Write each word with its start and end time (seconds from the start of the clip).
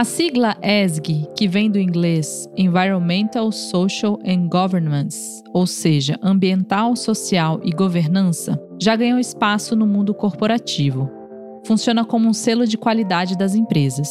A 0.00 0.04
sigla 0.04 0.56
ESG, 0.62 1.26
que 1.36 1.46
vem 1.46 1.70
do 1.70 1.78
inglês 1.78 2.48
Environmental, 2.56 3.52
Social 3.52 4.18
and 4.26 4.48
Governance, 4.48 5.42
ou 5.52 5.66
seja, 5.66 6.18
ambiental, 6.22 6.96
social 6.96 7.60
e 7.62 7.70
governança, 7.70 8.58
já 8.80 8.96
ganhou 8.96 9.18
espaço 9.18 9.76
no 9.76 9.86
mundo 9.86 10.14
corporativo. 10.14 11.10
Funciona 11.66 12.02
como 12.02 12.26
um 12.26 12.32
selo 12.32 12.66
de 12.66 12.78
qualidade 12.78 13.36
das 13.36 13.54
empresas. 13.54 14.08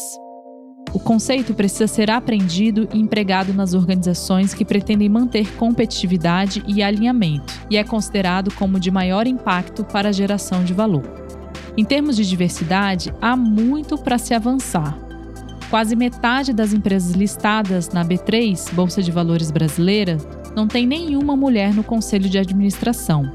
O 0.94 0.99
conceito 0.99 1.56
precisa 1.56 1.88
ser 1.88 2.12
aprendido 2.12 2.87
e 2.94 2.99
empregado 2.99 3.51
nas 3.51 3.74
organizações 3.74 4.53
que 4.53 4.63
pretendem 4.63 5.10
manter 5.10 5.51
competitividade 5.56 6.63
e 6.67 6.83
alinhamento, 6.83 7.51
e 7.67 7.78
é 7.78 7.83
considerado 7.83 8.53
como 8.53 8.79
de 8.79 8.92
maior 8.92 9.26
impacto 9.26 9.83
para 9.83 10.10
a 10.10 10.12
geração 10.12 10.63
de 10.63 10.71
valor. 10.71 11.01
Em 11.76 11.83
termos 11.83 12.15
de 12.15 12.29
diversidade, 12.29 13.12
há 13.19 13.35
muito 13.35 13.97
para 13.97 14.19
se 14.19 14.35
avançar. 14.35 15.08
Quase 15.70 15.96
metade 15.96 16.52
das 16.52 16.73
empresas 16.73 17.12
listadas 17.12 17.90
na 17.90 18.04
B3, 18.04 18.73
Bolsa 18.73 19.04
de 19.04 19.12
Valores 19.12 19.52
brasileira, 19.52 20.18
não 20.55 20.68
tem 20.68 20.88
nenhuma 20.88 21.36
mulher 21.36 21.76
no 21.76 21.84
conselho 21.84 22.28
de 22.28 22.40
administração. 22.40 23.32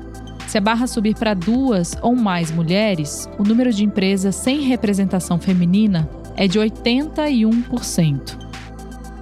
Se 0.48 0.58
a 0.58 0.60
barra 0.60 0.88
subir 0.88 1.14
para 1.14 1.32
duas 1.32 1.96
ou 2.02 2.14
mais 2.16 2.50
mulheres, 2.50 3.28
o 3.38 3.44
número 3.44 3.72
de 3.72 3.84
empresas 3.84 4.34
sem 4.34 4.62
representação 4.62 5.38
feminina 5.38 6.08
é 6.36 6.48
de 6.48 6.58
81%. 6.58 8.36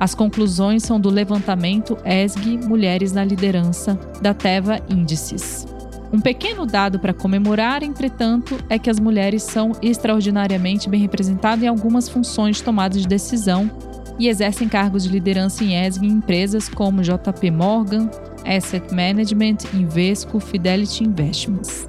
As 0.01 0.15
conclusões 0.15 0.83
são 0.83 0.99
do 0.99 1.11
levantamento 1.11 1.97
ESG 2.05 2.67
Mulheres 2.67 3.13
na 3.13 3.25
Liderança 3.25 3.95
da 4.21 4.35
Teva 4.35 4.81
Índices. 4.91 5.72
Um 6.13 6.21
pequeno 6.21 6.67
dado 6.67 6.99
para 6.99 7.15
comemorar, 7.15 7.83
entretanto, 7.83 8.59
é 8.69 8.79
que 8.79 8.91
as 8.91 9.01
mulheres 9.01 9.43
são 9.45 9.73
extraordinariamente 9.81 10.89
bem 10.89 11.01
representadas 11.01 11.65
em 11.65 11.69
algumas 11.69 12.07
funções 12.07 12.57
de 12.57 12.65
tomada 12.65 12.99
de 12.99 13.09
decisão 13.09 13.71
e 14.19 14.29
exercem 14.29 14.69
cargos 14.69 15.05
de 15.05 15.09
liderança 15.09 15.65
em 15.65 15.75
ESG 15.75 16.07
em 16.07 16.11
empresas 16.11 16.69
como 16.69 17.01
JP 17.01 17.51
Morgan, 17.51 18.11
Asset 18.45 18.95
Management, 18.95 19.59
Invesco, 19.73 20.39
Fidelity 20.39 21.03
Investments. 21.03 21.89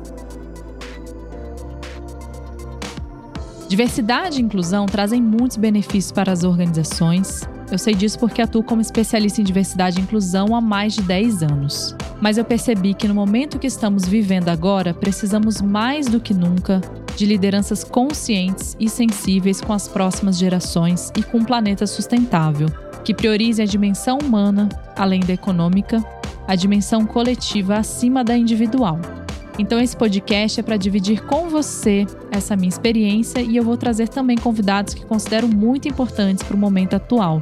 Diversidade 3.68 4.40
e 4.40 4.42
inclusão 4.42 4.86
trazem 4.86 5.22
muitos 5.22 5.58
benefícios 5.58 6.12
para 6.12 6.32
as 6.32 6.44
organizações. 6.44 7.42
Eu 7.74 7.80
sei 7.80 7.96
disso 7.96 8.20
porque 8.20 8.40
atuo 8.40 8.62
como 8.62 8.84
especialista 8.84 9.42
em 9.42 9.44
diversidade 9.44 10.00
e 10.00 10.04
inclusão 10.04 10.56
há 10.56 10.62
mais 10.62 10.94
de 10.94 11.02
10 11.02 11.42
anos. 11.42 11.96
Mas 12.22 12.38
eu 12.38 12.46
percebi 12.46 12.94
que 12.94 13.08
no 13.08 13.16
momento 13.16 13.58
que 13.58 13.66
estamos 13.66 14.06
vivendo 14.06 14.50
agora, 14.50 14.94
precisamos 14.94 15.60
mais 15.60 16.06
do 16.08 16.20
que 16.20 16.36
nunca 16.36 16.80
de 17.18 17.26
lideranças 17.26 17.84
conscientes 17.84 18.78
e 18.80 18.88
sensíveis 18.88 19.60
com 19.60 19.74
as 19.74 19.88
próximas 19.88 20.38
gerações 20.38 21.12
e 21.18 21.24
com 21.24 21.40
um 21.40 21.44
planeta 21.44 21.88
sustentável, 21.88 22.68
que 23.04 23.12
priorize 23.12 23.60
a 23.60 23.66
dimensão 23.66 24.20
humana, 24.20 24.70
além 24.96 25.22
da 25.22 25.34
econômica, 25.34 26.06
a 26.48 26.54
dimensão 26.54 27.08
coletiva 27.08 27.78
acima 27.78 28.24
da 28.24 28.38
individual. 28.38 29.00
Então, 29.58 29.80
esse 29.80 29.98
podcast 29.98 30.60
é 30.60 30.64
para 30.64 30.78
dividir 30.78 31.24
com 31.26 31.50
você 31.50 32.06
essa 32.30 32.56
minha 32.56 32.70
experiência 32.70 33.42
e 33.42 33.58
eu 33.58 33.64
vou 33.64 33.78
trazer 33.78 34.10
também 34.10 34.38
convidados 34.38 34.94
que 34.94 35.04
considero 35.04 35.48
muito 35.48 35.88
importantes 35.88 36.44
para 36.44 36.56
o 36.56 36.60
momento 36.60 36.96
atual. 36.96 37.40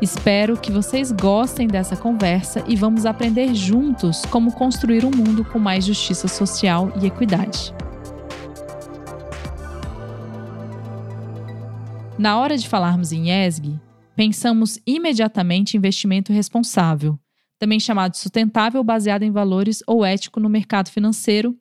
Espero 0.00 0.58
que 0.58 0.70
vocês 0.70 1.10
gostem 1.10 1.66
dessa 1.66 1.96
conversa 1.96 2.62
e 2.68 2.76
vamos 2.76 3.06
aprender 3.06 3.54
juntos 3.54 4.26
como 4.26 4.52
construir 4.52 5.06
um 5.06 5.10
mundo 5.10 5.42
com 5.42 5.58
mais 5.58 5.86
justiça 5.86 6.28
social 6.28 6.92
e 7.00 7.06
equidade. 7.06 7.74
Na 12.18 12.38
hora 12.38 12.58
de 12.58 12.68
falarmos 12.68 13.10
em 13.10 13.30
ESG, 13.30 13.80
pensamos 14.14 14.78
imediatamente 14.86 15.74
em 15.74 15.78
investimento 15.78 16.30
responsável, 16.30 17.18
também 17.58 17.80
chamado 17.80 18.16
sustentável 18.16 18.84
baseado 18.84 19.22
em 19.22 19.30
valores 19.30 19.82
ou 19.86 20.04
ético 20.04 20.40
no 20.40 20.48
mercado 20.48 20.90
financeiro, 20.90 21.56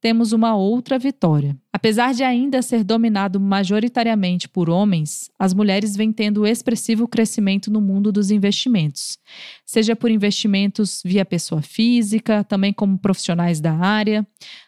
temos 0.00 0.32
uma 0.32 0.54
outra 0.54 0.98
vitória. 0.98 1.56
Apesar 1.82 2.14
de 2.14 2.22
ainda 2.22 2.62
ser 2.62 2.84
dominado 2.84 3.40
majoritariamente 3.40 4.48
por 4.48 4.70
homens, 4.70 5.28
as 5.36 5.52
mulheres 5.52 5.96
vêm 5.96 6.12
tendo 6.12 6.46
expressivo 6.46 7.08
crescimento 7.08 7.72
no 7.72 7.80
mundo 7.80 8.12
dos 8.12 8.30
investimentos, 8.30 9.18
seja 9.66 9.96
por 9.96 10.08
investimentos 10.08 11.02
via 11.04 11.24
pessoa 11.24 11.60
física, 11.60 12.44
também 12.44 12.72
como 12.72 12.96
profissionais 12.96 13.60
da 13.60 13.74
área, 13.74 14.24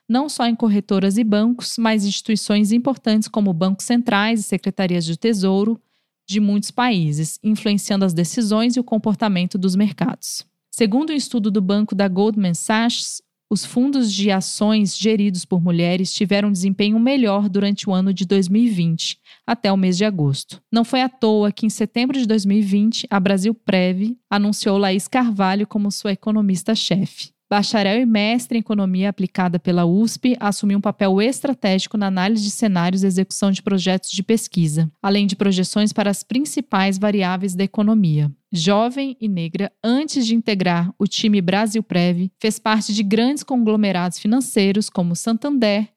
não 0.08 0.28
só 0.28 0.44
em 0.48 0.56
corretoras 0.56 1.16
e 1.16 1.22
bancos, 1.22 1.76
mas 1.78 2.04
instituições 2.04 2.72
importantes 2.72 3.28
como 3.28 3.52
bancos 3.52 3.84
centrais 3.84 4.41
e 4.41 4.42
secretarias 4.42 5.04
de 5.04 5.16
tesouro 5.16 5.81
de 6.26 6.41
muitos 6.41 6.72
países, 6.72 7.38
influenciando 7.44 8.04
as 8.04 8.12
decisões 8.12 8.75
e 8.75 8.81
o 8.81 8.84
comportamento 8.84 9.56
dos 9.56 9.76
mercados. 9.76 10.44
Segundo 10.69 11.10
um 11.10 11.16
estudo 11.16 11.48
do 11.48 11.60
banco 11.60 11.94
da 11.94 12.08
Goldman 12.08 12.54
Sachs, 12.54 13.22
os 13.50 13.65
fundos 13.65 14.12
de 14.12 14.31
ações 14.31 14.97
geridos 14.97 15.44
por 15.44 15.62
mulheres 15.62 16.12
tiveram 16.12 16.50
desempenho 16.50 16.99
melhor 16.99 17.49
durante 17.49 17.88
o 17.88 17.93
ano 17.93 18.12
de 18.12 18.25
2020, 18.27 19.19
até 19.47 19.71
o 19.72 19.77
mês 19.77 19.97
de 19.97 20.05
agosto. 20.05 20.60
Não 20.72 20.84
foi 20.84 21.03
à 21.03 21.09
toa 21.09 21.53
que, 21.53 21.66
em 21.66 21.71
setembro 21.71 22.19
de 22.19 22.27
2020, 22.27 23.06
a 23.10 23.21
Brasil 23.21 23.55
Prev 23.55 24.16
anunciou 24.31 24.78
Laís 24.78 25.06
Carvalho 25.06 25.66
como 25.66 25.91
sua 25.91 26.12
economista-chefe. 26.12 27.34
Bacharel 27.49 28.00
e 28.00 28.06
mestre 28.06 28.59
em 28.59 28.60
economia 28.60 29.10
aplicada 29.10 29.61
pela 29.61 29.84
USP, 29.84 30.34
assumiu 30.41 30.78
um 30.78 30.81
papel 30.81 31.21
estratégico 31.21 31.97
na 31.97 32.06
análise 32.06 32.43
de 32.43 32.50
cenários 32.50 33.05
e 33.05 33.06
execução 33.06 33.50
de 33.53 33.62
projetos 33.62 34.11
de 34.11 34.22
pesquisa, 34.22 34.91
além 35.03 35.26
de 35.26 35.37
projeções 35.37 35.93
para 35.93 36.11
as 36.11 36.22
principais 36.22 36.99
variáveis 36.99 37.55
da 37.55 37.62
economia. 37.62 38.32
Jovem 38.56 39.16
e 39.20 39.26
negra, 39.26 39.72
antes 39.82 40.25
de 40.25 40.32
integrar 40.32 40.94
o 40.97 41.09
time 41.09 41.42
Brasil 41.42 41.82
Prev, 41.82 42.31
fez 42.38 42.56
parte 42.56 42.94
de 42.94 43.03
grandes 43.03 43.42
conglomerados 43.42 44.20
financeiros 44.20 44.88
como 44.88 45.16
Santander, 45.16 45.88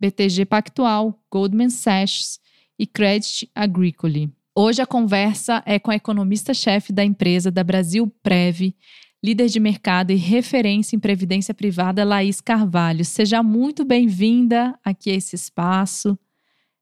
BTG 0.00 0.46
Pactual, 0.46 1.22
Goldman 1.30 1.68
Sachs 1.68 2.40
e 2.78 2.86
Credit 2.86 3.50
Agricole. 3.54 4.32
Hoje 4.54 4.80
a 4.80 4.86
conversa 4.86 5.62
é 5.66 5.78
com 5.78 5.90
a 5.90 5.96
economista-chefe 5.96 6.90
da 6.90 7.04
empresa 7.04 7.50
da 7.50 7.62
Brasil 7.62 8.10
Prev, 8.22 8.74
líder 9.22 9.48
de 9.48 9.60
mercado 9.60 10.10
e 10.10 10.16
referência 10.16 10.96
em 10.96 10.98
previdência 10.98 11.52
privada, 11.52 12.02
Laís 12.02 12.40
Carvalho. 12.40 13.04
Seja 13.04 13.42
muito 13.42 13.84
bem-vinda 13.84 14.74
aqui 14.82 15.10
a 15.10 15.14
esse 15.14 15.36
espaço. 15.36 16.18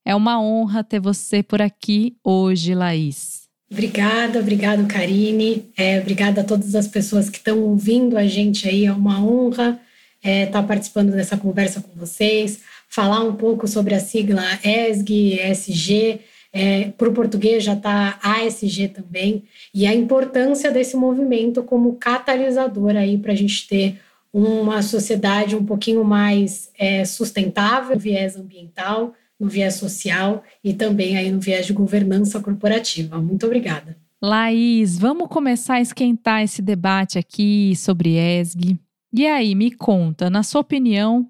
É 0.05 0.15
uma 0.15 0.41
honra 0.41 0.84
ter 0.84 1.00
você 1.00 1.43
por 1.43 1.61
aqui 1.61 2.17
hoje, 2.23 2.73
Laís. 2.73 3.44
Obrigada, 3.75 4.39
obrigado, 4.39 4.87
Karine. 4.87 5.69
É, 5.77 5.99
obrigada 5.99 6.43
a 6.43 6.45
todas 6.45 6.77
as 6.77 6.87
pessoas 6.87 7.29
que 7.29 7.39
estão 7.39 7.61
ouvindo 7.61 8.17
a 8.17 8.25
gente 8.25 8.69
aí. 8.69 8.87
É 8.87 8.93
uma 8.93 9.21
honra 9.21 9.81
estar 10.23 10.31
é, 10.31 10.47
tá 10.47 10.62
participando 10.62 11.11
dessa 11.11 11.37
conversa 11.37 11.81
com 11.81 11.91
vocês, 11.99 12.61
falar 12.89 13.25
um 13.25 13.35
pouco 13.35 13.67
sobre 13.67 13.93
a 13.93 13.99
sigla 13.99 14.45
ESG, 14.62 15.41
ESG. 15.41 16.21
É, 16.53 16.93
Para 16.97 17.09
o 17.09 17.12
português 17.12 17.65
já 17.65 17.73
está 17.73 18.17
ASG 18.23 18.87
também, 18.95 19.43
e 19.75 19.89
a 19.89 19.93
importância 19.93 20.71
desse 20.71 20.97
movimento 20.97 21.61
como 21.65 21.97
catalisador 21.97 22.95
aí 22.95 23.19
para 23.19 23.33
a 23.33 23.37
gente 23.37 23.67
ter 23.67 23.99
uma 24.33 24.83
sociedade 24.83 25.56
um 25.56 25.65
pouquinho 25.65 26.05
mais 26.05 26.71
é, 26.79 27.05
sustentável, 27.05 27.99
viés 27.99 28.37
ambiental, 28.37 29.15
no 29.44 29.50
viés 29.50 29.75
social 29.75 30.43
e 30.62 30.72
também 30.72 31.16
aí 31.19 31.31
no 31.31 31.38
viés 31.38 31.66
de 31.66 31.72
governança 31.75 32.41
corporativa. 32.41 33.21
Muito 33.21 33.44
obrigada. 33.44 33.97
Laís, 34.22 34.99
vamos 34.99 35.28
começar 35.28 35.75
a 35.75 35.81
esquentar 35.82 36.43
esse 36.43 36.62
debate 36.62 37.19
aqui 37.19 37.77
sobre 37.77 38.16
ESG. 38.16 38.78
E 39.12 39.27
aí, 39.27 39.55
me 39.55 39.71
conta, 39.71 40.31
na 40.31 40.43
sua 40.43 40.62
opinião, 40.62 41.28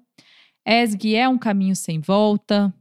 ESG 0.65 1.15
é 1.15 1.27
um 1.27 1.37
caminho 1.37 1.75
sem 1.75 1.99
volta? 1.99 2.73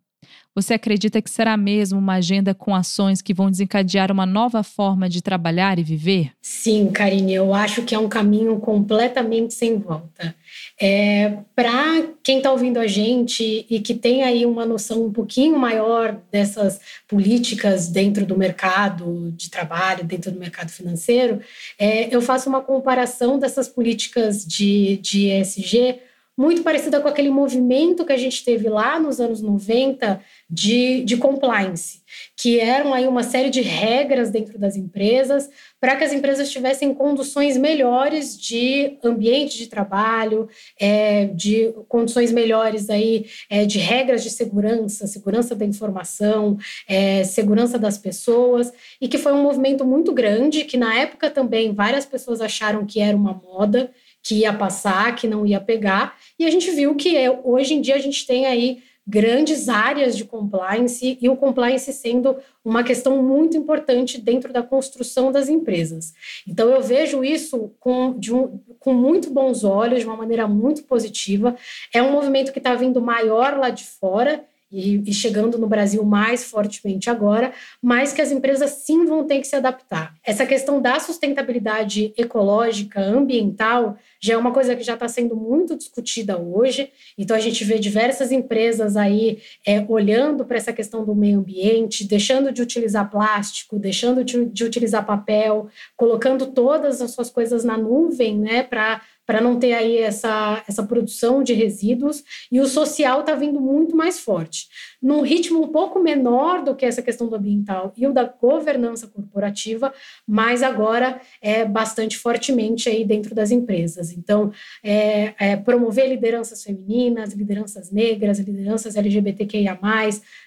Você 0.54 0.74
acredita 0.74 1.20
que 1.20 1.28
será 1.28 1.56
mesmo 1.56 1.98
uma 1.98 2.14
agenda 2.14 2.54
com 2.54 2.74
ações 2.74 3.20
que 3.20 3.34
vão 3.34 3.50
desencadear 3.50 4.12
uma 4.12 4.24
nova 4.24 4.62
forma 4.62 5.08
de 5.08 5.20
trabalhar 5.20 5.80
e 5.80 5.82
viver? 5.82 6.30
Sim, 6.40 6.92
Karine, 6.92 7.34
eu 7.34 7.52
acho 7.52 7.82
que 7.82 7.94
é 7.94 7.98
um 7.98 8.08
caminho 8.08 8.60
completamente 8.60 9.52
sem 9.52 9.76
volta. 9.76 10.34
É, 10.80 11.38
Para 11.56 12.04
quem 12.22 12.38
está 12.38 12.52
ouvindo 12.52 12.78
a 12.78 12.86
gente 12.86 13.66
e 13.68 13.80
que 13.80 13.94
tem 13.94 14.22
aí 14.22 14.46
uma 14.46 14.64
noção 14.64 15.04
um 15.04 15.12
pouquinho 15.12 15.58
maior 15.58 16.20
dessas 16.30 16.80
políticas 17.08 17.88
dentro 17.88 18.24
do 18.24 18.38
mercado 18.38 19.32
de 19.36 19.50
trabalho, 19.50 20.04
dentro 20.04 20.30
do 20.30 20.38
mercado 20.38 20.70
financeiro, 20.70 21.40
é, 21.76 22.14
eu 22.14 22.22
faço 22.22 22.48
uma 22.48 22.60
comparação 22.60 23.40
dessas 23.40 23.66
políticas 23.66 24.46
de, 24.46 24.98
de 24.98 25.30
ESG 25.30 26.00
muito 26.36 26.62
parecida 26.62 27.00
com 27.00 27.08
aquele 27.08 27.30
movimento 27.30 28.04
que 28.04 28.12
a 28.12 28.16
gente 28.16 28.44
teve 28.44 28.68
lá 28.68 28.98
nos 28.98 29.20
anos 29.20 29.40
90 29.40 30.20
de, 30.50 31.04
de 31.04 31.16
compliance, 31.16 32.02
que 32.36 32.58
eram 32.58 32.92
aí 32.92 33.06
uma 33.06 33.22
série 33.22 33.50
de 33.50 33.60
regras 33.60 34.30
dentro 34.30 34.58
das 34.58 34.76
empresas 34.76 35.48
para 35.80 35.96
que 35.96 36.04
as 36.04 36.12
empresas 36.12 36.50
tivessem 36.50 36.94
condições 36.94 37.56
melhores 37.56 38.40
de 38.40 38.98
ambiente 39.04 39.58
de 39.58 39.66
trabalho, 39.66 40.48
é, 40.80 41.26
de 41.26 41.74
condições 41.88 42.32
melhores 42.32 42.88
aí 42.88 43.26
é, 43.50 43.64
de 43.66 43.78
regras 43.78 44.22
de 44.22 44.30
segurança, 44.30 45.06
segurança 45.06 45.54
da 45.54 45.64
informação, 45.64 46.56
é, 46.88 47.22
segurança 47.24 47.78
das 47.78 47.98
pessoas, 47.98 48.72
e 49.00 49.06
que 49.06 49.18
foi 49.18 49.32
um 49.32 49.42
movimento 49.42 49.84
muito 49.84 50.12
grande, 50.12 50.64
que 50.64 50.76
na 50.76 50.94
época 50.98 51.30
também 51.30 51.74
várias 51.74 52.06
pessoas 52.06 52.40
acharam 52.40 52.86
que 52.86 53.00
era 53.00 53.16
uma 53.16 53.34
moda, 53.34 53.92
que 54.24 54.36
ia 54.36 54.52
passar, 54.54 55.14
que 55.14 55.28
não 55.28 55.46
ia 55.46 55.60
pegar. 55.60 56.16
E 56.38 56.46
a 56.46 56.50
gente 56.50 56.70
viu 56.70 56.94
que 56.96 57.14
é, 57.14 57.30
hoje 57.30 57.74
em 57.74 57.80
dia 57.82 57.94
a 57.94 58.00
gente 58.00 58.26
tem 58.26 58.46
aí 58.46 58.82
grandes 59.06 59.68
áreas 59.68 60.16
de 60.16 60.24
compliance 60.24 61.18
e 61.20 61.28
o 61.28 61.36
compliance 61.36 61.92
sendo 61.92 62.36
uma 62.64 62.82
questão 62.82 63.22
muito 63.22 63.54
importante 63.54 64.18
dentro 64.18 64.50
da 64.50 64.62
construção 64.62 65.30
das 65.30 65.50
empresas. 65.50 66.14
Então, 66.48 66.70
eu 66.70 66.82
vejo 66.82 67.22
isso 67.22 67.70
com, 67.78 68.18
um, 68.30 68.58
com 68.80 68.94
muito 68.94 69.28
bons 69.28 69.62
olhos, 69.62 70.00
de 70.00 70.06
uma 70.06 70.16
maneira 70.16 70.48
muito 70.48 70.84
positiva. 70.84 71.54
É 71.92 72.02
um 72.02 72.12
movimento 72.12 72.50
que 72.50 72.58
está 72.58 72.74
vindo 72.74 73.02
maior 73.02 73.58
lá 73.58 73.68
de 73.68 73.84
fora 73.84 74.42
e, 74.74 75.02
e, 75.06 75.14
chegando 75.14 75.56
no 75.56 75.68
Brasil 75.68 76.04
mais 76.04 76.42
fortemente 76.42 77.08
agora, 77.08 77.52
mas 77.80 78.12
que 78.12 78.20
as 78.20 78.32
empresas 78.32 78.70
sim 78.70 79.06
vão 79.06 79.24
ter 79.24 79.38
que 79.38 79.46
se 79.46 79.54
adaptar. 79.54 80.14
Essa 80.24 80.44
questão 80.44 80.82
da 80.82 80.98
sustentabilidade 80.98 82.12
ecológica, 82.16 83.00
ambiental, 83.00 83.96
já 84.20 84.34
é 84.34 84.36
uma 84.36 84.52
coisa 84.52 84.74
que 84.74 84.82
já 84.82 84.94
está 84.94 85.06
sendo 85.06 85.36
muito 85.36 85.76
discutida 85.76 86.36
hoje. 86.36 86.90
Então 87.16 87.36
a 87.36 87.40
gente 87.40 87.62
vê 87.62 87.78
diversas 87.78 88.32
empresas 88.32 88.96
aí 88.96 89.38
é, 89.64 89.84
olhando 89.88 90.44
para 90.44 90.56
essa 90.56 90.72
questão 90.72 91.04
do 91.04 91.14
meio 91.14 91.38
ambiente, 91.38 92.04
deixando 92.04 92.50
de 92.50 92.60
utilizar 92.60 93.08
plástico, 93.08 93.78
deixando 93.78 94.24
de, 94.24 94.46
de 94.46 94.64
utilizar 94.64 95.06
papel, 95.06 95.68
colocando 95.96 96.46
todas 96.46 97.00
as 97.00 97.12
suas 97.12 97.30
coisas 97.30 97.62
na 97.62 97.78
nuvem, 97.78 98.36
né, 98.36 98.62
para 98.64 99.02
para 99.26 99.40
não 99.40 99.58
ter 99.58 99.72
aí 99.72 99.98
essa, 99.98 100.62
essa 100.68 100.82
produção 100.82 101.42
de 101.42 101.52
resíduos, 101.52 102.22
e 102.50 102.60
o 102.60 102.66
social 102.66 103.20
está 103.20 103.34
vindo 103.34 103.60
muito 103.60 103.96
mais 103.96 104.20
forte, 104.20 104.68
num 105.00 105.22
ritmo 105.22 105.62
um 105.62 105.68
pouco 105.68 105.98
menor 105.98 106.62
do 106.62 106.74
que 106.74 106.84
essa 106.84 107.02
questão 107.02 107.28
do 107.28 107.36
ambiental 107.36 107.92
e 107.96 108.06
o 108.06 108.12
da 108.12 108.24
governança 108.24 109.06
corporativa, 109.06 109.92
mas 110.26 110.62
agora 110.62 111.20
é 111.40 111.64
bastante 111.64 112.18
fortemente 112.18 112.88
aí 112.88 113.04
dentro 113.04 113.34
das 113.34 113.50
empresas. 113.50 114.12
Então, 114.12 114.52
é, 114.82 115.34
é 115.38 115.56
promover 115.56 116.08
lideranças 116.08 116.62
femininas, 116.62 117.32
lideranças 117.32 117.90
negras, 117.90 118.38
lideranças 118.38 118.96
LGBTQIA+, 118.96 119.78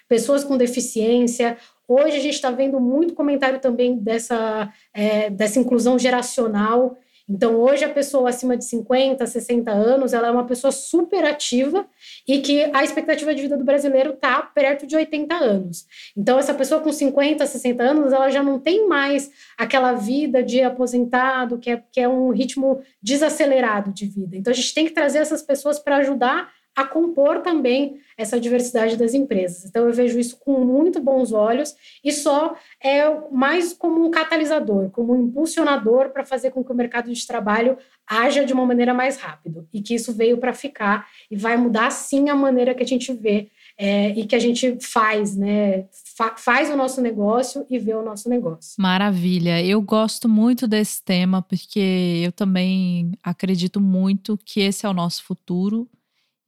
pessoas 0.08 0.44
com 0.44 0.56
deficiência, 0.56 1.56
Hoje 1.90 2.18
a 2.18 2.20
gente 2.20 2.34
está 2.34 2.50
vendo 2.50 2.78
muito 2.78 3.14
comentário 3.14 3.58
também 3.60 3.96
dessa, 3.96 4.70
é, 4.92 5.30
dessa 5.30 5.58
inclusão 5.58 5.98
geracional 5.98 6.98
então, 7.28 7.56
hoje, 7.56 7.84
a 7.84 7.90
pessoa 7.90 8.30
acima 8.30 8.56
de 8.56 8.64
50, 8.64 9.26
60 9.26 9.70
anos, 9.70 10.14
ela 10.14 10.28
é 10.28 10.30
uma 10.30 10.46
pessoa 10.46 10.72
super 10.72 11.24
ativa 11.24 11.86
e 12.26 12.38
que 12.38 12.64
a 12.72 12.82
expectativa 12.82 13.34
de 13.34 13.42
vida 13.42 13.56
do 13.56 13.64
brasileiro 13.64 14.14
está 14.14 14.40
perto 14.40 14.86
de 14.86 14.96
80 14.96 15.34
anos. 15.34 15.86
Então, 16.16 16.38
essa 16.38 16.54
pessoa 16.54 16.80
com 16.80 16.90
50, 16.90 17.44
60 17.44 17.82
anos, 17.82 18.12
ela 18.14 18.30
já 18.30 18.42
não 18.42 18.58
tem 18.58 18.88
mais 18.88 19.30
aquela 19.58 19.92
vida 19.92 20.42
de 20.42 20.62
aposentado, 20.62 21.58
que 21.58 21.70
é, 21.70 21.82
que 21.92 22.00
é 22.00 22.08
um 22.08 22.30
ritmo 22.30 22.80
desacelerado 23.02 23.92
de 23.92 24.06
vida. 24.06 24.34
Então, 24.34 24.50
a 24.50 24.56
gente 24.56 24.72
tem 24.72 24.86
que 24.86 24.92
trazer 24.92 25.18
essas 25.18 25.42
pessoas 25.42 25.78
para 25.78 25.96
ajudar 25.96 26.50
a 26.78 26.86
compor 26.86 27.40
também 27.42 27.98
essa 28.16 28.38
diversidade 28.38 28.96
das 28.96 29.12
empresas. 29.12 29.64
Então, 29.64 29.86
eu 29.86 29.92
vejo 29.92 30.16
isso 30.16 30.38
com 30.38 30.64
muito 30.64 31.00
bons 31.00 31.32
olhos 31.32 31.74
e 32.04 32.12
só 32.12 32.54
é 32.80 33.02
mais 33.32 33.72
como 33.72 34.06
um 34.06 34.10
catalisador, 34.12 34.88
como 34.90 35.12
um 35.12 35.22
impulsionador 35.22 36.10
para 36.10 36.24
fazer 36.24 36.52
com 36.52 36.62
que 36.62 36.70
o 36.70 36.76
mercado 36.76 37.12
de 37.12 37.26
trabalho 37.26 37.76
haja 38.06 38.44
de 38.44 38.52
uma 38.52 38.64
maneira 38.64 38.94
mais 38.94 39.16
rápida 39.16 39.66
e 39.72 39.82
que 39.82 39.92
isso 39.92 40.12
veio 40.12 40.38
para 40.38 40.54
ficar 40.54 41.08
e 41.28 41.36
vai 41.36 41.56
mudar 41.56 41.90
sim 41.90 42.30
a 42.30 42.34
maneira 42.34 42.74
que 42.74 42.82
a 42.84 42.86
gente 42.86 43.12
vê 43.12 43.50
é, 43.76 44.10
e 44.10 44.24
que 44.24 44.36
a 44.36 44.40
gente 44.40 44.78
faz, 44.80 45.36
né? 45.36 45.86
Fa 46.16 46.36
faz 46.36 46.70
o 46.70 46.76
nosso 46.76 47.00
negócio 47.00 47.66
e 47.68 47.78
vê 47.78 47.94
o 47.94 48.02
nosso 48.02 48.28
negócio. 48.28 48.74
Maravilha. 48.78 49.62
Eu 49.62 49.80
gosto 49.80 50.28
muito 50.28 50.66
desse 50.66 51.02
tema 51.02 51.42
porque 51.42 52.22
eu 52.24 52.32
também 52.32 53.12
acredito 53.22 53.80
muito 53.80 54.38
que 54.44 54.60
esse 54.60 54.86
é 54.86 54.88
o 54.88 54.94
nosso 54.94 55.22
futuro 55.24 55.88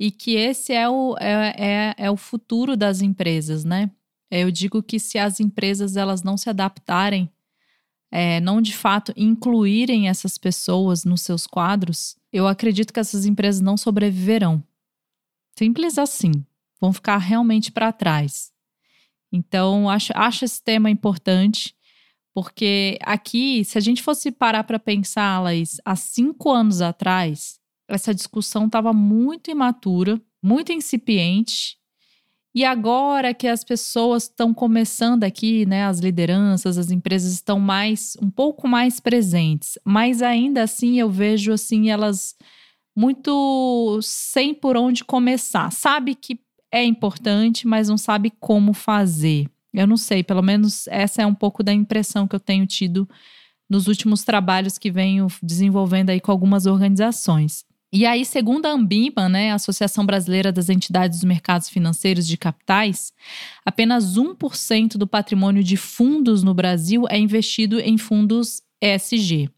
e 0.00 0.10
que 0.10 0.34
esse 0.34 0.72
é 0.72 0.88
o, 0.88 1.14
é, 1.20 1.54
é, 1.58 1.94
é 1.98 2.10
o 2.10 2.16
futuro 2.16 2.74
das 2.74 3.02
empresas, 3.02 3.66
né? 3.66 3.90
Eu 4.30 4.50
digo 4.50 4.82
que 4.82 4.98
se 4.98 5.18
as 5.18 5.40
empresas 5.40 5.94
elas 5.94 6.22
não 6.22 6.38
se 6.38 6.48
adaptarem, 6.48 7.30
é, 8.10 8.40
não 8.40 8.62
de 8.62 8.74
fato 8.74 9.12
incluírem 9.14 10.08
essas 10.08 10.38
pessoas 10.38 11.04
nos 11.04 11.20
seus 11.20 11.46
quadros, 11.46 12.16
eu 12.32 12.46
acredito 12.46 12.94
que 12.94 13.00
essas 13.00 13.26
empresas 13.26 13.60
não 13.60 13.76
sobreviverão. 13.76 14.64
Simples 15.58 15.98
assim. 15.98 16.32
Vão 16.80 16.94
ficar 16.94 17.18
realmente 17.18 17.70
para 17.70 17.92
trás. 17.92 18.50
Então, 19.30 19.90
acho, 19.90 20.14
acho 20.16 20.46
esse 20.46 20.62
tema 20.62 20.88
importante, 20.88 21.76
porque 22.32 22.98
aqui, 23.02 23.62
se 23.66 23.76
a 23.76 23.80
gente 23.82 24.02
fosse 24.02 24.32
parar 24.32 24.64
para 24.64 24.78
pensar, 24.78 25.40
Laís, 25.40 25.78
há 25.84 25.94
cinco 25.94 26.50
anos 26.50 26.80
atrás, 26.80 27.59
essa 27.90 28.14
discussão 28.14 28.66
estava 28.66 28.92
muito 28.92 29.50
imatura, 29.50 30.20
muito 30.42 30.72
incipiente. 30.72 31.76
E 32.54 32.64
agora 32.64 33.32
que 33.32 33.46
as 33.46 33.62
pessoas 33.62 34.24
estão 34.24 34.52
começando 34.52 35.22
aqui, 35.22 35.64
né, 35.66 35.84
as 35.84 36.00
lideranças, 36.00 36.78
as 36.78 36.90
empresas 36.90 37.32
estão 37.32 37.60
mais 37.60 38.16
um 38.20 38.28
pouco 38.28 38.66
mais 38.66 38.98
presentes, 38.98 39.78
mas 39.84 40.20
ainda 40.20 40.62
assim 40.62 40.98
eu 40.98 41.08
vejo 41.08 41.52
assim 41.52 41.90
elas 41.90 42.34
muito 42.96 44.00
sem 44.02 44.52
por 44.52 44.76
onde 44.76 45.04
começar. 45.04 45.70
Sabe 45.70 46.14
que 46.14 46.40
é 46.72 46.84
importante, 46.84 47.66
mas 47.66 47.88
não 47.88 47.96
sabe 47.96 48.32
como 48.40 48.72
fazer. 48.72 49.48
Eu 49.72 49.86
não 49.86 49.96
sei, 49.96 50.24
pelo 50.24 50.42
menos 50.42 50.88
essa 50.88 51.22
é 51.22 51.26
um 51.26 51.34
pouco 51.34 51.62
da 51.62 51.72
impressão 51.72 52.26
que 52.26 52.34
eu 52.34 52.40
tenho 52.40 52.66
tido 52.66 53.08
nos 53.68 53.86
últimos 53.86 54.24
trabalhos 54.24 54.76
que 54.76 54.90
venho 54.90 55.28
desenvolvendo 55.40 56.10
aí 56.10 56.20
com 56.20 56.32
algumas 56.32 56.66
organizações. 56.66 57.64
E 57.92 58.06
aí, 58.06 58.24
segundo 58.24 58.66
a 58.66 58.70
Ambima, 58.70 59.28
né, 59.28 59.50
a 59.50 59.56
Associação 59.56 60.06
Brasileira 60.06 60.52
das 60.52 60.68
Entidades 60.68 61.18
dos 61.18 61.24
Mercados 61.24 61.68
Financeiros 61.68 62.24
de 62.24 62.36
Capitais, 62.36 63.12
apenas 63.64 64.16
1% 64.16 64.96
do 64.96 65.08
patrimônio 65.08 65.62
de 65.62 65.76
fundos 65.76 66.44
no 66.44 66.54
Brasil 66.54 67.04
é 67.10 67.18
investido 67.18 67.80
em 67.80 67.98
fundos 67.98 68.62
ESG. 68.80 69.50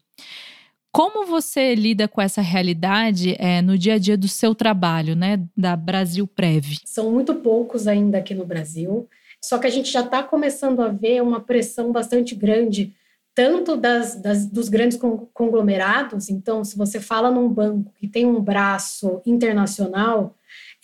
Como 0.91 1.27
você 1.27 1.75
lida 1.75 2.07
com 2.07 2.21
essa 2.21 2.41
realidade 2.41 3.35
é, 3.37 3.61
no 3.61 3.77
dia 3.77 3.95
a 3.95 3.97
dia 3.99 4.17
do 4.17 4.27
seu 4.27 4.55
trabalho, 4.55 5.15
né, 5.15 5.39
da 5.55 5.75
Brasil 5.75 6.25
Prev? 6.25 6.77
São 6.85 7.11
muito 7.11 7.35
poucos 7.35 7.87
ainda 7.87 8.17
aqui 8.17 8.33
no 8.33 8.45
Brasil, 8.45 9.07
só 9.43 9.59
que 9.59 9.67
a 9.67 9.69
gente 9.69 9.91
já 9.91 10.01
está 10.01 10.23
começando 10.23 10.81
a 10.81 10.87
ver 10.87 11.21
uma 11.21 11.39
pressão 11.39 11.91
bastante 11.91 12.33
grande 12.33 12.95
tanto 13.35 13.75
das, 13.75 14.15
das, 14.15 14.45
dos 14.45 14.69
grandes 14.69 14.99
conglomerados. 15.33 16.29
Então, 16.29 16.63
se 16.63 16.77
você 16.77 16.99
fala 16.99 17.31
num 17.31 17.49
banco 17.49 17.91
que 17.99 18.07
tem 18.07 18.25
um 18.25 18.41
braço 18.41 19.21
internacional, 19.25 20.35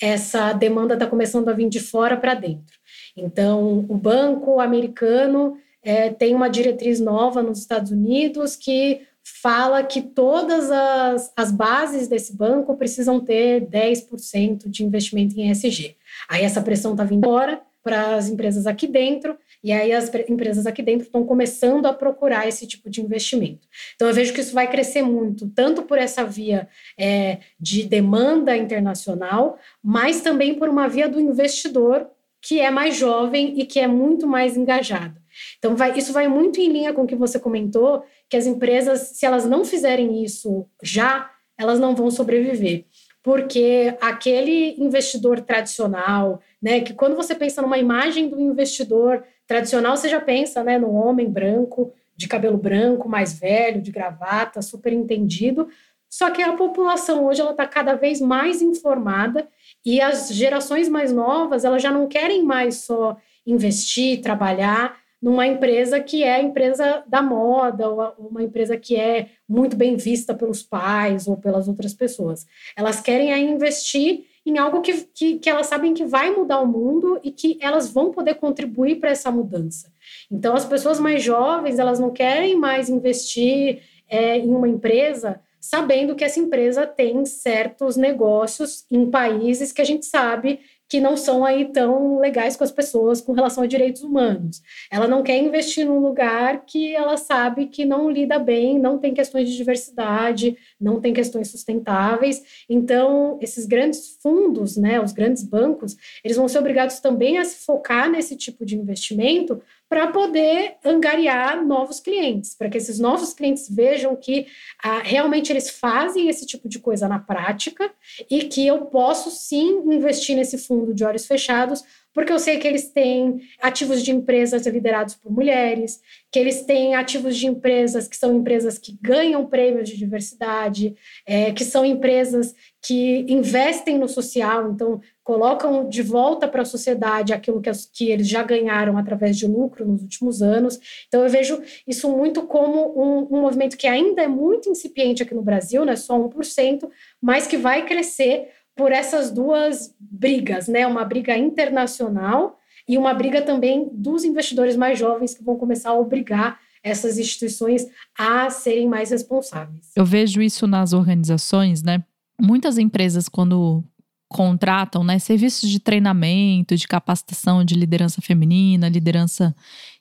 essa 0.01 0.53
demanda 0.53 0.93
está 0.95 1.05
começando 1.05 1.49
a 1.49 1.53
vir 1.53 1.69
de 1.69 1.79
fora 1.79 2.17
para 2.17 2.33
dentro. 2.33 2.77
Então, 3.15 3.85
o 3.87 3.95
banco 3.95 4.59
americano 4.59 5.57
é, 5.83 6.09
tem 6.09 6.33
uma 6.33 6.49
diretriz 6.49 6.99
nova 6.99 7.43
nos 7.43 7.59
Estados 7.59 7.91
Unidos 7.91 8.55
que 8.55 9.01
fala 9.41 9.83
que 9.83 10.01
todas 10.01 10.71
as, 10.71 11.31
as 11.35 11.51
bases 11.51 12.07
desse 12.07 12.35
banco 12.35 12.75
precisam 12.75 13.19
ter 13.19 13.61
10% 13.61 14.67
de 14.67 14.83
investimento 14.83 15.39
em 15.39 15.51
ESG. 15.51 15.95
Aí 16.27 16.43
essa 16.43 16.61
pressão 16.61 16.91
está 16.91 17.03
vindo 17.03 17.25
fora 17.25 17.61
para 17.83 18.15
as 18.15 18.27
empresas 18.27 18.65
aqui 18.65 18.87
dentro 18.87 19.37
e 19.63 19.71
aí 19.71 19.91
as 19.91 20.09
empresas 20.29 20.65
aqui 20.65 20.81
dentro 20.81 21.05
estão 21.05 21.25
começando 21.25 21.85
a 21.85 21.93
procurar 21.93 22.47
esse 22.47 22.65
tipo 22.65 22.89
de 22.89 23.01
investimento. 23.01 23.67
Então 23.95 24.07
eu 24.07 24.13
vejo 24.13 24.33
que 24.33 24.41
isso 24.41 24.53
vai 24.53 24.69
crescer 24.69 25.01
muito, 25.01 25.49
tanto 25.49 25.83
por 25.83 25.97
essa 25.97 26.23
via 26.23 26.67
é, 26.97 27.39
de 27.59 27.83
demanda 27.83 28.55
internacional, 28.55 29.57
mas 29.83 30.21
também 30.21 30.55
por 30.55 30.69
uma 30.69 30.87
via 30.87 31.09
do 31.09 31.19
investidor 31.19 32.09
que 32.41 32.61
é 32.61 32.71
mais 32.71 32.95
jovem 32.95 33.59
e 33.59 33.65
que 33.65 33.79
é 33.79 33.87
muito 33.87 34.25
mais 34.25 34.55
engajado. 34.55 35.19
Então 35.57 35.75
vai, 35.75 35.97
isso 35.97 36.13
vai 36.13 36.27
muito 36.27 36.59
em 36.59 36.71
linha 36.71 36.93
com 36.93 37.03
o 37.03 37.07
que 37.07 37.15
você 37.15 37.37
comentou, 37.37 38.03
que 38.29 38.37
as 38.37 38.45
empresas, 38.45 39.11
se 39.13 39.25
elas 39.25 39.45
não 39.45 39.65
fizerem 39.65 40.23
isso 40.23 40.65
já, 40.81 41.29
elas 41.57 41.79
não 41.79 41.93
vão 41.93 42.09
sobreviver 42.09 42.85
porque 43.21 43.95
aquele 44.01 44.75
investidor 44.81 45.41
tradicional, 45.41 46.41
né, 46.61 46.79
que 46.81 46.93
quando 46.93 47.15
você 47.15 47.35
pensa 47.35 47.61
numa 47.61 47.77
imagem 47.77 48.29
do 48.29 48.39
investidor 48.39 49.23
tradicional, 49.49 49.97
você 49.97 50.07
já 50.07 50.21
pensa, 50.21 50.63
né, 50.63 50.77
no 50.77 50.93
homem 50.93 51.27
branco, 51.27 51.91
de 52.15 52.27
cabelo 52.27 52.55
branco, 52.55 53.09
mais 53.09 53.33
velho, 53.33 53.81
de 53.81 53.91
gravata, 53.91 54.61
super 54.61 54.93
entendido. 54.93 55.67
Só 56.07 56.29
que 56.29 56.43
a 56.43 56.53
população 56.53 57.25
hoje 57.25 57.41
ela 57.41 57.51
está 57.51 57.65
cada 57.65 57.95
vez 57.95 58.21
mais 58.21 58.61
informada 58.61 59.47
e 59.83 59.99
as 59.99 60.29
gerações 60.31 60.87
mais 60.87 61.11
novas 61.11 61.65
elas 61.65 61.81
já 61.81 61.91
não 61.91 62.07
querem 62.07 62.43
mais 62.43 62.81
só 62.81 63.17
investir, 63.45 64.21
trabalhar 64.21 64.97
numa 65.19 65.47
empresa 65.47 65.99
que 65.99 66.23
é 66.23 66.35
a 66.35 66.41
empresa 66.41 67.03
da 67.07 67.21
moda, 67.21 67.89
ou 67.89 68.29
uma 68.29 68.43
empresa 68.43 68.77
que 68.77 68.95
é 68.95 69.29
muito 69.47 69.75
bem 69.75 69.95
vista 69.95 70.33
pelos 70.33 70.61
pais 70.61 71.27
ou 71.27 71.37
pelas 71.37 71.67
outras 71.67 71.93
pessoas. 71.93 72.45
Elas 72.75 73.01
querem 73.01 73.33
aí 73.33 73.43
investir 73.43 74.25
em 74.49 74.57
algo 74.57 74.81
que, 74.81 74.93
que, 75.13 75.39
que 75.39 75.49
elas 75.49 75.67
sabem 75.67 75.93
que 75.93 76.05
vai 76.05 76.31
mudar 76.31 76.59
o 76.59 76.67
mundo 76.67 77.19
e 77.23 77.31
que 77.31 77.57
elas 77.61 77.91
vão 77.91 78.11
poder 78.11 78.35
contribuir 78.35 78.99
para 78.99 79.11
essa 79.11 79.31
mudança. 79.31 79.91
Então, 80.31 80.55
as 80.55 80.65
pessoas 80.65 80.99
mais 80.99 81.23
jovens, 81.23 81.79
elas 81.79 81.99
não 81.99 82.11
querem 82.11 82.55
mais 82.55 82.89
investir 82.89 83.81
é, 84.07 84.37
em 84.37 84.49
uma 84.49 84.67
empresa 84.67 85.39
sabendo 85.59 86.15
que 86.15 86.23
essa 86.23 86.39
empresa 86.39 86.87
tem 86.87 87.25
certos 87.25 87.97
negócios 87.97 88.85
em 88.89 89.09
países 89.09 89.71
que 89.71 89.81
a 89.81 89.85
gente 89.85 90.05
sabe 90.05 90.61
que 90.89 90.99
não 90.99 91.15
são 91.15 91.45
aí 91.45 91.71
tão 91.71 92.19
legais 92.19 92.57
com 92.57 92.63
as 92.63 92.71
pessoas 92.71 93.21
com 93.21 93.31
relação 93.31 93.63
a 93.63 93.67
direitos 93.67 94.01
humanos. 94.01 94.61
Ela 94.91 95.07
não 95.07 95.21
quer 95.21 95.37
investir 95.37 95.85
num 95.85 95.99
lugar 95.99 96.65
que 96.65 96.95
ela 96.95 97.15
sabe 97.15 97.67
que 97.67 97.85
não 97.85 98.09
lida 98.09 98.39
bem, 98.39 98.79
não 98.79 98.97
tem 98.97 99.13
questões 99.13 99.47
de 99.47 99.55
diversidade, 99.55 100.57
não 100.81 100.99
tem 100.99 101.13
questões 101.13 101.51
sustentáveis. 101.51 102.65
Então, 102.67 103.37
esses 103.39 103.67
grandes 103.67 104.17
fundos, 104.21 104.75
né, 104.75 104.99
os 104.99 105.11
grandes 105.11 105.43
bancos, 105.43 105.95
eles 106.23 106.37
vão 106.37 106.47
ser 106.47 106.57
obrigados 106.57 106.99
também 106.99 107.37
a 107.37 107.45
se 107.45 107.63
focar 107.63 108.09
nesse 108.09 108.35
tipo 108.35 108.65
de 108.65 108.75
investimento 108.75 109.61
para 109.89 110.11
poder 110.11 110.75
angariar 110.85 111.65
novos 111.65 111.99
clientes, 111.99 112.53
para 112.55 112.69
que 112.69 112.77
esses 112.77 112.99
novos 112.99 113.33
clientes 113.33 113.67
vejam 113.67 114.15
que 114.15 114.45
ah, 114.83 114.99
realmente 114.99 115.51
eles 115.51 115.67
fazem 115.67 116.29
esse 116.29 116.45
tipo 116.45 116.69
de 116.69 116.77
coisa 116.77 117.07
na 117.07 117.17
prática 117.17 117.91
e 118.29 118.43
que 118.43 118.65
eu 118.67 118.85
posso 118.85 119.31
sim 119.31 119.81
investir 119.91 120.35
nesse 120.35 120.59
fundo 120.59 120.93
de 120.93 121.03
olhos 121.03 121.25
fechados, 121.25 121.83
porque 122.13 122.31
eu 122.31 122.39
sei 122.39 122.57
que 122.57 122.67
eles 122.67 122.89
têm 122.91 123.39
ativos 123.61 124.03
de 124.03 124.11
empresas 124.11 124.67
liderados 124.67 125.15
por 125.15 125.31
mulheres, 125.31 125.99
que 126.31 126.37
eles 126.37 126.61
têm 126.63 126.93
ativos 126.93 127.35
de 127.35 127.47
empresas 127.47 128.07
que 128.07 128.17
são 128.17 128.35
empresas 128.35 128.77
que 128.77 128.97
ganham 129.01 129.47
prêmios 129.47 129.89
de 129.89 129.97
diversidade, 129.97 130.95
é, 131.25 131.51
que 131.51 131.63
são 131.63 131.83
empresas 131.83 132.53
que 132.81 133.25
investem 133.27 133.97
no 133.97 134.07
social, 134.07 134.71
então 134.71 135.01
colocam 135.29 135.87
de 135.87 136.01
volta 136.01 136.47
para 136.47 136.63
a 136.63 136.65
sociedade 136.65 137.33
aquilo 137.33 137.61
que, 137.61 137.69
que, 137.93 138.09
eles 138.09 138.27
já 138.27 138.41
ganharam 138.41 138.97
através 138.97 139.37
de 139.37 139.45
lucro 139.45 139.85
nos 139.85 140.01
últimos 140.01 140.41
anos. 140.41 140.79
Então, 141.07 141.21
eu 141.21 141.29
vejo 141.29 141.61
isso 141.87 142.09
muito 142.09 142.47
como 142.47 142.99
um, 142.99 143.27
um 143.37 143.41
movimento 143.41 143.77
que 143.77 143.85
ainda 143.85 144.23
é 144.23 144.27
muito 144.27 144.71
incipiente 144.71 145.21
aqui 145.21 145.35
no 145.35 145.43
Brasil, 145.43 145.85
né, 145.85 145.95
só 145.95 146.17
1%, 146.19 146.89
mas 147.21 147.45
que 147.45 147.57
vai 147.57 147.85
crescer 147.85 148.47
por 148.75 148.91
essas 148.91 149.29
duas 149.29 149.93
brigas, 149.99 150.67
né, 150.67 150.87
uma 150.87 151.05
briga 151.05 151.37
internacional 151.37 152.57
e 152.87 152.97
uma 152.97 153.13
briga 153.13 153.39
também 153.39 153.87
dos 153.93 154.23
investidores 154.23 154.75
mais 154.75 154.97
jovens 154.97 155.35
que 155.35 155.43
vão 155.43 155.57
começar 155.57 155.91
a 155.91 155.99
obrigar 155.99 156.59
essas 156.81 157.19
instituições 157.19 157.85
a 158.17 158.49
serem 158.49 158.87
mais 158.87 159.11
responsáveis. 159.11 159.91
Eu 159.95 160.05
vejo 160.05 160.41
isso 160.41 160.65
nas 160.65 160.91
organizações, 160.91 161.83
né? 161.83 162.03
Muitas 162.41 162.79
empresas, 162.79 163.29
quando 163.29 163.83
contratam 164.29 165.03
né, 165.03 165.19
serviços 165.19 165.69
de 165.69 165.79
treinamento, 165.79 166.75
de 166.75 166.87
capacitação 166.87 167.65
de 167.65 167.75
liderança 167.75 168.21
feminina, 168.21 168.87
liderança 168.87 169.55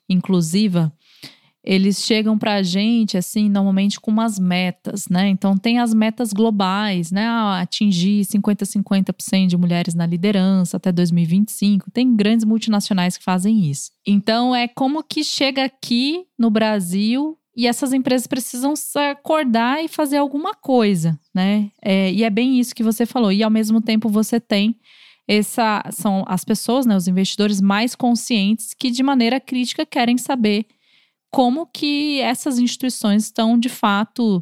inclusiva, 0.07 0.93
eles 1.63 2.01
chegam 2.01 2.37
para 2.37 2.55
a 2.55 2.63
gente, 2.63 3.17
assim, 3.17 3.49
normalmente 3.49 3.99
com 3.99 4.09
umas 4.09 4.39
metas, 4.39 5.09
né? 5.09 5.27
Então, 5.27 5.57
tem 5.57 5.77
as 5.77 5.93
metas 5.93 6.31
globais, 6.31 7.11
né? 7.11 7.27
Ah, 7.27 7.59
atingir 7.59 8.25
50%, 8.25 8.65
50% 8.65 9.47
de 9.47 9.57
mulheres 9.57 9.93
na 9.93 10.05
liderança 10.05 10.77
até 10.77 10.91
2025. 10.91 11.91
Tem 11.91 12.15
grandes 12.15 12.45
multinacionais 12.45 13.17
que 13.17 13.23
fazem 13.23 13.69
isso. 13.69 13.91
Então, 14.07 14.55
é 14.55 14.67
como 14.67 15.03
que 15.03 15.23
chega 15.23 15.65
aqui 15.65 16.25
no 16.37 16.49
Brasil 16.49 17.37
e 17.59 17.67
essas 17.67 17.91
empresas 17.91 18.25
precisam 18.25 18.73
acordar 19.11 19.83
e 19.83 19.89
fazer 19.89 20.15
alguma 20.15 20.55
coisa, 20.55 21.19
né? 21.35 21.69
É, 21.81 22.09
e 22.09 22.23
é 22.23 22.29
bem 22.29 22.57
isso 22.57 22.73
que 22.73 22.81
você 22.81 23.05
falou. 23.05 23.33
E 23.33 23.43
ao 23.43 23.49
mesmo 23.51 23.81
tempo 23.81 24.07
você 24.07 24.39
tem 24.39 24.79
essa 25.27 25.83
são 25.91 26.23
as 26.25 26.45
pessoas, 26.45 26.85
né, 26.85 26.95
os 26.95 27.09
investidores 27.09 27.59
mais 27.59 27.95
conscientes 27.95 28.73
que 28.73 28.89
de 28.89 29.03
maneira 29.03 29.41
crítica 29.41 29.85
querem 29.85 30.17
saber 30.17 30.67
como 31.29 31.67
que 31.67 32.21
essas 32.21 32.59
instituições 32.59 33.25
estão 33.25 33.59
de 33.59 33.67
fato 33.67 34.41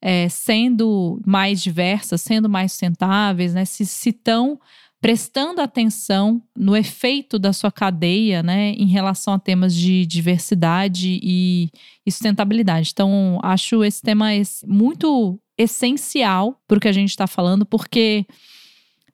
é, 0.00 0.26
sendo 0.30 1.20
mais 1.26 1.62
diversas, 1.62 2.22
sendo 2.22 2.48
mais 2.48 2.72
sustentáveis, 2.72 3.52
né? 3.52 3.66
Se 3.66 3.82
estão 3.82 4.58
prestando 5.04 5.60
atenção 5.60 6.40
no 6.56 6.74
efeito 6.74 7.38
da 7.38 7.52
sua 7.52 7.70
cadeia, 7.70 8.42
né, 8.42 8.70
em 8.70 8.86
relação 8.86 9.34
a 9.34 9.38
temas 9.38 9.74
de 9.74 10.06
diversidade 10.06 11.20
e, 11.22 11.68
sustentabilidade. 12.08 12.88
Então, 12.90 13.38
acho 13.42 13.84
esse 13.84 14.00
tema 14.00 14.28
muito 14.66 15.38
essencial 15.58 16.58
para 16.66 16.78
o 16.78 16.80
que 16.80 16.88
a 16.88 16.92
gente 16.92 17.10
está 17.10 17.26
falando, 17.26 17.66
porque 17.66 18.24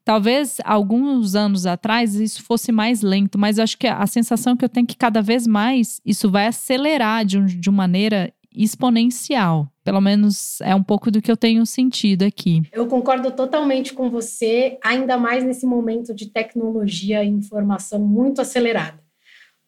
talvez 0.04 0.59
alguns 0.62 1.35
anos 1.35 1.66
atrás 1.66 2.14
isso 2.14 2.44
fosse 2.44 2.70
mais 2.70 3.02
lento, 3.02 3.37
mas 3.37 3.59
acho 3.59 3.76
que 3.76 3.88
a 3.88 4.06
sensação 4.06 4.56
que 4.56 4.64
eu 4.64 4.68
tenho 4.68 4.85
é 4.85 4.87
que 4.87 4.97
cada 4.97 5.20
vez 5.20 5.44
mais 5.44 6.00
isso 6.06 6.30
vai 6.30 6.47
acelerar 6.47 7.25
de, 7.25 7.37
um, 7.37 7.47
de 7.47 7.68
uma 7.68 7.78
maneira 7.78 8.32
exponencial. 8.54 9.68
Pelo 9.90 10.00
menos 10.00 10.61
é 10.61 10.73
um 10.73 10.85
pouco 10.85 11.11
do 11.11 11.20
que 11.20 11.28
eu 11.28 11.37
tenho 11.37 11.66
sentido 11.66 12.23
aqui. 12.23 12.62
Eu 12.70 12.87
concordo 12.87 13.28
totalmente 13.32 13.92
com 13.92 14.09
você, 14.09 14.78
ainda 14.85 15.16
mais 15.16 15.42
nesse 15.42 15.66
momento 15.66 16.14
de 16.14 16.26
tecnologia 16.26 17.25
e 17.25 17.28
informação 17.28 17.99
muito 17.99 18.40
acelerada. 18.40 19.00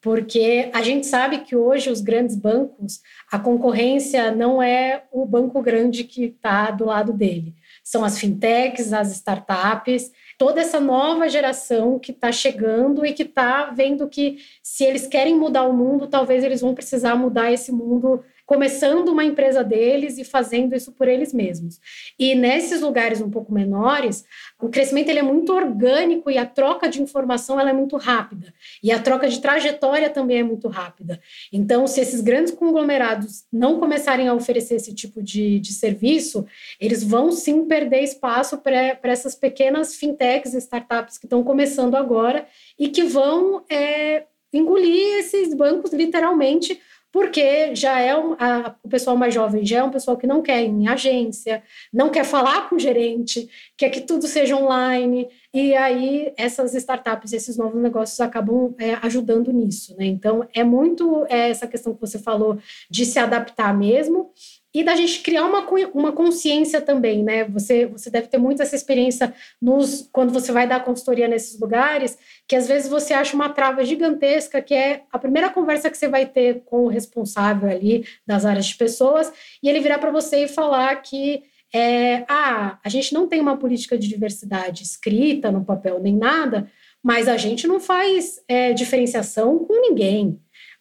Porque 0.00 0.70
a 0.72 0.80
gente 0.80 1.08
sabe 1.08 1.38
que 1.38 1.56
hoje 1.56 1.90
os 1.90 2.00
grandes 2.00 2.36
bancos, 2.36 3.00
a 3.32 3.36
concorrência 3.36 4.30
não 4.30 4.62
é 4.62 5.02
o 5.10 5.26
banco 5.26 5.60
grande 5.60 6.04
que 6.04 6.26
está 6.26 6.70
do 6.70 6.84
lado 6.84 7.12
dele. 7.12 7.56
São 7.82 8.04
as 8.04 8.16
fintechs, 8.16 8.92
as 8.92 9.10
startups, 9.10 10.12
toda 10.38 10.60
essa 10.60 10.78
nova 10.78 11.28
geração 11.28 11.98
que 11.98 12.12
está 12.12 12.30
chegando 12.30 13.04
e 13.04 13.12
que 13.12 13.24
está 13.24 13.72
vendo 13.72 14.08
que 14.08 14.38
se 14.62 14.84
eles 14.84 15.04
querem 15.04 15.36
mudar 15.36 15.64
o 15.64 15.72
mundo, 15.72 16.06
talvez 16.06 16.44
eles 16.44 16.60
vão 16.60 16.76
precisar 16.76 17.16
mudar 17.16 17.50
esse 17.52 17.72
mundo 17.72 18.22
começando 18.44 19.08
uma 19.08 19.24
empresa 19.24 19.62
deles 19.62 20.18
e 20.18 20.24
fazendo 20.24 20.74
isso 20.74 20.92
por 20.92 21.08
eles 21.08 21.32
mesmos. 21.32 21.80
E 22.18 22.34
nesses 22.34 22.80
lugares 22.80 23.20
um 23.20 23.30
pouco 23.30 23.52
menores, 23.52 24.24
o 24.60 24.68
crescimento 24.68 25.08
ele 25.08 25.20
é 25.20 25.22
muito 25.22 25.52
orgânico 25.52 26.30
e 26.30 26.38
a 26.38 26.46
troca 26.46 26.88
de 26.88 27.00
informação 27.00 27.58
ela 27.58 27.70
é 27.70 27.72
muito 27.72 27.96
rápida. 27.96 28.52
E 28.82 28.90
a 28.90 28.98
troca 28.98 29.28
de 29.28 29.40
trajetória 29.40 30.10
também 30.10 30.38
é 30.38 30.42
muito 30.42 30.68
rápida. 30.68 31.20
Então, 31.52 31.86
se 31.86 32.00
esses 32.00 32.20
grandes 32.20 32.52
conglomerados 32.52 33.44
não 33.52 33.78
começarem 33.78 34.28
a 34.28 34.34
oferecer 34.34 34.74
esse 34.76 34.94
tipo 34.94 35.22
de, 35.22 35.58
de 35.60 35.72
serviço, 35.72 36.44
eles 36.80 37.02
vão 37.02 37.30
sim 37.30 37.64
perder 37.64 38.02
espaço 38.02 38.58
para 38.58 38.98
essas 39.04 39.34
pequenas 39.34 39.94
fintechs, 39.94 40.54
startups 40.54 41.18
que 41.18 41.26
estão 41.26 41.42
começando 41.42 41.94
agora 41.94 42.46
e 42.78 42.88
que 42.88 43.04
vão 43.04 43.64
é, 43.70 44.24
engolir 44.52 45.18
esses 45.18 45.54
bancos 45.54 45.92
literalmente 45.92 46.80
porque 47.12 47.76
já 47.76 48.00
é 48.00 48.16
um, 48.16 48.32
a, 48.38 48.74
o 48.82 48.88
pessoal 48.88 49.16
mais 49.16 49.34
jovem 49.34 49.64
já 49.64 49.78
é 49.78 49.84
um 49.84 49.90
pessoal 49.90 50.16
que 50.16 50.26
não 50.26 50.40
quer 50.40 50.62
ir 50.62 50.68
em 50.68 50.88
agência, 50.88 51.62
não 51.92 52.08
quer 52.08 52.24
falar 52.24 52.68
com 52.68 52.76
o 52.76 52.80
gerente, 52.80 53.48
quer 53.76 53.90
que 53.90 54.00
tudo 54.00 54.26
seja 54.26 54.56
online, 54.56 55.28
e 55.52 55.74
aí 55.76 56.32
essas 56.38 56.74
startups, 56.74 57.34
esses 57.34 57.58
novos 57.58 57.80
negócios 57.80 58.18
acabam 58.20 58.74
é, 58.78 58.94
ajudando 59.02 59.52
nisso, 59.52 59.94
né? 59.98 60.06
Então 60.06 60.48
é 60.54 60.64
muito 60.64 61.26
é, 61.28 61.50
essa 61.50 61.66
questão 61.66 61.94
que 61.94 62.00
você 62.00 62.18
falou 62.18 62.58
de 62.90 63.04
se 63.04 63.18
adaptar 63.18 63.76
mesmo, 63.76 64.32
e 64.74 64.82
da 64.82 64.96
gente 64.96 65.20
criar 65.20 65.44
uma, 65.44 65.66
uma 65.92 66.12
consciência 66.12 66.80
também, 66.80 67.22
né? 67.22 67.44
Você, 67.44 67.86
você 67.86 68.08
deve 68.08 68.28
ter 68.28 68.38
muito 68.38 68.62
essa 68.62 68.74
experiência 68.74 69.34
nos, 69.60 70.08
quando 70.10 70.32
você 70.32 70.50
vai 70.50 70.66
dar 70.66 70.84
consultoria 70.84 71.28
nesses 71.28 71.60
lugares, 71.60 72.18
que 72.48 72.56
às 72.56 72.66
vezes 72.66 72.88
você 72.88 73.12
acha 73.12 73.36
uma 73.36 73.50
trava 73.50 73.84
gigantesca, 73.84 74.62
que 74.62 74.74
é 74.74 75.02
a 75.12 75.18
primeira 75.18 75.50
conversa 75.50 75.90
que 75.90 75.96
você 75.96 76.08
vai 76.08 76.24
ter 76.24 76.62
com 76.64 76.84
o 76.84 76.88
responsável 76.88 77.68
ali 77.68 78.06
das 78.26 78.46
áreas 78.46 78.66
de 78.66 78.76
pessoas, 78.76 79.30
e 79.62 79.68
ele 79.68 79.80
virar 79.80 79.98
para 79.98 80.10
você 80.10 80.44
e 80.44 80.48
falar 80.48 80.96
que 80.96 81.42
é, 81.74 82.24
ah, 82.28 82.78
a 82.84 82.88
gente 82.88 83.14
não 83.14 83.26
tem 83.26 83.40
uma 83.40 83.56
política 83.56 83.96
de 83.98 84.08
diversidade 84.08 84.82
escrita 84.82 85.50
no 85.50 85.64
papel 85.64 85.98
nem 86.00 86.16
nada, 86.16 86.70
mas 87.02 87.28
a 87.28 87.36
gente 87.36 87.66
não 87.66 87.80
faz 87.80 88.40
é, 88.46 88.72
diferenciação 88.72 89.58
com 89.58 89.80
ninguém. 89.80 90.38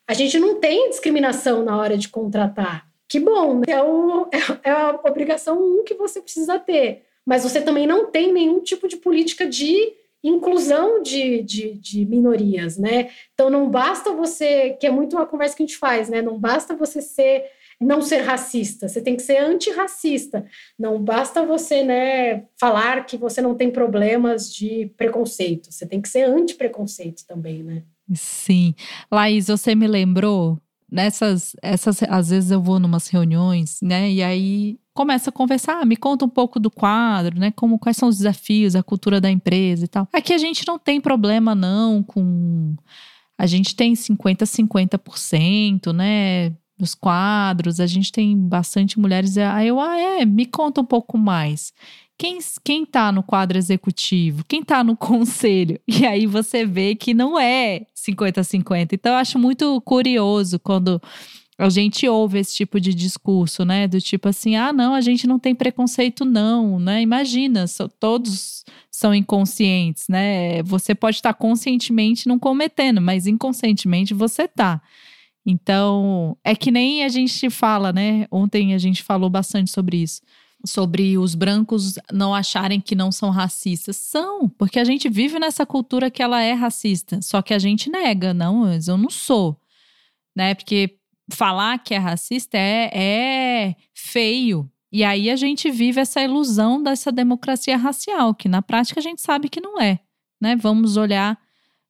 A 0.08 0.14
gente 0.14 0.38
não 0.38 0.60
tem 0.60 0.90
discriminação 0.90 1.64
na 1.64 1.78
hora 1.78 1.98
de 1.98 2.10
contratar 2.10 2.91
que 3.12 3.20
bom, 3.20 3.56
né? 3.56 3.66
é, 3.74 3.84
o, 3.84 4.26
é, 4.32 4.70
é 4.70 4.72
a 4.72 4.92
obrigação 5.06 5.62
um 5.62 5.84
que 5.84 5.94
você 5.94 6.22
precisa 6.22 6.58
ter. 6.58 7.04
Mas 7.26 7.44
você 7.44 7.60
também 7.62 7.86
não 7.86 8.10
tem 8.10 8.32
nenhum 8.32 8.62
tipo 8.62 8.88
de 8.88 8.96
política 8.96 9.46
de 9.46 9.94
inclusão 10.24 11.02
de, 11.02 11.42
de, 11.42 11.74
de, 11.74 12.06
minorias, 12.06 12.78
né? 12.78 13.10
Então 13.34 13.50
não 13.50 13.70
basta 13.70 14.14
você, 14.14 14.78
que 14.80 14.88
é 14.88 14.92
muito 14.92 15.18
a 15.18 15.26
conversa 15.26 15.58
que 15.58 15.64
a 15.64 15.66
gente 15.66 15.78
faz, 15.78 16.08
né? 16.08 16.22
Não 16.22 16.40
basta 16.40 16.74
você 16.74 17.02
ser 17.02 17.44
não 17.82 18.00
ser 18.00 18.22
racista, 18.22 18.88
você 18.88 19.02
tem 19.02 19.16
que 19.16 19.24
ser 19.24 19.40
antirracista. 19.40 20.46
Não 20.80 21.04
basta 21.04 21.44
você 21.44 21.84
né, 21.84 22.46
falar 22.58 23.06
que 23.08 23.18
você 23.18 23.42
não 23.42 23.56
tem 23.56 23.72
problemas 23.72 24.54
de 24.54 24.90
preconceito, 24.96 25.72
você 25.72 25.86
tem 25.86 26.00
que 26.00 26.08
ser 26.08 26.22
anti-preconceito 26.22 27.26
também, 27.28 27.64
né? 27.64 27.84
Sim. 28.14 28.74
Laís, 29.12 29.48
você 29.48 29.74
me 29.74 29.88
lembrou 29.88 30.62
nessas 30.92 31.56
essas 31.62 32.04
às 32.04 32.30
vezes 32.30 32.52
eu 32.52 32.62
vou 32.62 32.80
numas 32.80 33.08
reuniões, 33.08 33.80
né? 33.82 34.12
E 34.12 34.22
aí 34.22 34.80
começa 34.94 35.30
a 35.30 35.34
conversar, 35.34 35.82
ah, 35.82 35.86
me 35.86 35.96
conta 35.96 36.26
um 36.26 36.30
pouco 36.30 36.60
do 36.60 36.70
quadro, 36.70 37.40
né? 37.40 37.52
Como 37.52 37.80
quais 37.80 37.98
são 37.98 38.10
os 38.10 38.18
desafios, 38.18 38.76
a 38.76 38.84
cultura 38.84 39.22
da 39.22 39.32
empresa 39.32 39.86
e 39.86 39.88
tal. 39.88 40.08
Aqui 40.12 40.34
a 40.34 40.38
gente 40.38 40.68
não 40.68 40.78
tem 40.78 41.00
problema 41.00 41.56
não 41.56 42.04
com 42.04 42.76
a 43.38 43.48
gente 43.48 43.76
tem 43.76 43.96
50 43.96 44.46
50%, 44.46 45.94
né? 45.94 46.54
Dos 46.78 46.96
quadros, 46.96 47.80
a 47.80 47.86
gente 47.86 48.12
tem 48.12 48.36
bastante 48.36 49.00
mulheres. 49.00 49.38
Aí 49.38 49.68
eu, 49.68 49.80
ah, 49.80 49.98
é, 49.98 50.26
me 50.26 50.46
conta 50.46 50.82
um 50.82 50.86
pouco 50.86 51.18
mais 51.18 51.74
quem, 52.22 52.38
quem 52.64 52.86
tá 52.86 53.12
no 53.12 53.24
quadro 53.24 53.58
executivo, 53.58 54.46
quem 54.48 54.64
tá 54.64 54.84
no 54.84 54.96
conselho. 54.96 55.80
E 55.88 56.06
aí 56.06 56.28
você 56.28 56.64
vê 56.64 56.94
que 56.94 57.16
não 57.16 57.40
é 57.40 57.88
50-50. 57.96 58.94
Então 58.94 59.14
eu 59.14 59.18
acho 59.18 59.40
muito 59.40 59.82
curioso 59.82 60.60
quando 60.60 61.02
a 61.58 61.68
gente 61.68 62.08
ouve 62.08 62.38
esse 62.38 62.56
tipo 62.56 62.80
de 62.80 62.94
discurso, 62.94 63.66
né? 63.66 63.88
Do 63.88 64.00
tipo 64.00 64.30
assim, 64.30 64.56
ah, 64.56 64.72
não, 64.72 64.94
a 64.94 65.02
gente 65.02 65.26
não 65.26 65.40
tem 65.40 65.56
preconceito, 65.56 66.24
não, 66.24 66.80
né? 66.80 67.02
Imagina, 67.02 67.66
so, 67.66 67.90
todos 67.90 68.64
são 68.92 69.16
inconscientes, 69.16 70.06
né? 70.08 70.62
Você 70.62 70.94
pode 70.94 71.18
estar 71.18 71.34
conscientemente 71.34 72.28
não 72.28 72.38
cometendo, 72.38 73.02
mas 73.02 73.26
inconscientemente 73.26 74.14
você 74.14 74.48
tá. 74.48 74.80
Então, 75.44 76.38
é 76.44 76.56
que 76.56 76.70
nem 76.70 77.04
a 77.04 77.10
gente 77.10 77.50
fala, 77.50 77.92
né? 77.92 78.28
Ontem 78.32 78.76
a 78.76 78.78
gente 78.78 79.02
falou 79.02 79.30
bastante 79.30 79.72
sobre 79.72 79.98
isso 79.98 80.22
sobre 80.66 81.18
os 81.18 81.36
brancos 81.36 81.96
não 82.12 82.34
acharem 82.34 82.80
que 82.80 82.96
não 82.96 83.12
são 83.12 83.30
racistas. 83.30 83.96
São, 83.96 84.48
porque 84.50 84.80
a 84.80 84.84
gente 84.84 85.10
vive 85.10 85.40
nessa 85.40 85.66
cultura 85.66 86.12
que 86.12 86.22
ela 86.22 86.42
é 86.42 86.54
racista, 86.54 87.20
só 87.22 87.42
que 87.42 87.54
a 87.54 87.60
gente 87.60 87.90
nega, 87.90 88.34
não, 88.34 88.72
eu 88.74 88.98
não 88.98 89.10
sou, 89.10 89.60
né? 90.36 90.54
Porque 90.54 90.98
falar 91.32 91.80
que 91.80 91.94
é 91.94 91.98
racista 91.98 92.58
é, 92.58 92.92
é 92.94 93.76
feio. 93.94 94.70
E 94.92 95.04
aí 95.04 95.30
a 95.30 95.36
gente 95.36 95.72
vive 95.72 96.02
essa 96.02 96.22
ilusão 96.22 96.82
dessa 96.82 97.12
democracia 97.12 97.78
racial, 97.78 98.36
que 98.36 98.50
na 98.50 98.62
prática 98.62 99.00
a 99.00 99.04
gente 99.04 99.22
sabe 99.22 99.50
que 99.50 99.62
não 99.62 99.80
é, 99.80 100.00
né? 100.40 100.56
Vamos 100.56 100.98
olhar 100.98 101.40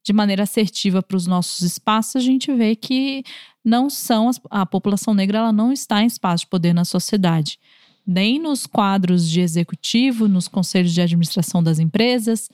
de 0.03 0.13
maneira 0.13 0.43
assertiva 0.43 1.01
para 1.01 1.17
os 1.17 1.27
nossos 1.27 1.61
espaços, 1.61 2.15
a 2.15 2.19
gente 2.19 2.51
vê 2.53 2.75
que 2.75 3.23
não 3.63 3.87
são 3.87 4.31
a 4.49 4.65
população 4.65 5.13
negra 5.13 5.37
ela 5.37 5.53
não 5.53 5.71
está 5.71 6.01
em 6.01 6.07
espaço 6.07 6.45
de 6.45 6.49
poder 6.49 6.73
na 6.73 6.83
sociedade 6.83 7.59
nem 8.05 8.39
nos 8.39 8.65
quadros 8.65 9.29
de 9.29 9.41
executivo, 9.41 10.27
nos 10.27 10.47
conselhos 10.47 10.93
de 10.93 11.01
administração 11.01 11.61
das 11.61 11.79
empresas, 11.79 12.49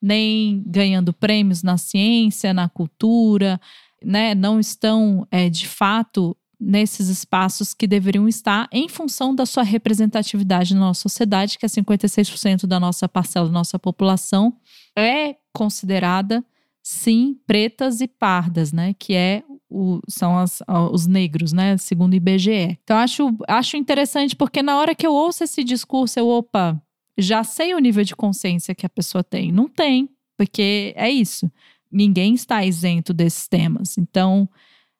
nem 0.00 0.62
ganhando 0.66 1.12
prêmios 1.12 1.62
na 1.62 1.76
ciência, 1.76 2.52
na 2.52 2.68
cultura, 2.68 3.60
né? 4.04 4.34
Não 4.34 4.58
estão, 4.58 5.26
é, 5.30 5.48
de 5.48 5.68
fato, 5.68 6.36
nesses 6.58 7.08
espaços 7.08 7.74
que 7.74 7.86
deveriam 7.86 8.28
estar 8.28 8.68
em 8.72 8.88
função 8.88 9.34
da 9.34 9.44
sua 9.44 9.64
representatividade 9.64 10.74
na 10.74 10.80
nossa 10.80 11.02
sociedade, 11.02 11.58
que 11.58 11.66
é 11.66 11.68
56% 11.68 12.66
da 12.66 12.78
nossa 12.78 13.08
parcela 13.08 13.46
da 13.46 13.52
nossa 13.52 13.78
população, 13.78 14.56
é 14.96 15.36
considerada, 15.52 16.44
sim, 16.82 17.38
pretas 17.46 18.00
e 18.00 18.08
pardas, 18.08 18.72
né? 18.72 18.94
Que 18.98 19.14
é 19.14 19.42
o, 19.70 20.00
são 20.08 20.36
as, 20.36 20.60
os 20.90 21.06
negros, 21.06 21.52
né? 21.52 21.76
Segundo 21.78 22.12
o 22.12 22.16
IBGE. 22.16 22.78
Então, 22.82 22.96
acho, 22.98 23.34
acho 23.48 23.76
interessante 23.76 24.34
porque 24.34 24.62
na 24.62 24.78
hora 24.78 24.94
que 24.94 25.06
eu 25.06 25.12
ouço 25.12 25.44
esse 25.44 25.62
discurso, 25.62 26.18
eu, 26.18 26.28
opa, 26.28 26.80
já 27.16 27.44
sei 27.44 27.74
o 27.74 27.78
nível 27.78 28.04
de 28.04 28.16
consciência 28.16 28.74
que 28.74 28.84
a 28.84 28.90
pessoa 28.90 29.22
tem. 29.22 29.52
Não 29.52 29.68
tem, 29.68 30.08
porque 30.36 30.92
é 30.96 31.08
isso. 31.08 31.50
Ninguém 31.90 32.34
está 32.34 32.64
isento 32.64 33.14
desses 33.14 33.46
temas. 33.46 33.96
Então, 33.96 34.48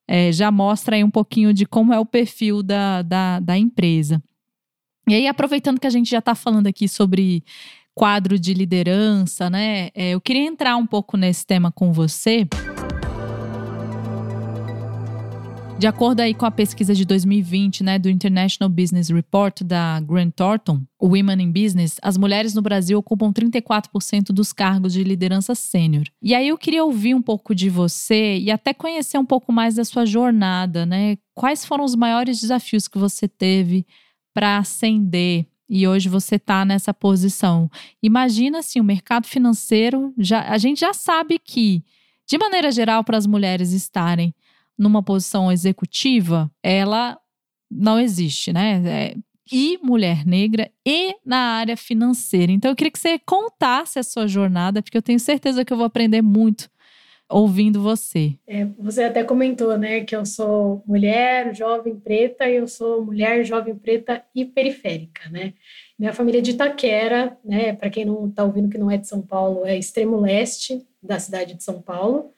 é, 0.06 0.30
já 0.30 0.50
mostra 0.50 0.96
aí 0.96 1.02
um 1.02 1.10
pouquinho 1.10 1.52
de 1.52 1.66
como 1.66 1.92
é 1.92 1.98
o 1.98 2.06
perfil 2.06 2.62
da, 2.62 3.02
da, 3.02 3.40
da 3.40 3.58
empresa. 3.58 4.22
E 5.08 5.14
aí, 5.14 5.26
aproveitando 5.26 5.80
que 5.80 5.86
a 5.86 5.90
gente 5.90 6.10
já 6.10 6.20
está 6.20 6.34
falando 6.34 6.68
aqui 6.68 6.86
sobre 6.86 7.42
quadro 7.94 8.38
de 8.38 8.54
liderança, 8.54 9.50
né? 9.50 9.90
É, 9.94 10.10
eu 10.10 10.20
queria 10.20 10.46
entrar 10.46 10.76
um 10.76 10.86
pouco 10.86 11.16
nesse 11.16 11.46
tema 11.46 11.70
com 11.70 11.92
você. 11.92 12.46
De 15.82 15.88
acordo 15.88 16.20
aí 16.20 16.32
com 16.32 16.46
a 16.46 16.50
pesquisa 16.52 16.94
de 16.94 17.04
2020, 17.04 17.82
né, 17.82 17.98
do 17.98 18.08
International 18.08 18.70
Business 18.70 19.08
Report 19.08 19.64
da 19.64 19.98
Grant 19.98 20.32
Thornton, 20.36 20.80
Women 21.02 21.42
in 21.42 21.50
Business, 21.50 21.96
as 22.00 22.16
mulheres 22.16 22.54
no 22.54 22.62
Brasil 22.62 22.96
ocupam 22.96 23.32
34% 23.32 24.26
dos 24.26 24.52
cargos 24.52 24.92
de 24.92 25.02
liderança 25.02 25.56
sênior. 25.56 26.04
E 26.22 26.36
aí 26.36 26.46
eu 26.46 26.56
queria 26.56 26.84
ouvir 26.84 27.16
um 27.16 27.20
pouco 27.20 27.52
de 27.52 27.68
você 27.68 28.38
e 28.38 28.48
até 28.48 28.72
conhecer 28.72 29.18
um 29.18 29.26
pouco 29.26 29.52
mais 29.52 29.74
da 29.74 29.84
sua 29.84 30.06
jornada, 30.06 30.86
né? 30.86 31.16
Quais 31.34 31.64
foram 31.64 31.82
os 31.82 31.96
maiores 31.96 32.40
desafios 32.40 32.86
que 32.86 32.96
você 32.96 33.26
teve 33.26 33.84
para 34.32 34.58
ascender 34.58 35.48
e 35.74 35.88
hoje 35.88 36.06
você 36.06 36.34
está 36.34 36.66
nessa 36.66 36.92
posição. 36.92 37.70
Imagina 38.02 38.58
assim, 38.58 38.78
o 38.78 38.84
mercado 38.84 39.26
financeiro, 39.26 40.12
já, 40.18 40.42
a 40.42 40.58
gente 40.58 40.80
já 40.80 40.92
sabe 40.92 41.38
que, 41.38 41.82
de 42.28 42.36
maneira 42.36 42.70
geral, 42.70 43.02
para 43.02 43.16
as 43.16 43.26
mulheres 43.26 43.72
estarem 43.72 44.34
numa 44.76 45.02
posição 45.02 45.50
executiva, 45.50 46.50
ela 46.62 47.18
não 47.70 47.98
existe, 47.98 48.52
né? 48.52 48.82
É, 48.86 49.16
e 49.50 49.78
mulher 49.82 50.26
negra 50.26 50.70
e 50.86 51.14
na 51.24 51.38
área 51.38 51.76
financeira. 51.76 52.52
Então 52.52 52.70
eu 52.70 52.76
queria 52.76 52.90
que 52.90 52.98
você 52.98 53.18
contasse 53.18 53.98
a 53.98 54.02
sua 54.02 54.26
jornada, 54.26 54.82
porque 54.82 54.98
eu 54.98 55.02
tenho 55.02 55.18
certeza 55.18 55.64
que 55.64 55.72
eu 55.72 55.76
vou 55.78 55.86
aprender 55.86 56.20
muito 56.20 56.68
ouvindo 57.32 57.82
você. 57.82 58.34
É, 58.46 58.64
você 58.78 59.04
até 59.04 59.24
comentou, 59.24 59.76
né, 59.78 60.04
que 60.04 60.14
eu 60.14 60.24
sou 60.24 60.82
mulher, 60.86 61.54
jovem, 61.54 61.96
preta, 61.96 62.48
e 62.48 62.56
eu 62.56 62.68
sou 62.68 63.04
mulher, 63.04 63.44
jovem, 63.44 63.74
preta 63.74 64.22
e 64.34 64.44
periférica, 64.44 65.28
né? 65.30 65.54
Minha 65.98 66.12
família 66.12 66.38
é 66.38 66.42
de 66.42 66.52
Itaquera, 66.52 67.36
né? 67.44 67.74
Para 67.74 67.90
quem 67.90 68.04
não 68.04 68.28
está 68.28 68.44
ouvindo 68.44 68.68
que 68.68 68.78
não 68.78 68.90
é 68.90 68.96
de 68.96 69.08
São 69.08 69.22
Paulo, 69.22 69.64
é 69.64 69.76
extremo 69.76 70.20
leste 70.20 70.86
da 71.02 71.18
cidade 71.18 71.54
de 71.54 71.62
São 71.62 71.80
Paulo. 71.80 72.32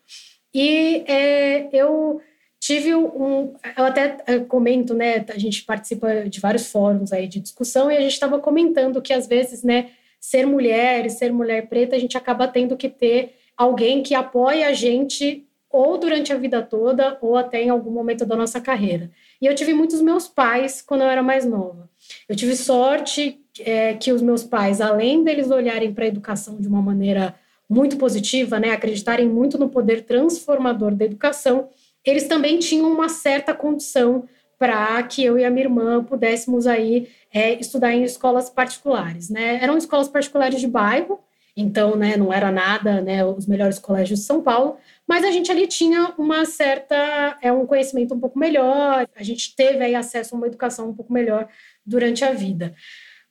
E 0.52 1.02
é, 1.06 1.68
eu 1.72 2.20
tive 2.64 2.94
um. 2.94 3.54
Eu 3.76 3.84
até 3.84 4.16
eh, 4.26 4.38
comento, 4.38 4.94
né? 4.94 5.24
A 5.28 5.38
gente 5.38 5.64
participa 5.64 6.28
de 6.28 6.40
vários 6.40 6.70
fóruns 6.70 7.12
aí 7.12 7.28
de 7.28 7.38
discussão 7.38 7.90
e 7.90 7.96
a 7.96 8.00
gente 8.00 8.12
estava 8.12 8.38
comentando 8.38 9.02
que 9.02 9.12
às 9.12 9.26
vezes, 9.26 9.62
né, 9.62 9.90
ser 10.18 10.46
mulher 10.46 11.04
e 11.04 11.10
ser 11.10 11.30
mulher 11.30 11.68
preta, 11.68 11.94
a 11.94 11.98
gente 11.98 12.16
acaba 12.16 12.48
tendo 12.48 12.74
que 12.74 12.88
ter 12.88 13.34
alguém 13.56 14.02
que 14.02 14.14
apoie 14.14 14.64
a 14.64 14.72
gente 14.72 15.46
ou 15.70 15.98
durante 15.98 16.32
a 16.32 16.36
vida 16.36 16.62
toda 16.62 17.18
ou 17.20 17.36
até 17.36 17.62
em 17.62 17.68
algum 17.68 17.90
momento 17.90 18.24
da 18.24 18.36
nossa 18.36 18.60
carreira. 18.60 19.10
E 19.42 19.46
eu 19.46 19.54
tive 19.54 19.74
muitos 19.74 20.00
meus 20.00 20.28
pais 20.28 20.80
quando 20.80 21.00
eu 21.00 21.08
era 21.08 21.22
mais 21.22 21.44
nova. 21.44 21.90
Eu 22.28 22.36
tive 22.36 22.54
sorte 22.54 23.40
é, 23.60 23.94
que 23.94 24.12
os 24.12 24.22
meus 24.22 24.44
pais, 24.44 24.80
além 24.80 25.24
deles 25.24 25.50
olharem 25.50 25.92
para 25.92 26.04
a 26.04 26.08
educação 26.08 26.56
de 26.58 26.68
uma 26.68 26.80
maneira 26.80 27.34
muito 27.68 27.96
positiva, 27.96 28.60
né, 28.60 28.70
acreditarem 28.70 29.28
muito 29.28 29.58
no 29.58 29.68
poder 29.68 30.04
transformador 30.04 30.94
da 30.94 31.06
educação, 31.06 31.68
eles 32.04 32.28
também 32.28 32.58
tinham 32.58 32.90
uma 32.92 33.08
certa 33.08 33.54
condição 33.54 34.28
para 34.58 35.02
que 35.02 35.24
eu 35.24 35.38
e 35.38 35.44
a 35.44 35.50
minha 35.50 35.64
irmã 35.64 36.04
pudéssemos 36.04 36.66
aí 36.66 37.08
é, 37.32 37.54
estudar 37.54 37.92
em 37.92 38.04
escolas 38.04 38.48
particulares, 38.48 39.28
né? 39.28 39.58
Eram 39.60 39.76
escolas 39.76 40.08
particulares 40.08 40.60
de 40.60 40.68
bairro, 40.68 41.18
então, 41.56 41.94
né, 41.96 42.16
não 42.16 42.32
era 42.32 42.50
nada, 42.50 43.00
né, 43.00 43.24
os 43.24 43.46
melhores 43.46 43.78
colégios 43.78 44.20
de 44.20 44.24
São 44.26 44.42
Paulo, 44.42 44.76
mas 45.06 45.24
a 45.24 45.30
gente 45.30 45.50
ali 45.52 45.66
tinha 45.66 46.12
uma 46.18 46.44
certa, 46.44 47.38
é 47.40 47.52
um 47.52 47.66
conhecimento 47.66 48.14
um 48.14 48.20
pouco 48.20 48.38
melhor, 48.38 49.08
a 49.14 49.22
gente 49.22 49.54
teve 49.54 49.84
aí 49.84 49.94
acesso 49.94 50.34
a 50.34 50.38
uma 50.38 50.46
educação 50.46 50.88
um 50.88 50.94
pouco 50.94 51.12
melhor 51.12 51.48
durante 51.86 52.24
a 52.24 52.32
vida. 52.32 52.74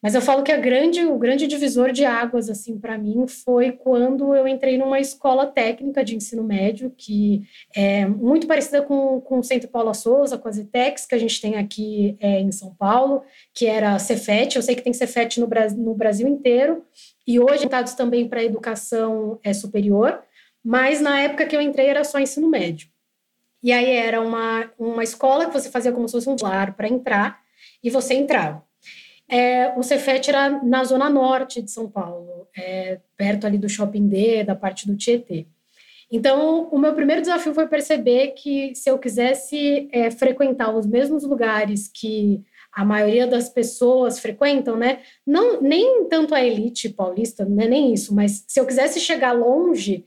Mas 0.04 0.16
eu 0.16 0.22
falo 0.22 0.44
que 0.44 0.52
a 0.52 0.58
grande, 0.58 1.06
o 1.06 1.18
grande 1.18 1.48
divisor 1.48 1.94
de 1.94 2.04
águas 2.04 2.50
assim 2.50 2.78
para 2.78 2.98
mim 2.98 3.26
foi 3.26 3.72
quando 3.72 4.36
eu 4.36 4.46
entrei 4.46 4.78
numa 4.78 5.00
escola 5.00 5.48
técnica 5.48 6.04
de 6.04 6.14
ensino 6.14 6.44
médio 6.44 6.94
que 6.98 7.44
é 7.74 8.06
muito 8.06 8.46
parecida 8.46 8.82
com, 8.82 9.22
com 9.22 9.40
o 9.40 9.44
Centro 9.44 9.70
Paula 9.70 9.94
Souza, 9.94 10.38
com 10.38 10.50
as 10.50 10.58
ETECs 10.58 11.06
que 11.06 11.16
a 11.16 11.18
gente 11.18 11.40
tem 11.40 11.56
aqui 11.56 12.18
é, 12.20 12.42
em 12.42 12.52
São 12.52 12.76
Paulo, 12.76 13.24
que 13.54 13.66
era 13.66 13.98
Cefet. 13.98 14.58
Eu 14.58 14.62
sei 14.62 14.76
que 14.76 14.82
tem 14.82 14.92
Cefet 14.92 15.40
no, 15.40 15.48
no 15.78 15.96
Brasil 15.96 16.28
inteiro 16.28 16.84
e 17.26 17.40
hoje 17.40 17.62
voltados 17.62 17.94
também 17.94 18.28
para 18.28 18.42
a 18.42 18.44
educação 18.44 19.40
é, 19.44 19.54
superior, 19.54 20.22
mas 20.64 21.02
na 21.02 21.20
época 21.20 21.46
que 21.46 21.56
eu 21.56 21.62
entrei 21.62 21.88
era 21.88 22.04
só 22.04 22.20
ensino 22.20 22.50
médio. 22.50 22.88
E 23.62 23.72
aí 23.72 23.90
era 23.90 24.22
uma, 24.22 24.70
uma 24.78 25.04
escola 25.04 25.46
que 25.46 25.54
você 25.54 25.70
fazia 25.70 25.92
como 25.92 26.08
se 26.08 26.14
fosse 26.14 26.30
um 26.30 26.36
lar 26.42 26.76
para 26.76 26.88
entrar 26.88 27.42
e 27.82 27.90
você 27.90 28.14
entrava. 28.14 28.64
É, 29.28 29.74
o 29.78 29.84
Cefet 29.84 30.30
era 30.30 30.62
na 30.64 30.84
zona 30.84 31.10
norte 31.10 31.62
de 31.62 31.72
São 31.72 31.90
Paulo, 31.90 32.48
é, 32.56 33.00
perto 33.16 33.48
ali 33.48 33.58
do 33.58 33.70
Shopping 33.70 34.08
D, 34.08 34.44
da 34.44 34.54
parte 34.54 34.86
do 34.86 34.98
Tietê. 34.98 35.48
Então, 36.12 36.68
o 36.72 36.78
meu 36.78 36.94
primeiro 36.94 37.22
desafio 37.22 37.54
foi 37.54 37.68
perceber 37.68 38.34
que 38.34 38.76
se 38.76 38.90
eu 38.90 39.00
quisesse 39.00 39.88
é, 39.92 40.12
frequentar 40.12 40.76
os 40.76 40.86
mesmos 40.86 41.24
lugares 41.24 41.88
que 41.92 42.44
a 42.76 42.84
maioria 42.84 43.28
das 43.28 43.50
pessoas 43.50 44.20
frequentam, 44.20 44.76
né? 44.76 45.00
Não 45.26 45.62
nem 45.62 46.06
tanto 46.06 46.34
a 46.34 46.44
elite 46.44 46.90
paulista, 46.90 47.46
não 47.46 47.64
é 47.64 47.68
nem 47.68 47.94
isso, 47.94 48.14
mas 48.16 48.44
se 48.48 48.60
eu 48.60 48.66
quisesse 48.66 49.00
chegar 49.00 49.32
longe, 49.34 50.06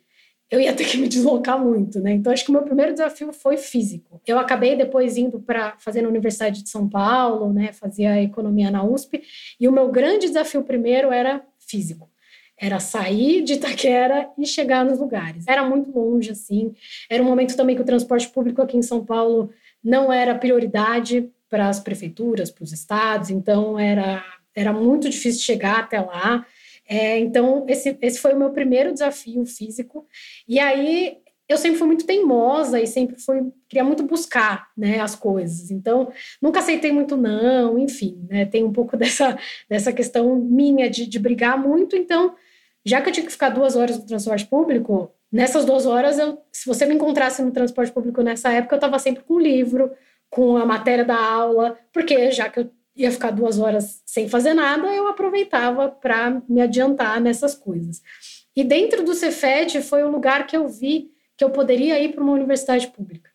eu 0.50 0.60
ia 0.60 0.72
ter 0.72 0.84
que 0.84 0.96
me 0.96 1.08
deslocar 1.08 1.62
muito, 1.62 2.00
né? 2.00 2.12
Então 2.12 2.32
acho 2.32 2.44
que 2.44 2.50
o 2.50 2.52
meu 2.52 2.62
primeiro 2.62 2.92
desafio 2.92 3.32
foi 3.32 3.56
físico. 3.56 4.20
Eu 4.26 4.38
acabei 4.38 4.76
depois 4.76 5.16
indo 5.16 5.40
para 5.40 5.76
fazer 5.78 6.02
na 6.02 6.08
Universidade 6.08 6.62
de 6.62 6.68
São 6.68 6.88
Paulo, 6.88 7.52
né? 7.52 7.72
Fazia 7.72 8.22
economia 8.22 8.70
na 8.70 8.84
USP, 8.84 9.22
e 9.60 9.66
o 9.68 9.72
meu 9.72 9.88
grande 9.88 10.26
desafio 10.26 10.62
primeiro 10.62 11.12
era 11.12 11.44
físico. 11.58 12.08
Era 12.58 12.80
sair 12.80 13.42
de 13.42 13.54
Itaquera 13.54 14.30
e 14.38 14.46
chegar 14.46 14.84
nos 14.84 14.98
lugares. 14.98 15.44
Era 15.46 15.62
muito 15.62 15.90
longe, 15.90 16.30
assim. 16.30 16.72
Era 17.10 17.22
um 17.22 17.26
momento 17.26 17.54
também 17.54 17.76
que 17.76 17.82
o 17.82 17.84
transporte 17.84 18.28
público 18.28 18.62
aqui 18.62 18.78
em 18.78 18.82
São 18.82 19.04
Paulo 19.04 19.50
não 19.84 20.12
era 20.12 20.34
prioridade 20.34 21.30
para 21.48 21.68
as 21.68 21.80
prefeituras, 21.80 22.50
para 22.50 22.64
os 22.64 22.72
estados, 22.72 23.30
então 23.30 23.78
era, 23.78 24.24
era 24.54 24.72
muito 24.72 25.08
difícil 25.08 25.42
chegar 25.42 25.80
até 25.80 26.00
lá. 26.00 26.44
É, 26.88 27.18
então, 27.18 27.66
esse, 27.68 27.96
esse 28.00 28.18
foi 28.20 28.34
o 28.34 28.38
meu 28.38 28.50
primeiro 28.50 28.92
desafio 28.92 29.44
físico. 29.44 30.06
E 30.46 30.58
aí, 30.58 31.18
eu 31.48 31.56
sempre 31.56 31.78
fui 31.78 31.86
muito 31.86 32.06
teimosa 32.06 32.80
e 32.80 32.86
sempre 32.86 33.20
fui, 33.20 33.52
queria 33.68 33.84
muito 33.84 34.02
buscar 34.02 34.68
né, 34.76 35.00
as 35.00 35.14
coisas. 35.14 35.70
Então, 35.70 36.12
nunca 36.42 36.60
aceitei 36.60 36.90
muito 36.92 37.16
não, 37.16 37.78
enfim, 37.78 38.26
né, 38.28 38.44
tem 38.44 38.64
um 38.64 38.72
pouco 38.72 38.96
dessa, 38.98 39.38
dessa 39.68 39.92
questão 39.92 40.36
minha 40.36 40.90
de, 40.90 41.06
de 41.06 41.18
brigar 41.18 41.58
muito. 41.58 41.96
Então, 41.96 42.34
já 42.84 43.00
que 43.00 43.08
eu 43.08 43.12
tinha 43.12 43.26
que 43.26 43.32
ficar 43.32 43.50
duas 43.50 43.76
horas 43.76 43.98
no 43.98 44.06
transporte 44.06 44.46
público, 44.46 45.10
nessas 45.30 45.64
duas 45.64 45.86
horas, 45.86 46.18
eu, 46.18 46.38
se 46.52 46.66
você 46.66 46.86
me 46.86 46.94
encontrasse 46.94 47.42
no 47.42 47.50
transporte 47.50 47.92
público 47.92 48.22
nessa 48.22 48.52
época, 48.52 48.74
eu 48.74 48.78
estava 48.78 48.98
sempre 48.98 49.22
com 49.22 49.34
o 49.34 49.40
livro, 49.40 49.90
com 50.30 50.56
a 50.56 50.66
matéria 50.66 51.04
da 51.04 51.16
aula, 51.16 51.78
porque 51.92 52.30
já 52.30 52.48
que 52.48 52.60
eu 52.60 52.70
ia 52.94 53.10
ficar 53.10 53.30
duas 53.30 53.58
horas 53.58 54.02
sem 54.06 54.28
fazer 54.28 54.54
nada, 54.54 54.86
eu 54.94 55.06
aproveitava 55.06 55.88
para 55.88 56.42
me 56.48 56.60
adiantar 56.60 57.20
nessas 57.20 57.54
coisas. 57.54 58.02
E 58.54 58.64
dentro 58.64 59.04
do 59.04 59.14
Cefet 59.14 59.82
foi 59.82 60.02
o 60.02 60.10
lugar 60.10 60.46
que 60.46 60.56
eu 60.56 60.66
vi 60.66 61.10
que 61.36 61.44
eu 61.44 61.50
poderia 61.50 62.00
ir 62.00 62.14
para 62.14 62.22
uma 62.22 62.32
universidade 62.32 62.86
pública. 62.88 63.30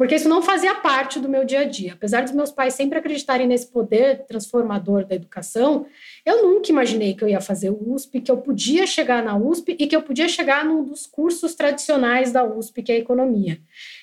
Porque 0.00 0.14
isso 0.14 0.30
não 0.30 0.40
fazia 0.40 0.74
parte 0.76 1.20
do 1.20 1.28
meu 1.28 1.44
dia 1.44 1.60
a 1.60 1.64
dia. 1.64 1.92
Apesar 1.92 2.22
dos 2.22 2.32
meus 2.32 2.50
pais 2.50 2.72
sempre 2.72 2.98
acreditarem 2.98 3.46
nesse 3.46 3.66
poder 3.66 4.24
transformador 4.24 5.04
da 5.04 5.14
educação, 5.14 5.84
eu 6.24 6.42
nunca 6.42 6.70
imaginei 6.70 7.12
que 7.12 7.22
eu 7.22 7.28
ia 7.28 7.38
fazer 7.38 7.68
USP, 7.68 8.22
que 8.22 8.30
eu 8.30 8.38
podia 8.38 8.86
chegar 8.86 9.22
na 9.22 9.36
USP 9.36 9.76
e 9.78 9.86
que 9.86 9.94
eu 9.94 10.00
podia 10.00 10.26
chegar 10.26 10.64
num 10.64 10.82
dos 10.82 11.06
cursos 11.06 11.54
tradicionais 11.54 12.32
da 12.32 12.42
USP, 12.42 12.82
que 12.82 12.92
é 12.92 12.94
a 12.94 12.98
economia. 12.98 13.60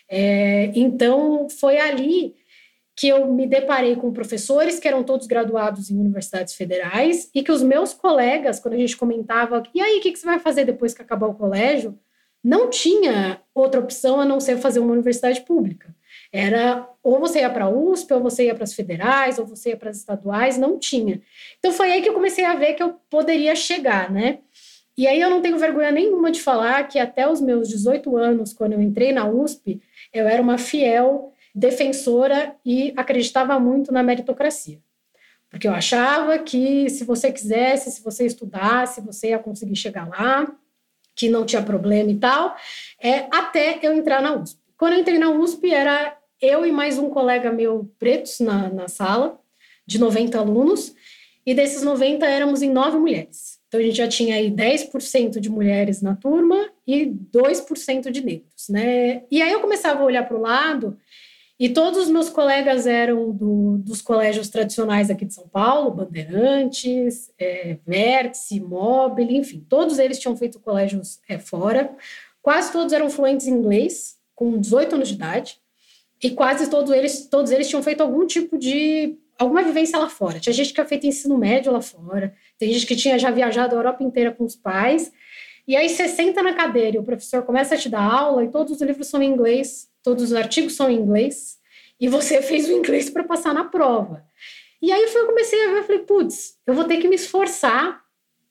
É, 0.09 0.71
então, 0.75 1.47
foi 1.49 1.77
ali 1.77 2.35
que 2.95 3.07
eu 3.07 3.31
me 3.31 3.45
deparei 3.45 3.95
com 3.95 4.11
professores 4.11 4.79
que 4.79 4.87
eram 4.87 5.03
todos 5.03 5.27
graduados 5.27 5.91
em 5.91 5.99
universidades 5.99 6.55
federais 6.55 7.29
e 7.33 7.43
que 7.43 7.51
os 7.51 7.61
meus 7.61 7.93
colegas, 7.93 8.59
quando 8.59 8.73
a 8.73 8.77
gente 8.77 8.97
comentava, 8.97 9.61
e 9.73 9.79
aí, 9.79 9.99
o 9.99 10.01
que, 10.01 10.11
que 10.11 10.17
você 10.17 10.25
vai 10.25 10.39
fazer 10.39 10.65
depois 10.65 10.95
que 10.95 11.01
acabar 11.01 11.27
o 11.27 11.35
colégio? 11.35 11.97
Não 12.43 12.69
tinha 12.69 13.41
outra 13.53 13.79
opção 13.79 14.19
a 14.19 14.25
não 14.25 14.39
ser 14.39 14.57
fazer 14.57 14.79
uma 14.79 14.93
universidade 14.93 15.41
pública. 15.41 15.95
Era 16.31 16.87
ou 17.03 17.19
você 17.19 17.39
ia 17.39 17.49
para 17.49 17.65
a 17.65 17.69
USP, 17.69 18.13
ou 18.13 18.21
você 18.21 18.45
ia 18.45 18.55
para 18.55 18.63
as 18.63 18.73
federais, 18.73 19.37
ou 19.37 19.45
você 19.45 19.69
ia 19.69 19.77
para 19.77 19.89
as 19.89 19.97
estaduais, 19.97 20.57
não 20.57 20.79
tinha. 20.79 21.21
Então 21.59 21.71
foi 21.71 21.91
aí 21.91 22.01
que 22.01 22.09
eu 22.09 22.13
comecei 22.13 22.45
a 22.45 22.55
ver 22.55 22.73
que 22.73 22.83
eu 22.83 22.95
poderia 23.09 23.55
chegar, 23.55 24.11
né? 24.11 24.39
E 24.97 25.07
aí 25.07 25.21
eu 25.21 25.29
não 25.29 25.41
tenho 25.41 25.57
vergonha 25.59 25.91
nenhuma 25.91 26.31
de 26.31 26.41
falar 26.41 26.87
que 26.87 26.97
até 26.97 27.29
os 27.29 27.39
meus 27.39 27.69
18 27.69 28.17
anos, 28.17 28.51
quando 28.51 28.73
eu 28.73 28.81
entrei 28.81 29.11
na 29.11 29.29
USP, 29.29 29.79
eu 30.17 30.27
era 30.27 30.41
uma 30.41 30.57
fiel 30.57 31.33
defensora 31.53 32.55
e 32.65 32.93
acreditava 32.95 33.59
muito 33.59 33.91
na 33.91 34.03
meritocracia. 34.03 34.79
Porque 35.49 35.67
eu 35.67 35.73
achava 35.73 36.37
que 36.39 36.89
se 36.89 37.03
você 37.03 37.31
quisesse, 37.31 37.91
se 37.91 38.03
você 38.03 38.25
estudasse, 38.25 39.01
você 39.01 39.29
ia 39.29 39.39
conseguir 39.39 39.75
chegar 39.75 40.07
lá, 40.07 40.47
que 41.15 41.29
não 41.29 41.45
tinha 41.45 41.63
problema 41.63 42.11
e 42.11 42.17
tal, 42.17 42.55
é, 43.01 43.27
até 43.31 43.79
eu 43.81 43.93
entrar 43.93 44.21
na 44.21 44.35
USP. 44.35 44.59
Quando 44.77 44.93
eu 44.93 44.99
entrei 44.99 45.17
na 45.17 45.31
USP, 45.31 45.73
era 45.73 46.15
eu 46.39 46.65
e 46.65 46.71
mais 46.71 46.99
um 46.99 47.09
colega 47.09 47.51
meu 47.51 47.91
pretos 47.97 48.39
na, 48.39 48.69
na 48.69 48.87
sala, 48.87 49.39
de 49.85 49.97
90 49.97 50.37
alunos, 50.37 50.93
e 51.45 51.53
desses 51.55 51.81
90 51.81 52.25
éramos 52.25 52.61
em 52.61 52.69
nove 52.69 52.97
mulheres. 52.97 53.56
Então 53.67 53.79
a 53.79 53.83
gente 53.83 53.97
já 53.97 54.07
tinha 54.07 54.35
aí 54.35 54.49
10% 54.49 55.39
de 55.39 55.49
mulheres 55.49 56.01
na 56.01 56.15
turma 56.15 56.69
e 56.85 57.05
2% 57.05 58.09
de 58.09 58.23
negros, 58.23 58.69
né? 58.69 59.23
E 59.29 59.41
aí 59.41 59.51
eu 59.51 59.59
começava 59.59 60.01
a 60.01 60.05
olhar 60.05 60.23
para 60.27 60.37
o 60.37 60.41
lado 60.41 60.97
e 61.59 61.69
todos 61.69 62.03
os 62.03 62.09
meus 62.09 62.29
colegas 62.29 62.85
eram 62.85 63.31
do, 63.31 63.79
dos 63.79 63.99
colégios 63.99 64.47
tradicionais 64.47 65.09
aqui 65.09 65.25
de 65.25 65.33
São 65.33 65.47
Paulo, 65.47 65.89
Bandeirantes, 65.89 67.31
é, 67.37 67.77
Vértice, 67.85 68.59
Mobile, 68.59 69.35
enfim, 69.35 69.65
todos 69.67 69.97
eles 69.97 70.19
tinham 70.19 70.37
feito 70.37 70.59
colégios 70.59 71.19
é, 71.27 71.39
fora. 71.39 71.95
Quase 72.43 72.71
todos 72.71 72.93
eram 72.93 73.09
fluentes 73.09 73.47
em 73.47 73.53
inglês, 73.53 74.17
com 74.35 74.59
18 74.59 74.95
anos 74.95 75.07
de 75.09 75.15
idade, 75.15 75.59
e 76.23 76.29
quase 76.29 76.69
todos 76.69 76.91
eles, 76.91 77.25
todos 77.25 77.51
eles 77.51 77.67
tinham 77.67 77.81
feito 77.81 78.01
algum 78.01 78.27
tipo 78.27 78.57
de 78.57 79.17
alguma 79.37 79.63
vivência 79.63 79.97
lá 79.97 80.09
fora. 80.09 80.39
Tinha 80.39 80.53
gente 80.53 80.67
que 80.67 80.73
tinha 80.75 80.85
feito 80.85 81.07
ensino 81.07 81.37
médio 81.37 81.71
lá 81.71 81.81
fora, 81.81 82.35
tem 82.57 82.71
gente 82.73 82.85
que 82.85 82.95
tinha 82.95 83.19
já 83.19 83.31
viajado 83.31 83.75
a 83.75 83.79
Europa 83.79 84.03
inteira 84.03 84.31
com 84.31 84.43
os 84.43 84.55
pais. 84.55 85.11
E 85.67 85.75
aí 85.75 85.89
você 85.89 86.07
senta 86.07 86.41
na 86.41 86.53
cadeira 86.53 86.97
e 86.97 86.99
o 86.99 87.03
professor 87.03 87.43
começa 87.43 87.75
a 87.75 87.77
te 87.77 87.89
dar 87.89 88.01
aula 88.01 88.43
e 88.43 88.49
todos 88.49 88.73
os 88.73 88.81
livros 88.81 89.07
são 89.07 89.21
em 89.21 89.29
inglês 89.29 89.89
todos 90.07 90.23
os 90.23 90.33
artigos 90.33 90.73
são 90.73 90.89
em 90.89 90.95
inglês, 90.95 91.59
e 91.99 92.07
você 92.07 92.39
fez 92.43 92.69
o 92.69 92.71
inglês 92.71 93.09
para 93.09 93.25
passar 93.25 93.53
na 93.53 93.65
prova. 93.65 94.23
E 94.81 94.89
aí 94.89 95.03
eu 95.03 95.25
comecei 95.25 95.65
a 95.65 95.71
ver, 95.73 95.79
eu 95.79 95.83
falei, 95.83 95.99
putz, 95.99 96.57
eu 96.65 96.73
vou 96.73 96.85
ter 96.85 96.97
que 96.97 97.09
me 97.09 97.15
esforçar 97.15 98.01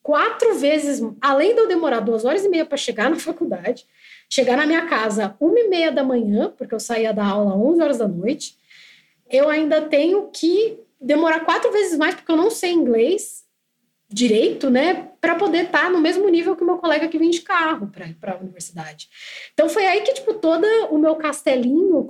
quatro 0.03 0.53
vezes, 0.53 1.01
além 1.19 1.55
de 1.55 1.61
eu 1.61 1.67
demorar 1.67 2.01
duas 2.01 2.25
horas 2.25 2.45
e 2.45 2.49
meia 2.49 2.65
para 2.65 2.77
chegar 2.77 3.09
na 3.09 3.15
faculdade, 3.15 3.87
chegar 4.29 4.55
na 4.55 4.67
minha 4.67 4.85
casa 4.85 5.35
uma 5.39 5.59
e 5.59 5.67
meia 5.67 5.91
da 5.91 6.03
manhã, 6.03 6.53
porque 6.55 6.75
eu 6.75 6.79
saía 6.79 7.11
da 7.11 7.25
aula 7.25 7.55
às 7.55 7.59
11 7.59 7.81
horas 7.81 7.97
da 7.97 8.07
noite, 8.07 8.55
eu 9.27 9.49
ainda 9.49 9.81
tenho 9.81 10.29
que 10.31 10.79
demorar 11.01 11.39
quatro 11.41 11.71
vezes 11.71 11.97
mais, 11.97 12.13
porque 12.13 12.31
eu 12.31 12.37
não 12.37 12.51
sei 12.51 12.71
inglês 12.71 13.46
direito, 14.09 14.69
né, 14.69 15.09
para 15.19 15.35
poder 15.35 15.65
estar 15.65 15.83
tá 15.83 15.89
no 15.89 15.99
mesmo 15.99 16.27
nível 16.29 16.55
que 16.55 16.63
o 16.63 16.65
meu 16.65 16.77
colega 16.77 17.07
que 17.07 17.17
vem 17.17 17.29
de 17.29 17.41
carro 17.41 17.91
para 18.19 18.33
a 18.33 18.37
universidade. 18.37 19.09
Então 19.53 19.67
foi 19.67 19.85
aí 19.85 20.01
que 20.01 20.13
tipo 20.13 20.33
todo 20.35 20.65
o 20.89 20.97
meu 20.97 21.15
castelinho 21.15 22.07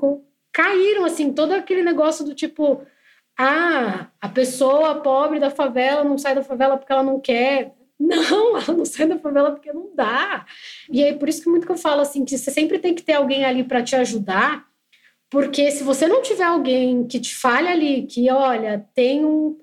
caíram 0.54 1.06
assim, 1.06 1.34
todo 1.34 1.54
aquele 1.54 1.84
negócio 1.84 2.24
do 2.24 2.36
tipo 2.36 2.86
ah, 3.38 4.08
a 4.20 4.30
pessoa 4.30 4.96
pobre 4.96 5.40
da 5.40 5.50
favela 5.50 6.04
não 6.04 6.18
sai 6.18 6.34
da 6.36 6.44
favela 6.44 6.78
porque 6.78 6.92
ela 6.92 7.04
não 7.04 7.20
quer. 7.20 7.74
Não, 8.00 8.58
ela 8.58 8.74
não 8.76 8.86
sai 8.86 9.08
da 9.08 9.18
favela 9.18 9.52
porque 9.52 9.74
não 9.74 9.92
dá. 9.96 10.46
E 10.92 11.04
aí 11.04 11.16
por 11.18 11.30
isso 11.30 11.42
que 11.42 11.50
muito 11.50 11.66
que 11.66 11.72
eu 11.72 11.78
falo 11.78 12.02
assim, 12.02 12.26
que 12.26 12.38
você 12.38 12.52
sempre 12.52 12.80
tem 12.80 12.94
que 12.94 13.04
ter 13.04 13.14
alguém 13.14 13.46
ali 13.46 13.64
para 13.64 13.84
te 13.84 13.96
ajudar, 13.96 14.66
porque 15.30 15.72
se 15.72 15.84
você 15.84 16.08
não 16.08 16.22
tiver 16.22 16.46
alguém 16.46 17.08
que 17.08 17.20
te 17.20 17.36
fale 17.36 17.68
ali 17.68 18.04
que, 18.04 18.30
olha, 18.32 18.88
tem 18.96 19.26
um 19.26 19.58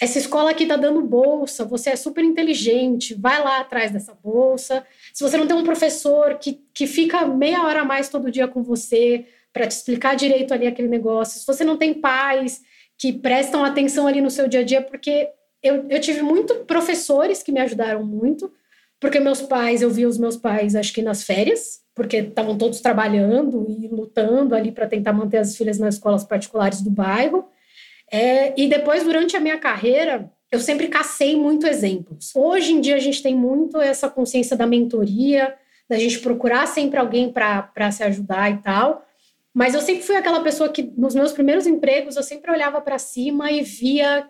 essa 0.00 0.18
escola 0.18 0.50
aqui 0.50 0.62
está 0.62 0.76
dando 0.76 1.02
bolsa, 1.02 1.62
você 1.62 1.90
é 1.90 1.96
super 1.96 2.24
inteligente, 2.24 3.14
vai 3.14 3.44
lá 3.44 3.60
atrás 3.60 3.90
dessa 3.90 4.14
bolsa. 4.14 4.82
Se 5.12 5.22
você 5.22 5.36
não 5.36 5.46
tem 5.46 5.54
um 5.54 5.62
professor 5.62 6.38
que, 6.38 6.58
que 6.72 6.86
fica 6.86 7.26
meia 7.26 7.64
hora 7.64 7.82
a 7.82 7.84
mais 7.84 8.08
todo 8.08 8.30
dia 8.30 8.48
com 8.48 8.62
você 8.62 9.26
para 9.52 9.66
te 9.66 9.72
explicar 9.72 10.16
direito 10.16 10.54
ali 10.54 10.66
aquele 10.66 10.88
negócio, 10.88 11.38
se 11.38 11.46
você 11.46 11.64
não 11.64 11.76
tem 11.76 11.92
pais 11.92 12.62
que 12.96 13.12
prestam 13.12 13.62
atenção 13.62 14.06
ali 14.06 14.22
no 14.22 14.30
seu 14.30 14.48
dia 14.48 14.60
a 14.60 14.64
dia, 14.64 14.80
porque 14.80 15.28
eu, 15.62 15.86
eu 15.90 16.00
tive 16.00 16.22
muito 16.22 16.54
professores 16.64 17.42
que 17.42 17.52
me 17.52 17.60
ajudaram 17.60 18.02
muito, 18.02 18.50
porque 18.98 19.20
meus 19.20 19.42
pais, 19.42 19.82
eu 19.82 19.90
vi 19.90 20.06
os 20.06 20.16
meus 20.16 20.36
pais, 20.36 20.74
acho 20.74 20.94
que 20.94 21.02
nas 21.02 21.24
férias, 21.24 21.80
porque 21.94 22.18
estavam 22.18 22.56
todos 22.56 22.80
trabalhando 22.80 23.66
e 23.68 23.88
lutando 23.88 24.54
ali 24.54 24.72
para 24.72 24.86
tentar 24.86 25.12
manter 25.12 25.38
as 25.38 25.56
filhas 25.56 25.78
nas 25.78 25.96
escolas 25.96 26.24
particulares 26.24 26.80
do 26.80 26.90
bairro. 26.90 27.46
É, 28.10 28.52
e 28.60 28.68
depois, 28.68 29.04
durante 29.04 29.36
a 29.36 29.40
minha 29.40 29.58
carreira, 29.58 30.30
eu 30.50 30.58
sempre 30.58 30.88
cacei 30.88 31.36
muito 31.36 31.66
exemplos. 31.66 32.32
Hoje 32.34 32.72
em 32.72 32.80
dia, 32.80 32.96
a 32.96 33.00
gente 33.00 33.22
tem 33.22 33.34
muito 33.34 33.80
essa 33.80 34.08
consciência 34.08 34.56
da 34.56 34.66
mentoria, 34.66 35.54
da 35.88 35.96
gente 35.96 36.18
procurar 36.18 36.66
sempre 36.66 36.98
alguém 36.98 37.32
para 37.32 37.90
se 37.92 38.02
ajudar 38.02 38.50
e 38.50 38.58
tal. 38.58 39.06
Mas 39.54 39.74
eu 39.74 39.80
sempre 39.80 40.02
fui 40.02 40.16
aquela 40.16 40.40
pessoa 40.40 40.68
que, 40.68 40.82
nos 40.82 41.14
meus 41.14 41.32
primeiros 41.32 41.66
empregos, 41.66 42.16
eu 42.16 42.22
sempre 42.22 42.50
olhava 42.50 42.80
para 42.80 42.98
cima 42.98 43.50
e 43.50 43.62
via 43.62 44.28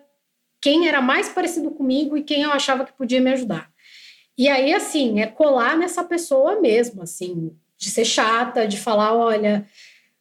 quem 0.60 0.88
era 0.88 1.00
mais 1.00 1.28
parecido 1.28 1.70
comigo 1.70 2.16
e 2.16 2.22
quem 2.22 2.42
eu 2.42 2.52
achava 2.52 2.84
que 2.84 2.92
podia 2.92 3.20
me 3.20 3.32
ajudar. 3.32 3.70
E 4.36 4.48
aí, 4.48 4.72
assim, 4.74 5.20
é 5.20 5.26
colar 5.26 5.76
nessa 5.76 6.04
pessoa 6.04 6.60
mesmo, 6.60 7.02
assim, 7.02 7.54
de 7.76 7.90
ser 7.90 8.04
chata, 8.04 8.66
de 8.66 8.78
falar: 8.78 9.14
olha, 9.14 9.66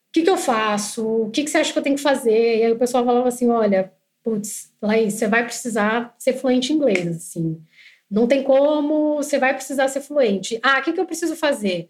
o 0.10 0.14
que, 0.14 0.24
que 0.24 0.30
eu 0.30 0.38
faço? 0.38 1.08
O 1.08 1.32
que, 1.32 1.44
que 1.44 1.50
você 1.50 1.60
acha 1.60 1.72
que 1.72 1.80
eu 1.80 1.84
tenho 1.84 1.96
que 1.96 2.02
fazer? 2.02 2.58
E 2.58 2.64
aí 2.64 2.72
o 2.72 2.80
pessoal 2.80 3.06
falava 3.06 3.28
assim: 3.28 3.50
olha, 3.50 3.94
putz, 4.24 4.74
Laís, 4.82 5.14
você 5.14 5.28
vai 5.28 5.44
precisar 5.46 6.16
ser 6.18 6.34
fluente 6.34 6.74
em 6.74 6.76
inglês, 6.76 7.08
assim. 7.08 7.62
Não 8.10 8.28
tem 8.28 8.44
como, 8.44 9.18
você 9.18 9.38
vai 9.38 9.54
precisar 9.54 9.88
ser 9.88 10.02
fluente. 10.02 10.60
Ah, 10.64 10.80
o 10.80 10.84
que, 10.84 10.94
que 10.94 11.00
eu 11.00 11.06
preciso 11.06 11.36
fazer? 11.36 11.90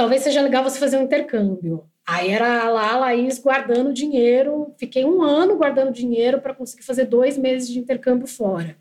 talvez 0.00 0.22
seja 0.22 0.40
legal 0.40 0.64
você 0.64 0.78
fazer 0.78 0.96
um 0.96 1.02
intercâmbio. 1.02 1.84
Aí 2.06 2.30
era 2.30 2.70
lá 2.70 2.92
a 2.92 2.98
Laís 2.98 3.38
guardando 3.38 3.92
dinheiro, 3.92 4.74
fiquei 4.78 5.04
um 5.04 5.22
ano 5.22 5.56
guardando 5.56 5.92
dinheiro 5.92 6.40
para 6.40 6.54
conseguir 6.54 6.82
fazer 6.82 7.04
dois 7.04 7.36
meses 7.36 7.68
de 7.68 7.78
intercâmbio 7.78 8.26
fora. 8.26 8.78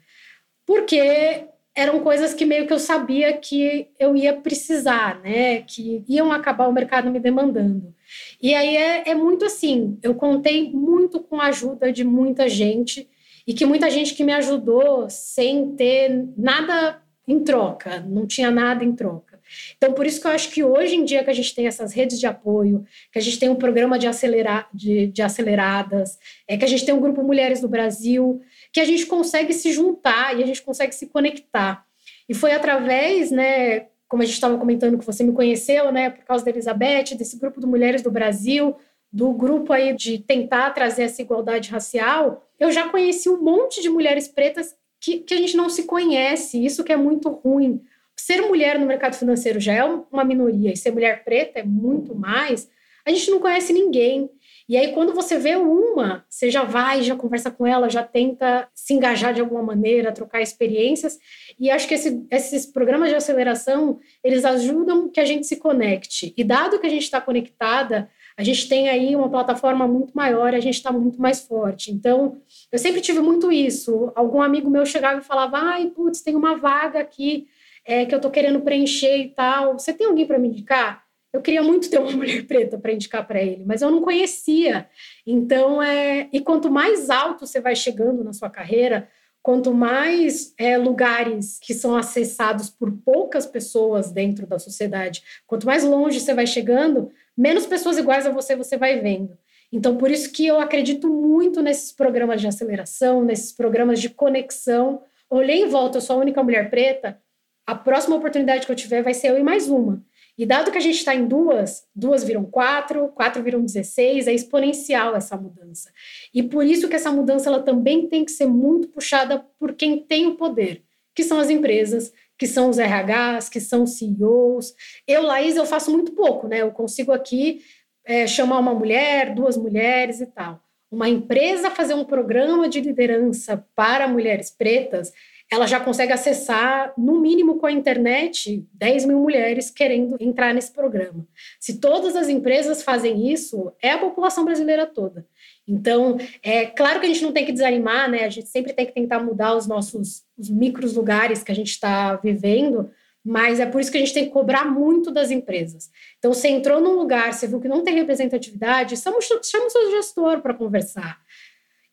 Porque 0.66 1.44
eram 1.80 2.02
coisas 2.02 2.34
que 2.34 2.46
meio 2.46 2.68
que 2.68 2.74
eu 2.74 2.80
sabia 2.80 3.32
que 3.38 3.88
eu 3.98 4.16
ia 4.16 4.34
precisar, 4.34 5.22
né? 5.22 5.62
Que 5.62 6.04
iam 6.10 6.32
acabar 6.32 6.68
o 6.68 6.74
mercado 6.74 7.10
me 7.10 7.20
demandando. 7.20 7.96
E 8.42 8.54
aí 8.54 8.76
é, 8.76 9.10
é 9.12 9.16
muito 9.16 9.46
assim, 9.46 9.98
eu 10.04 10.14
contei 10.14 10.72
muito 10.72 11.22
com 11.22 11.40
a 11.40 11.46
ajuda 11.46 11.92
de 11.92 12.04
muita 12.04 12.50
gente 12.50 13.08
e 13.48 13.54
que 13.54 13.66
muita 13.66 13.90
gente 13.90 14.14
que 14.14 14.24
me 14.24 14.34
ajudou 14.34 15.10
sem 15.10 15.74
ter 15.76 16.28
nada 16.38 17.02
em 17.26 17.44
troca, 17.44 18.00
não 18.02 18.28
tinha 18.28 18.52
nada 18.52 18.84
em 18.84 18.94
troca. 18.94 19.30
Então, 19.78 19.94
por 19.94 20.06
isso 20.06 20.22
que 20.22 20.28
eu 20.28 20.32
acho 20.32 20.50
que 20.50 20.64
hoje 20.64 20.96
em 20.96 21.04
dia 21.04 21.24
que 21.24 21.30
a 21.30 21.34
gente 21.34 21.54
tem 21.56 21.68
essas 21.68 21.94
redes 21.94 22.20
de 22.20 22.28
apoio, 22.28 22.86
que 23.12 23.20
a 23.20 23.22
gente 23.22 23.40
tem 23.40 23.50
um 23.50 23.56
programa 23.56 23.98
de, 23.98 24.08
acelerar, 24.08 24.68
de, 24.74 25.08
de 25.08 25.22
aceleradas, 25.22 26.18
é 26.48 26.58
que 26.58 26.66
a 26.66 26.68
gente 26.68 26.86
tem 26.86 26.94
um 26.94 27.00
grupo 27.00 27.24
Mulheres 27.24 27.62
do 27.62 27.68
Brasil, 27.68 28.42
que 28.72 28.80
a 28.80 28.86
gente 28.86 29.06
consegue 29.06 29.54
se 29.54 29.72
juntar 29.72 30.38
e 30.38 30.44
a 30.44 30.46
gente 30.46 30.62
consegue 30.62 30.94
se 30.94 31.08
conectar. 31.08 31.86
E 32.28 32.34
foi 32.34 32.52
através, 32.52 33.32
né, 33.32 33.88
como 34.08 34.22
a 34.22 34.26
gente 34.26 34.36
estava 34.36 34.58
comentando 34.58 34.98
que 34.98 35.06
você 35.06 35.24
me 35.24 35.34
conheceu, 35.34 35.92
né, 35.92 36.10
por 36.10 36.24
causa 36.26 36.44
da 36.44 36.52
Elizabeth, 36.52 37.16
desse 37.16 37.40
grupo 37.40 37.60
de 37.60 37.68
Mulheres 37.68 38.02
do 38.02 38.12
Brasil, 38.12 38.76
do 39.12 39.34
grupo 39.34 39.74
aí 39.74 39.96
de 39.96 40.20
tentar 40.20 40.70
trazer 40.72 41.04
essa 41.04 41.22
igualdade 41.22 41.72
racial, 41.72 42.48
eu 42.60 42.72
já 42.72 42.90
conheci 42.90 43.30
um 43.30 43.42
monte 43.42 43.82
de 43.82 43.90
mulheres 43.90 44.28
pretas 44.28 44.76
que, 45.00 45.20
que 45.20 45.34
a 45.34 45.38
gente 45.38 45.58
não 45.58 45.70
se 45.70 45.84
conhece, 45.84 46.64
isso 46.64 46.84
que 46.84 46.92
é 46.92 46.98
muito 46.98 47.30
ruim. 47.30 47.82
Ser 48.16 48.42
mulher 48.42 48.78
no 48.78 48.86
mercado 48.86 49.16
financeiro 49.16 49.60
já 49.60 49.74
é 49.74 49.84
uma 49.84 50.24
minoria, 50.24 50.72
e 50.72 50.78
ser 50.78 50.92
mulher 50.92 51.24
preta 51.24 51.60
é 51.60 51.64
muito 51.64 52.14
mais, 52.14 52.70
a 53.06 53.12
gente 53.12 53.32
não 53.32 53.40
conhece 53.40 53.74
ninguém. 53.74 54.30
E 54.70 54.78
aí, 54.78 54.94
quando 54.94 55.16
você 55.16 55.40
vê 55.40 55.56
uma, 55.56 56.24
você 56.30 56.52
já 56.52 56.64
vai, 56.64 57.02
já 57.02 57.16
conversa 57.16 57.50
com 57.50 57.66
ela, 57.66 57.90
já 57.90 58.04
tenta 58.04 58.70
se 58.72 58.94
engajar 58.94 59.34
de 59.34 59.42
alguma 59.42 59.64
maneira, 59.64 60.12
trocar 60.12 60.44
experiências. 60.44 61.18
E 61.60 61.72
acho 61.72 61.88
que 61.88 61.96
esse, 61.96 62.24
esses 62.30 62.68
programas 62.68 63.10
de 63.10 63.16
aceleração, 63.16 64.00
eles 64.24 64.46
ajudam 64.46 65.10
que 65.10 65.20
a 65.20 65.26
gente 65.26 65.48
se 65.48 65.56
conecte. 65.56 66.36
E 66.38 66.44
dado 66.44 66.80
que 66.80 66.86
a 66.86 66.90
gente 66.90 67.02
está 67.02 67.20
conectada, 67.20 68.12
a 68.38 68.44
gente 68.44 68.70
tem 68.70 68.90
aí 68.90 69.16
uma 69.16 69.28
plataforma 69.28 69.88
muito 69.88 70.14
maior, 70.14 70.54
a 70.54 70.60
gente 70.60 70.76
está 70.76 70.92
muito 70.92 71.20
mais 71.20 71.42
forte. 71.42 71.92
Então, 71.92 72.38
eu 72.72 72.78
sempre 72.78 73.02
tive 73.02 73.22
muito 73.22 73.52
isso. 73.52 74.12
Algum 74.16 74.40
amigo 74.40 74.70
meu 74.70 74.86
chegava 74.86 75.20
e 75.20 75.24
falava: 75.24 75.58
ai, 75.58 75.88
putz, 75.88 76.22
tem 76.22 76.36
uma 76.36 76.56
vaga 76.56 77.00
aqui 77.00 77.48
é, 77.84 78.06
que 78.06 78.14
eu 78.14 78.18
estou 78.18 78.30
querendo 78.30 78.62
preencher 78.62 79.18
e 79.18 79.30
tal. 79.30 79.80
Você 79.80 79.92
tem 79.92 80.06
alguém 80.06 80.28
para 80.28 80.38
me 80.38 80.48
indicar? 80.48 81.09
Eu 81.32 81.42
queria 81.42 81.62
muito 81.62 81.90
ter 81.90 82.00
uma 82.00 82.12
mulher 82.14 82.46
preta 82.46 82.78
para 82.78 82.92
indicar 82.92 83.26
para 83.26 83.42
ele, 83.42 83.64
mas 83.66 83.82
eu 83.82 83.92
não 83.92 84.02
conhecia. 84.02 84.88
Então, 85.26 85.82
é, 85.82 86.28
e 86.34 86.42
quanto 86.42 86.72
mais 86.72 87.10
alto 87.10 87.46
você 87.46 87.60
vai 87.60 87.76
chegando 87.76 88.24
na 88.24 88.34
sua 88.34 88.50
carreira, 88.50 89.08
quanto 89.42 89.74
mais 89.74 90.54
é, 90.58 90.78
lugares 90.78 91.60
que 91.62 91.74
são 91.74 91.96
acessados 91.96 92.70
por 92.70 92.92
poucas 92.92 93.46
pessoas 93.46 94.12
dentro 94.12 94.46
da 94.46 94.60
sociedade, 94.60 95.24
quanto 95.48 95.66
mais 95.66 95.84
longe 95.84 96.20
você 96.20 96.34
vai 96.34 96.46
chegando, 96.46 97.10
menos 97.38 97.66
pessoas 97.66 97.98
iguais 97.98 98.26
a 98.26 98.32
você 98.32 98.56
você 98.56 98.78
vai 98.78 99.00
vendo. 99.00 99.38
Então, 99.72 99.98
por 99.98 100.10
isso 100.10 100.32
que 100.32 100.48
eu 100.48 100.60
acredito 100.60 101.08
muito 101.08 101.62
nesses 101.62 101.92
programas 101.92 102.42
de 102.42 102.48
aceleração, 102.48 103.24
nesses 103.24 103.52
programas 103.52 104.02
de 104.02 104.10
conexão. 104.10 105.04
Olhei 105.30 105.62
em 105.62 105.68
volta, 105.68 105.98
eu 105.98 106.02
sou 106.02 106.16
a 106.16 106.20
única 106.20 106.44
mulher 106.44 106.72
preta, 106.72 107.22
a 107.68 107.76
próxima 107.76 108.16
oportunidade 108.16 108.66
que 108.66 108.72
eu 108.72 108.76
tiver 108.76 109.04
vai 109.04 109.14
ser 109.14 109.30
eu 109.30 109.38
e 109.38 109.44
mais 109.44 109.70
uma. 109.70 110.04
E 110.40 110.46
dado 110.46 110.72
que 110.72 110.78
a 110.78 110.82
gente 110.82 110.96
está 110.96 111.14
em 111.14 111.28
duas, 111.28 111.86
duas 111.94 112.24
viram 112.24 112.46
quatro, 112.46 113.10
quatro 113.10 113.44
viram 113.44 113.62
16, 113.62 114.26
é 114.26 114.34
exponencial 114.34 115.14
essa 115.14 115.36
mudança. 115.36 115.92
E 116.34 116.42
por 116.42 116.66
isso 116.66 116.88
que 116.88 116.96
essa 116.96 117.12
mudança 117.12 117.50
ela 117.50 117.62
também 117.62 118.08
tem 118.08 118.24
que 118.24 118.32
ser 118.32 118.46
muito 118.46 118.88
puxada 118.88 119.46
por 119.60 119.74
quem 119.74 120.02
tem 120.02 120.28
o 120.28 120.38
poder, 120.38 120.82
que 121.14 121.26
são 121.26 121.42
as 121.42 121.50
empresas, 121.50 122.14
que 122.38 122.48
são 122.48 122.70
os 122.70 122.78
RHs, 122.78 123.50
que 123.50 123.60
são 123.60 123.86
CEOs. 123.86 124.74
Eu, 125.06 125.24
Laís, 125.24 125.58
eu 125.58 125.66
faço 125.66 125.92
muito 125.92 126.14
pouco, 126.14 126.48
né? 126.48 126.62
Eu 126.62 126.72
consigo 126.72 127.12
aqui 127.12 127.62
é, 128.06 128.26
chamar 128.26 128.60
uma 128.60 128.74
mulher, 128.74 129.36
duas 129.36 129.58
mulheres 129.58 130.22
e 130.22 130.26
tal. 130.26 130.64
Uma 130.90 131.10
empresa 131.10 131.70
fazer 131.70 131.96
um 131.96 132.06
programa 132.06 132.70
de 132.70 132.80
liderança 132.80 133.68
para 133.76 134.08
mulheres 134.08 134.50
pretas 134.50 135.12
ela 135.52 135.66
já 135.66 135.80
consegue 135.80 136.14
acessar, 136.14 136.94
no 136.96 137.20
mínimo 137.20 137.58
com 137.58 137.66
a 137.66 137.72
internet, 137.72 138.68
10 138.74 139.06
mil 139.06 139.20
mulheres 139.20 139.72
querendo 139.72 140.16
entrar 140.20 140.54
nesse 140.54 140.72
programa. 140.72 141.28
Se 141.60 141.80
todas 141.80 142.16
as 142.16 142.30
empresas 142.30 142.84
fazem 142.84 143.32
isso, 143.32 143.74
é 143.82 143.92
a 143.92 143.98
população 143.98 144.46
brasileira 144.46 144.86
toda. 144.86 145.26
Então, 145.68 146.18
é 146.44 146.68
claro 146.68 147.00
que 147.00 147.06
a 147.06 147.10
gente 147.10 147.24
não 147.24 147.32
tem 147.32 147.46
que 147.46 147.52
desanimar, 147.52 148.10
né? 148.10 148.26
A 148.26 148.30
gente 148.30 148.48
sempre 148.48 148.74
tem 148.74 148.86
que 148.86 148.94
tentar 148.94 149.20
mudar 149.20 149.56
os 149.56 149.66
nossos 149.68 150.24
os 150.38 150.50
micros 150.50 150.96
lugares 150.96 151.44
que 151.44 151.52
a 151.52 151.56
gente 151.56 151.72
está 151.72 152.16
vivendo, 152.16 152.90
mas 153.26 153.60
é 153.60 153.66
por 153.66 153.82
isso 153.82 153.92
que 153.92 153.98
a 153.98 154.00
gente 154.00 154.14
tem 154.14 154.26
que 154.26 154.32
cobrar 154.32 154.64
muito 154.66 155.12
das 155.12 155.30
empresas. 155.32 155.90
Então, 156.18 156.34
você 156.34 156.48
entrou 156.48 156.80
num 156.80 156.96
lugar, 156.96 157.34
você 157.34 157.46
viu 157.46 157.60
que 157.60 157.68
não 157.68 157.84
tem 157.84 157.96
representatividade, 157.96 158.96
chama, 158.96 159.20
chama 159.22 159.66
o 159.66 159.70
seu 159.70 159.92
gestor 159.92 160.42
para 160.42 160.54
conversar. 160.54 161.20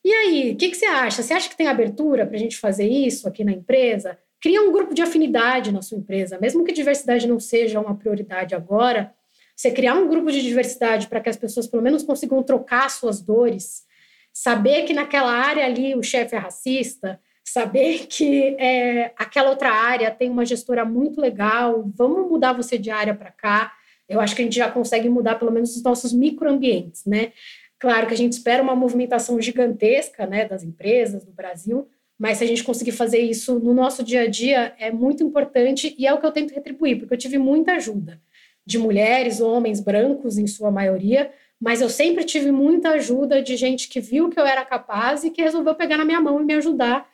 E 0.03 0.13
aí, 0.13 0.51
o 0.51 0.55
que, 0.55 0.69
que 0.69 0.77
você 0.77 0.85
acha? 0.85 1.21
Você 1.21 1.33
acha 1.33 1.49
que 1.49 1.57
tem 1.57 1.67
abertura 1.67 2.25
para 2.25 2.35
a 2.35 2.39
gente 2.39 2.57
fazer 2.57 2.87
isso 2.87 3.27
aqui 3.27 3.43
na 3.43 3.51
empresa? 3.51 4.17
Cria 4.39 4.61
um 4.61 4.71
grupo 4.71 4.93
de 4.93 5.01
afinidade 5.01 5.71
na 5.71 5.81
sua 5.81 5.97
empresa, 5.97 6.39
mesmo 6.39 6.63
que 6.63 6.71
diversidade 6.71 7.27
não 7.27 7.39
seja 7.39 7.79
uma 7.79 7.95
prioridade 7.95 8.55
agora. 8.55 9.13
Você 9.55 9.71
criar 9.71 9.95
um 9.95 10.07
grupo 10.07 10.31
de 10.31 10.41
diversidade 10.41 11.07
para 11.07 11.19
que 11.19 11.29
as 11.29 11.35
pessoas 11.35 11.65
pelo 11.65 11.81
menos 11.81 12.03
consigam 12.03 12.43
trocar 12.43 12.89
suas 12.89 13.21
dores, 13.21 13.85
saber 14.31 14.83
que 14.83 14.93
naquela 14.93 15.31
área 15.31 15.65
ali 15.65 15.95
o 15.95 16.03
chefe 16.03 16.35
é 16.35 16.37
racista, 16.37 17.19
saber 17.43 18.05
que 18.07 18.55
é, 18.59 19.11
aquela 19.17 19.49
outra 19.49 19.71
área 19.71 20.11
tem 20.11 20.29
uma 20.29 20.45
gestora 20.45 20.85
muito 20.85 21.19
legal, 21.19 21.89
vamos 21.95 22.29
mudar 22.29 22.53
você 22.53 22.77
de 22.77 22.91
área 22.91 23.15
para 23.15 23.31
cá. 23.31 23.73
Eu 24.07 24.21
acho 24.21 24.35
que 24.35 24.41
a 24.41 24.45
gente 24.45 24.55
já 24.55 24.71
consegue 24.71 25.09
mudar 25.09 25.35
pelo 25.35 25.51
menos 25.51 25.75
os 25.75 25.83
nossos 25.83 26.13
microambientes, 26.13 27.03
né? 27.05 27.33
Claro 27.79 28.07
que 28.07 28.13
a 28.13 28.17
gente 28.17 28.33
espera 28.33 28.63
uma 28.63 28.75
movimentação 28.75 29.39
gigantesca 29.39 30.25
né, 30.25 30.45
das 30.45 30.63
empresas 30.63 31.23
do 31.23 31.31
Brasil, 31.31 31.87
mas 32.17 32.39
se 32.39 32.43
a 32.43 32.47
gente 32.47 32.63
conseguir 32.63 32.91
fazer 32.91 33.19
isso 33.19 33.59
no 33.59 33.73
nosso 33.73 34.03
dia 34.03 34.21
a 34.21 34.27
dia, 34.27 34.73
é 34.79 34.91
muito 34.91 35.23
importante 35.23 35.95
e 35.97 36.07
é 36.07 36.13
o 36.13 36.19
que 36.19 36.25
eu 36.25 36.31
tento 36.31 36.53
retribuir, 36.53 36.97
porque 36.97 37.13
eu 37.13 37.17
tive 37.17 37.37
muita 37.37 37.73
ajuda 37.73 38.19
de 38.65 38.77
mulheres, 38.77 39.39
homens 39.39 39.79
brancos, 39.79 40.37
em 40.37 40.47
sua 40.47 40.69
maioria, 40.69 41.31
mas 41.59 41.81
eu 41.81 41.89
sempre 41.89 42.23
tive 42.23 42.51
muita 42.51 42.89
ajuda 42.89 43.41
de 43.41 43.55
gente 43.55 43.87
que 43.87 43.99
viu 44.01 44.29
que 44.29 44.39
eu 44.39 44.45
era 44.45 44.65
capaz 44.65 45.23
e 45.23 45.29
que 45.29 45.41
resolveu 45.41 45.73
pegar 45.73 45.97
na 45.97 46.05
minha 46.05 46.19
mão 46.19 46.41
e 46.41 46.45
me 46.45 46.53
ajudar 46.55 47.07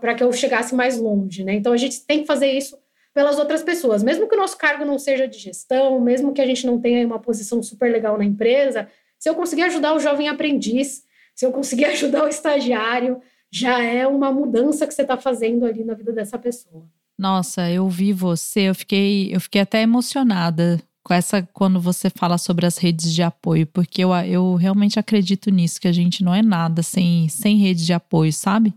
para 0.00 0.14
que 0.14 0.22
eu 0.22 0.30
chegasse 0.32 0.74
mais 0.74 0.98
longe. 0.98 1.42
Né? 1.42 1.54
Então 1.54 1.72
a 1.72 1.76
gente 1.76 2.04
tem 2.04 2.20
que 2.20 2.26
fazer 2.26 2.48
isso 2.48 2.78
pelas 3.14 3.38
outras 3.38 3.62
pessoas. 3.62 4.02
Mesmo 4.02 4.28
que 4.28 4.34
o 4.34 4.38
nosso 4.38 4.58
cargo 4.58 4.84
não 4.84 4.98
seja 4.98 5.26
de 5.26 5.38
gestão, 5.38 5.98
mesmo 6.00 6.34
que 6.34 6.40
a 6.40 6.46
gente 6.46 6.66
não 6.66 6.78
tenha 6.80 7.06
uma 7.06 7.18
posição 7.18 7.62
super 7.62 7.90
legal 7.90 8.18
na 8.18 8.24
empresa, 8.24 8.88
se 9.24 9.30
eu 9.30 9.34
conseguir 9.34 9.62
ajudar 9.62 9.94
o 9.94 9.98
jovem 9.98 10.28
aprendiz, 10.28 11.02
se 11.34 11.46
eu 11.46 11.50
conseguir 11.50 11.86
ajudar 11.96 12.24
o 12.24 12.28
estagiário, 12.28 13.22
já 13.50 13.82
é 13.82 14.06
uma 14.06 14.30
mudança 14.30 14.86
que 14.86 14.92
você 14.92 15.00
está 15.00 15.16
fazendo 15.16 15.64
ali 15.64 15.82
na 15.82 15.94
vida 15.94 16.12
dessa 16.12 16.38
pessoa. 16.38 16.84
Nossa, 17.18 17.70
eu 17.70 17.88
vi 17.88 18.12
você, 18.12 18.68
eu 18.68 18.74
fiquei, 18.74 19.34
eu 19.34 19.40
fiquei 19.40 19.62
até 19.62 19.80
emocionada 19.80 20.78
com 21.02 21.14
essa 21.14 21.40
quando 21.54 21.80
você 21.80 22.10
fala 22.10 22.36
sobre 22.36 22.66
as 22.66 22.76
redes 22.76 23.14
de 23.14 23.22
apoio, 23.22 23.66
porque 23.66 24.04
eu, 24.04 24.14
eu 24.14 24.56
realmente 24.56 24.98
acredito 24.98 25.50
nisso, 25.50 25.80
que 25.80 25.88
a 25.88 25.92
gente 25.92 26.22
não 26.22 26.34
é 26.34 26.42
nada 26.42 26.82
sem, 26.82 27.26
sem 27.30 27.56
rede 27.56 27.86
de 27.86 27.94
apoio, 27.94 28.30
sabe? 28.30 28.74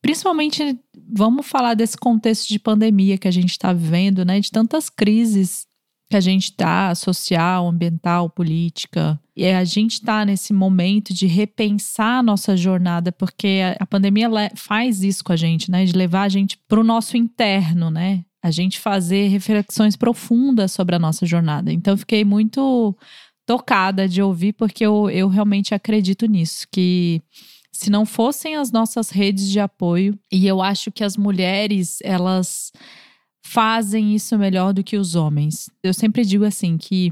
Principalmente, 0.00 0.78
vamos 0.96 1.46
falar 1.46 1.74
desse 1.74 1.98
contexto 1.98 2.48
de 2.48 2.58
pandemia 2.58 3.18
que 3.18 3.28
a 3.28 3.32
gente 3.32 3.50
está 3.50 3.70
vivendo, 3.74 4.24
né? 4.24 4.40
De 4.40 4.50
tantas 4.50 4.88
crises 4.88 5.67
que 6.08 6.16
a 6.16 6.20
gente 6.20 6.44
está, 6.44 6.94
social, 6.94 7.68
ambiental, 7.68 8.30
política. 8.30 9.20
E 9.36 9.46
a 9.46 9.64
gente 9.64 9.94
está 9.94 10.24
nesse 10.24 10.52
momento 10.52 11.12
de 11.12 11.26
repensar 11.26 12.20
a 12.20 12.22
nossa 12.22 12.56
jornada, 12.56 13.12
porque 13.12 13.60
a, 13.62 13.82
a 13.82 13.86
pandemia 13.86 14.28
faz 14.54 15.02
isso 15.02 15.22
com 15.22 15.32
a 15.32 15.36
gente, 15.36 15.70
né? 15.70 15.84
De 15.84 15.92
levar 15.92 16.22
a 16.22 16.28
gente 16.28 16.58
para 16.66 16.80
o 16.80 16.84
nosso 16.84 17.16
interno, 17.16 17.90
né? 17.90 18.24
A 18.42 18.50
gente 18.50 18.78
fazer 18.78 19.28
reflexões 19.28 19.96
profundas 19.96 20.72
sobre 20.72 20.96
a 20.96 20.98
nossa 20.98 21.26
jornada. 21.26 21.72
Então, 21.72 21.96
fiquei 21.96 22.24
muito 22.24 22.96
tocada 23.44 24.08
de 24.08 24.22
ouvir, 24.22 24.54
porque 24.54 24.84
eu, 24.84 25.10
eu 25.10 25.28
realmente 25.28 25.74
acredito 25.74 26.26
nisso, 26.26 26.66
que 26.70 27.20
se 27.70 27.90
não 27.90 28.06
fossem 28.06 28.56
as 28.56 28.72
nossas 28.72 29.10
redes 29.10 29.48
de 29.48 29.60
apoio, 29.60 30.18
e 30.32 30.46
eu 30.46 30.62
acho 30.62 30.90
que 30.90 31.04
as 31.04 31.16
mulheres, 31.16 31.98
elas 32.02 32.72
fazem 33.48 34.14
isso 34.14 34.36
melhor 34.36 34.74
do 34.74 34.84
que 34.84 34.98
os 34.98 35.14
homens. 35.14 35.70
Eu 35.82 35.94
sempre 35.94 36.22
digo 36.22 36.44
assim 36.44 36.76
que 36.76 37.10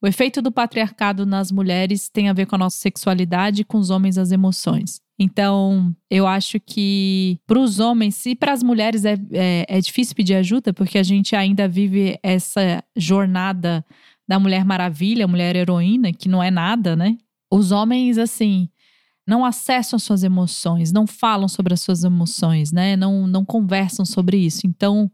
o 0.00 0.06
efeito 0.06 0.40
do 0.40 0.52
patriarcado 0.52 1.26
nas 1.26 1.50
mulheres 1.50 2.08
tem 2.08 2.28
a 2.28 2.32
ver 2.32 2.46
com 2.46 2.54
a 2.54 2.58
nossa 2.58 2.76
sexualidade 2.76 3.62
e 3.62 3.64
com 3.64 3.78
os 3.78 3.90
homens 3.90 4.16
as 4.16 4.30
emoções. 4.30 5.00
Então, 5.18 5.94
eu 6.08 6.24
acho 6.24 6.60
que 6.60 7.36
para 7.48 7.58
os 7.58 7.80
homens, 7.80 8.24
e 8.26 8.36
para 8.36 8.52
as 8.52 8.62
mulheres 8.62 9.04
é, 9.04 9.14
é, 9.32 9.66
é, 9.68 9.80
difícil 9.80 10.14
pedir 10.14 10.34
ajuda, 10.34 10.72
porque 10.72 10.98
a 10.98 11.02
gente 11.02 11.34
ainda 11.34 11.66
vive 11.66 12.16
essa 12.22 12.82
jornada 12.96 13.84
da 14.26 14.38
Mulher 14.38 14.64
Maravilha, 14.64 15.26
Mulher 15.26 15.56
Heroína, 15.56 16.12
que 16.12 16.28
não 16.28 16.40
é 16.40 16.50
nada, 16.50 16.94
né? 16.94 17.18
Os 17.50 17.72
homens, 17.72 18.18
assim, 18.18 18.68
não 19.26 19.44
acessam 19.44 19.96
as 19.96 20.04
suas 20.04 20.22
emoções, 20.22 20.92
não 20.92 21.08
falam 21.08 21.48
sobre 21.48 21.74
as 21.74 21.80
suas 21.80 22.04
emoções, 22.04 22.70
né? 22.70 22.96
Não, 22.96 23.26
não 23.26 23.44
conversam 23.44 24.04
sobre 24.04 24.36
isso. 24.36 24.64
Então, 24.64 25.10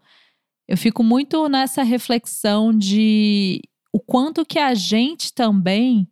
eu 0.69 0.77
fico 0.77 1.03
muito 1.03 1.49
nessa 1.49 1.83
reflexão 1.83 2.77
de 2.77 3.61
o 3.93 3.99
quanto 3.99 4.45
que 4.45 4.59
a 4.59 4.75
gente 4.75 5.33
também 5.33 6.07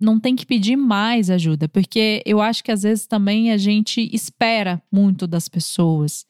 não 0.00 0.20
tem 0.20 0.36
que 0.36 0.46
pedir 0.46 0.76
mais 0.76 1.28
ajuda, 1.28 1.68
porque 1.68 2.22
eu 2.24 2.40
acho 2.40 2.62
que 2.62 2.70
às 2.70 2.82
vezes 2.82 3.06
também 3.06 3.50
a 3.50 3.56
gente 3.56 4.08
espera 4.14 4.80
muito 4.92 5.26
das 5.26 5.48
pessoas. 5.48 6.24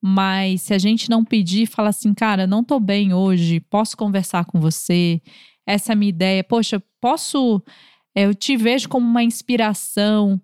Mas 0.00 0.62
se 0.62 0.74
a 0.74 0.78
gente 0.78 1.10
não 1.10 1.24
pedir, 1.24 1.66
fala 1.66 1.88
assim, 1.88 2.14
cara, 2.14 2.46
não 2.46 2.62
tô 2.62 2.78
bem 2.78 3.12
hoje, 3.12 3.60
posso 3.60 3.96
conversar 3.96 4.44
com 4.44 4.60
você? 4.60 5.20
Essa 5.66 5.92
é 5.92 5.94
a 5.94 5.96
minha 5.96 6.10
ideia. 6.10 6.44
Poxa, 6.44 6.80
posso. 7.00 7.62
É, 8.14 8.26
eu 8.26 8.34
te 8.34 8.56
vejo 8.56 8.88
como 8.88 9.06
uma 9.06 9.24
inspiração. 9.24 10.40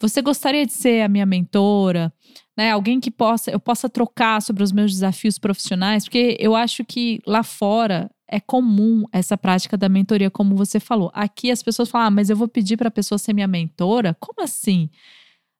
Você 0.00 0.22
gostaria 0.22 0.64
de 0.64 0.72
ser 0.72 1.02
a 1.02 1.08
minha 1.08 1.26
mentora? 1.26 2.12
Né? 2.56 2.70
Alguém 2.70 3.00
que 3.00 3.10
possa, 3.10 3.50
eu 3.50 3.58
possa 3.58 3.88
trocar 3.88 4.40
sobre 4.40 4.62
os 4.62 4.72
meus 4.72 4.92
desafios 4.92 5.38
profissionais, 5.38 6.04
porque 6.04 6.36
eu 6.38 6.54
acho 6.54 6.84
que 6.84 7.20
lá 7.26 7.42
fora 7.42 8.10
é 8.28 8.40
comum 8.40 9.04
essa 9.12 9.36
prática 9.36 9.76
da 9.76 9.88
mentoria, 9.88 10.30
como 10.30 10.56
você 10.56 10.80
falou. 10.80 11.10
Aqui 11.14 11.50
as 11.50 11.62
pessoas 11.62 11.88
falam, 11.88 12.08
ah, 12.08 12.10
mas 12.10 12.30
eu 12.30 12.36
vou 12.36 12.48
pedir 12.48 12.76
para 12.76 12.88
a 12.88 12.92
pessoa 12.92 13.18
ser 13.18 13.32
minha 13.32 13.48
mentora? 13.48 14.16
Como 14.20 14.42
assim? 14.42 14.88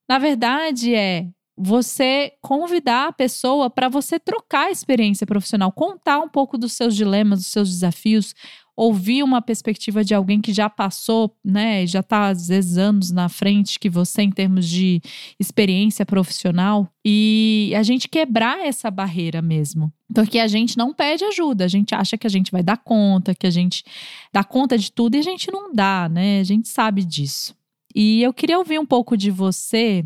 Na 0.09 0.19
verdade, 0.19 0.95
é 0.95 1.29
você 1.57 2.33
convidar 2.41 3.09
a 3.09 3.13
pessoa 3.13 3.71
para 3.71 3.89
você 3.89 4.19
trocar 4.19 4.67
a 4.67 4.71
experiência 4.71 5.27
profissional, 5.27 5.71
contar 5.71 6.19
um 6.19 6.29
pouco 6.29 6.59
dos 6.59 6.73
seus 6.73 6.97
dilemas, 6.97 7.41
dos 7.41 7.49
seus 7.49 7.69
desafios, 7.71 8.35
ouvir 8.77 9.23
uma 9.23 9.41
perspectiva 9.41 10.03
de 10.03 10.15
alguém 10.15 10.41
que 10.41 10.53
já 10.53 10.69
passou, 10.69 11.37
né, 11.45 11.87
já 11.87 12.01
está 12.01 12.29
às 12.29 12.49
vezes 12.49 12.77
anos 12.77 13.13
na 13.13 13.29
frente 13.29 13.79
que 13.79 13.89
você 13.89 14.23
em 14.23 14.31
termos 14.31 14.69
de 14.69 15.01
experiência 15.39 16.05
profissional 16.05 16.89
e 17.05 17.73
a 17.77 17.83
gente 17.83 18.09
quebrar 18.09 18.67
essa 18.67 18.91
barreira 18.91 19.41
mesmo. 19.41 19.93
Porque 20.13 20.39
a 20.39 20.49
gente 20.49 20.77
não 20.77 20.93
pede 20.93 21.25
ajuda, 21.25 21.65
a 21.65 21.69
gente 21.69 21.95
acha 21.95 22.19
que 22.19 22.27
a 22.27 22.31
gente 22.31 22.51
vai 22.51 22.63
dar 22.63 22.79
conta, 22.79 23.35
que 23.35 23.47
a 23.47 23.51
gente 23.51 23.85
dá 24.33 24.43
conta 24.43 24.77
de 24.77 24.91
tudo 24.91 25.15
e 25.15 25.19
a 25.19 25.23
gente 25.23 25.51
não 25.53 25.73
dá, 25.73 26.09
né? 26.09 26.41
A 26.41 26.45
gente 26.45 26.69
sabe 26.69 27.05
disso. 27.05 27.55
E 27.95 28.23
eu 28.23 28.33
queria 28.33 28.59
ouvir 28.59 28.79
um 28.79 28.87
pouco 28.87 29.17
de 29.17 29.31
você, 29.31 30.05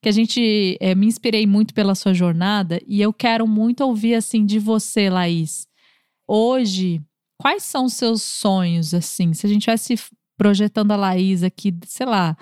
que 0.00 0.08
a 0.08 0.12
gente 0.12 0.76
é, 0.80 0.94
me 0.94 1.06
inspirei 1.06 1.46
muito 1.46 1.74
pela 1.74 1.94
sua 1.94 2.14
jornada 2.14 2.80
e 2.86 3.02
eu 3.02 3.12
quero 3.12 3.46
muito 3.46 3.82
ouvir 3.82 4.14
assim 4.14 4.46
de 4.46 4.58
você, 4.58 5.10
Laís. 5.10 5.66
Hoje, 6.28 7.02
quais 7.36 7.64
são 7.64 7.86
os 7.86 7.94
seus 7.94 8.22
sonhos, 8.22 8.94
assim? 8.94 9.34
Se 9.34 9.46
a 9.46 9.48
gente 9.48 9.68
estivesse 9.68 10.14
projetando 10.36 10.92
a 10.92 10.96
Laís 10.96 11.42
aqui, 11.42 11.74
sei 11.86 12.06
lá, 12.06 12.36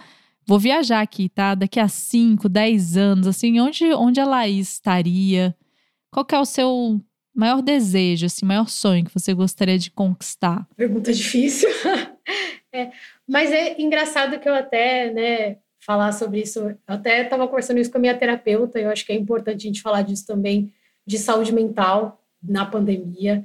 vou 0.46 0.58
viajar 0.58 1.00
aqui, 1.00 1.28
tá? 1.28 1.54
Daqui 1.54 1.80
a 1.80 1.88
5, 1.88 2.48
10 2.48 2.96
anos, 2.96 3.26
assim, 3.26 3.60
onde, 3.60 3.92
onde 3.94 4.20
a 4.20 4.26
Laís 4.26 4.72
estaria? 4.72 5.56
Qual 6.10 6.26
é 6.32 6.38
o 6.38 6.44
seu 6.44 7.00
maior 7.34 7.62
desejo, 7.62 8.26
assim, 8.26 8.44
maior 8.44 8.68
sonho 8.68 9.04
que 9.04 9.14
você 9.14 9.32
gostaria 9.32 9.78
de 9.78 9.90
conquistar? 9.90 10.68
Pergunta 10.76 11.12
difícil. 11.12 11.68
é, 12.72 12.90
mas 13.32 13.50
é 13.50 13.80
engraçado 13.80 14.38
que 14.38 14.48
eu 14.48 14.54
até, 14.54 15.10
né, 15.10 15.56
falar 15.80 16.12
sobre 16.12 16.40
isso. 16.40 16.60
Eu 16.60 16.76
até 16.86 17.22
estava 17.22 17.48
conversando 17.48 17.80
isso 17.80 17.90
com 17.90 17.98
a 17.98 18.00
minha 18.00 18.16
terapeuta, 18.16 18.78
eu 18.78 18.90
acho 18.90 19.04
que 19.04 19.12
é 19.12 19.16
importante 19.16 19.66
a 19.66 19.68
gente 19.68 19.82
falar 19.82 20.02
disso 20.02 20.26
também, 20.26 20.72
de 21.06 21.18
saúde 21.18 21.52
mental 21.52 22.22
na 22.42 22.64
pandemia 22.64 23.44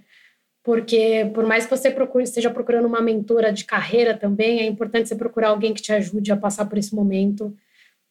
porque 0.67 1.31
por 1.33 1.45
mais 1.45 1.63
que 1.63 1.69
você 1.69 1.89
procure, 1.89 2.25
esteja 2.25 2.49
procurando 2.49 2.87
uma 2.87 2.99
mentora 2.99 3.53
de 3.53 3.63
carreira 3.63 4.13
também, 4.13 4.59
é 4.59 4.65
importante 4.65 5.07
você 5.07 5.15
procurar 5.15 5.47
alguém 5.47 5.73
que 5.73 5.81
te 5.81 5.93
ajude 5.93 6.29
a 6.29 6.35
passar 6.35 6.65
por 6.65 6.77
esse 6.77 6.93
momento, 6.93 7.55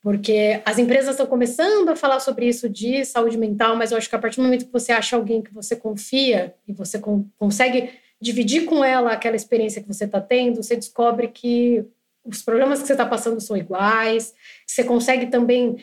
porque 0.00 0.62
as 0.64 0.78
empresas 0.78 1.10
estão 1.10 1.26
começando 1.26 1.90
a 1.90 1.94
falar 1.94 2.18
sobre 2.18 2.48
isso 2.48 2.66
de 2.66 3.04
saúde 3.04 3.36
mental, 3.36 3.76
mas 3.76 3.92
eu 3.92 3.98
acho 3.98 4.08
que 4.08 4.16
a 4.16 4.18
partir 4.18 4.38
do 4.38 4.44
momento 4.44 4.64
que 4.64 4.72
você 4.72 4.90
acha 4.90 5.16
alguém 5.16 5.42
que 5.42 5.52
você 5.52 5.76
confia 5.76 6.54
e 6.66 6.72
você 6.72 6.98
con 6.98 7.26
consegue 7.36 7.90
dividir 8.20 8.64
com 8.64 8.84
ela 8.84 9.12
aquela 9.12 9.36
experiência 9.36 9.82
que 9.82 9.88
você 9.88 10.04
está 10.04 10.20
tendo, 10.20 10.62
você 10.62 10.76
descobre 10.76 11.28
que 11.28 11.84
os 12.24 12.42
problemas 12.42 12.80
que 12.80 12.86
você 12.86 12.94
está 12.94 13.06
passando 13.06 13.40
são 13.40 13.56
iguais, 13.56 14.34
você 14.66 14.82
consegue 14.82 15.26
também 15.26 15.76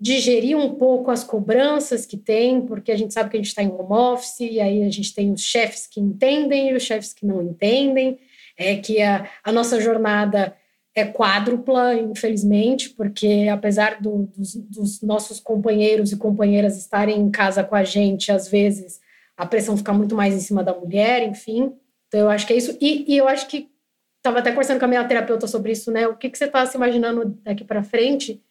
digerir 0.00 0.56
um 0.56 0.76
pouco 0.76 1.10
as 1.10 1.22
cobranças 1.22 2.06
que 2.06 2.16
tem, 2.16 2.62
porque 2.62 2.90
a 2.90 2.96
gente 2.96 3.12
sabe 3.12 3.28
que 3.28 3.36
a 3.36 3.40
gente 3.40 3.48
está 3.48 3.62
em 3.62 3.68
home 3.68 3.92
office, 3.92 4.40
e 4.40 4.58
aí 4.58 4.82
a 4.82 4.90
gente 4.90 5.14
tem 5.14 5.30
os 5.30 5.42
chefes 5.42 5.86
que 5.86 6.00
entendem 6.00 6.70
e 6.70 6.74
os 6.74 6.82
chefes 6.82 7.12
que 7.12 7.26
não 7.26 7.42
entendem, 7.42 8.18
é 8.56 8.76
que 8.76 9.02
a, 9.02 9.28
a 9.44 9.52
nossa 9.52 9.78
jornada 9.78 10.56
é 10.94 11.04
quádrupla, 11.04 11.94
infelizmente, 11.94 12.90
porque 12.90 13.46
apesar 13.52 14.00
do, 14.00 14.30
dos, 14.36 14.54
dos, 14.54 15.02
nossos 15.02 15.38
companheiros 15.38 16.12
e 16.12 16.16
companheiras 16.16 16.76
estarem 16.78 17.20
em 17.20 17.30
casa 17.30 17.62
com 17.62 17.74
a 17.74 17.84
gente, 17.84 18.32
às 18.32 18.48
vezes 18.48 19.00
a 19.40 19.46
pressão 19.46 19.74
fica 19.74 19.92
muito 19.92 20.14
mais 20.14 20.34
em 20.34 20.40
cima 20.40 20.62
da 20.62 20.74
mulher, 20.74 21.22
enfim. 21.22 21.72
Então 22.08 22.20
eu 22.20 22.28
acho 22.28 22.46
que 22.46 22.52
é 22.52 22.56
isso. 22.56 22.76
E, 22.78 23.10
e 23.10 23.16
eu 23.16 23.26
acho 23.26 23.48
que 23.48 23.70
estava 24.18 24.40
até 24.40 24.50
conversando 24.50 24.78
com 24.78 24.84
a 24.84 24.88
minha 24.88 25.02
terapeuta 25.04 25.46
sobre 25.46 25.72
isso, 25.72 25.90
né? 25.90 26.06
O 26.06 26.14
que, 26.14 26.28
que 26.28 26.36
você 26.36 26.44
está 26.44 26.66
se 26.66 26.76
imaginando 26.76 27.24
daqui 27.42 27.64
para 27.64 27.82
frente? 27.82 28.42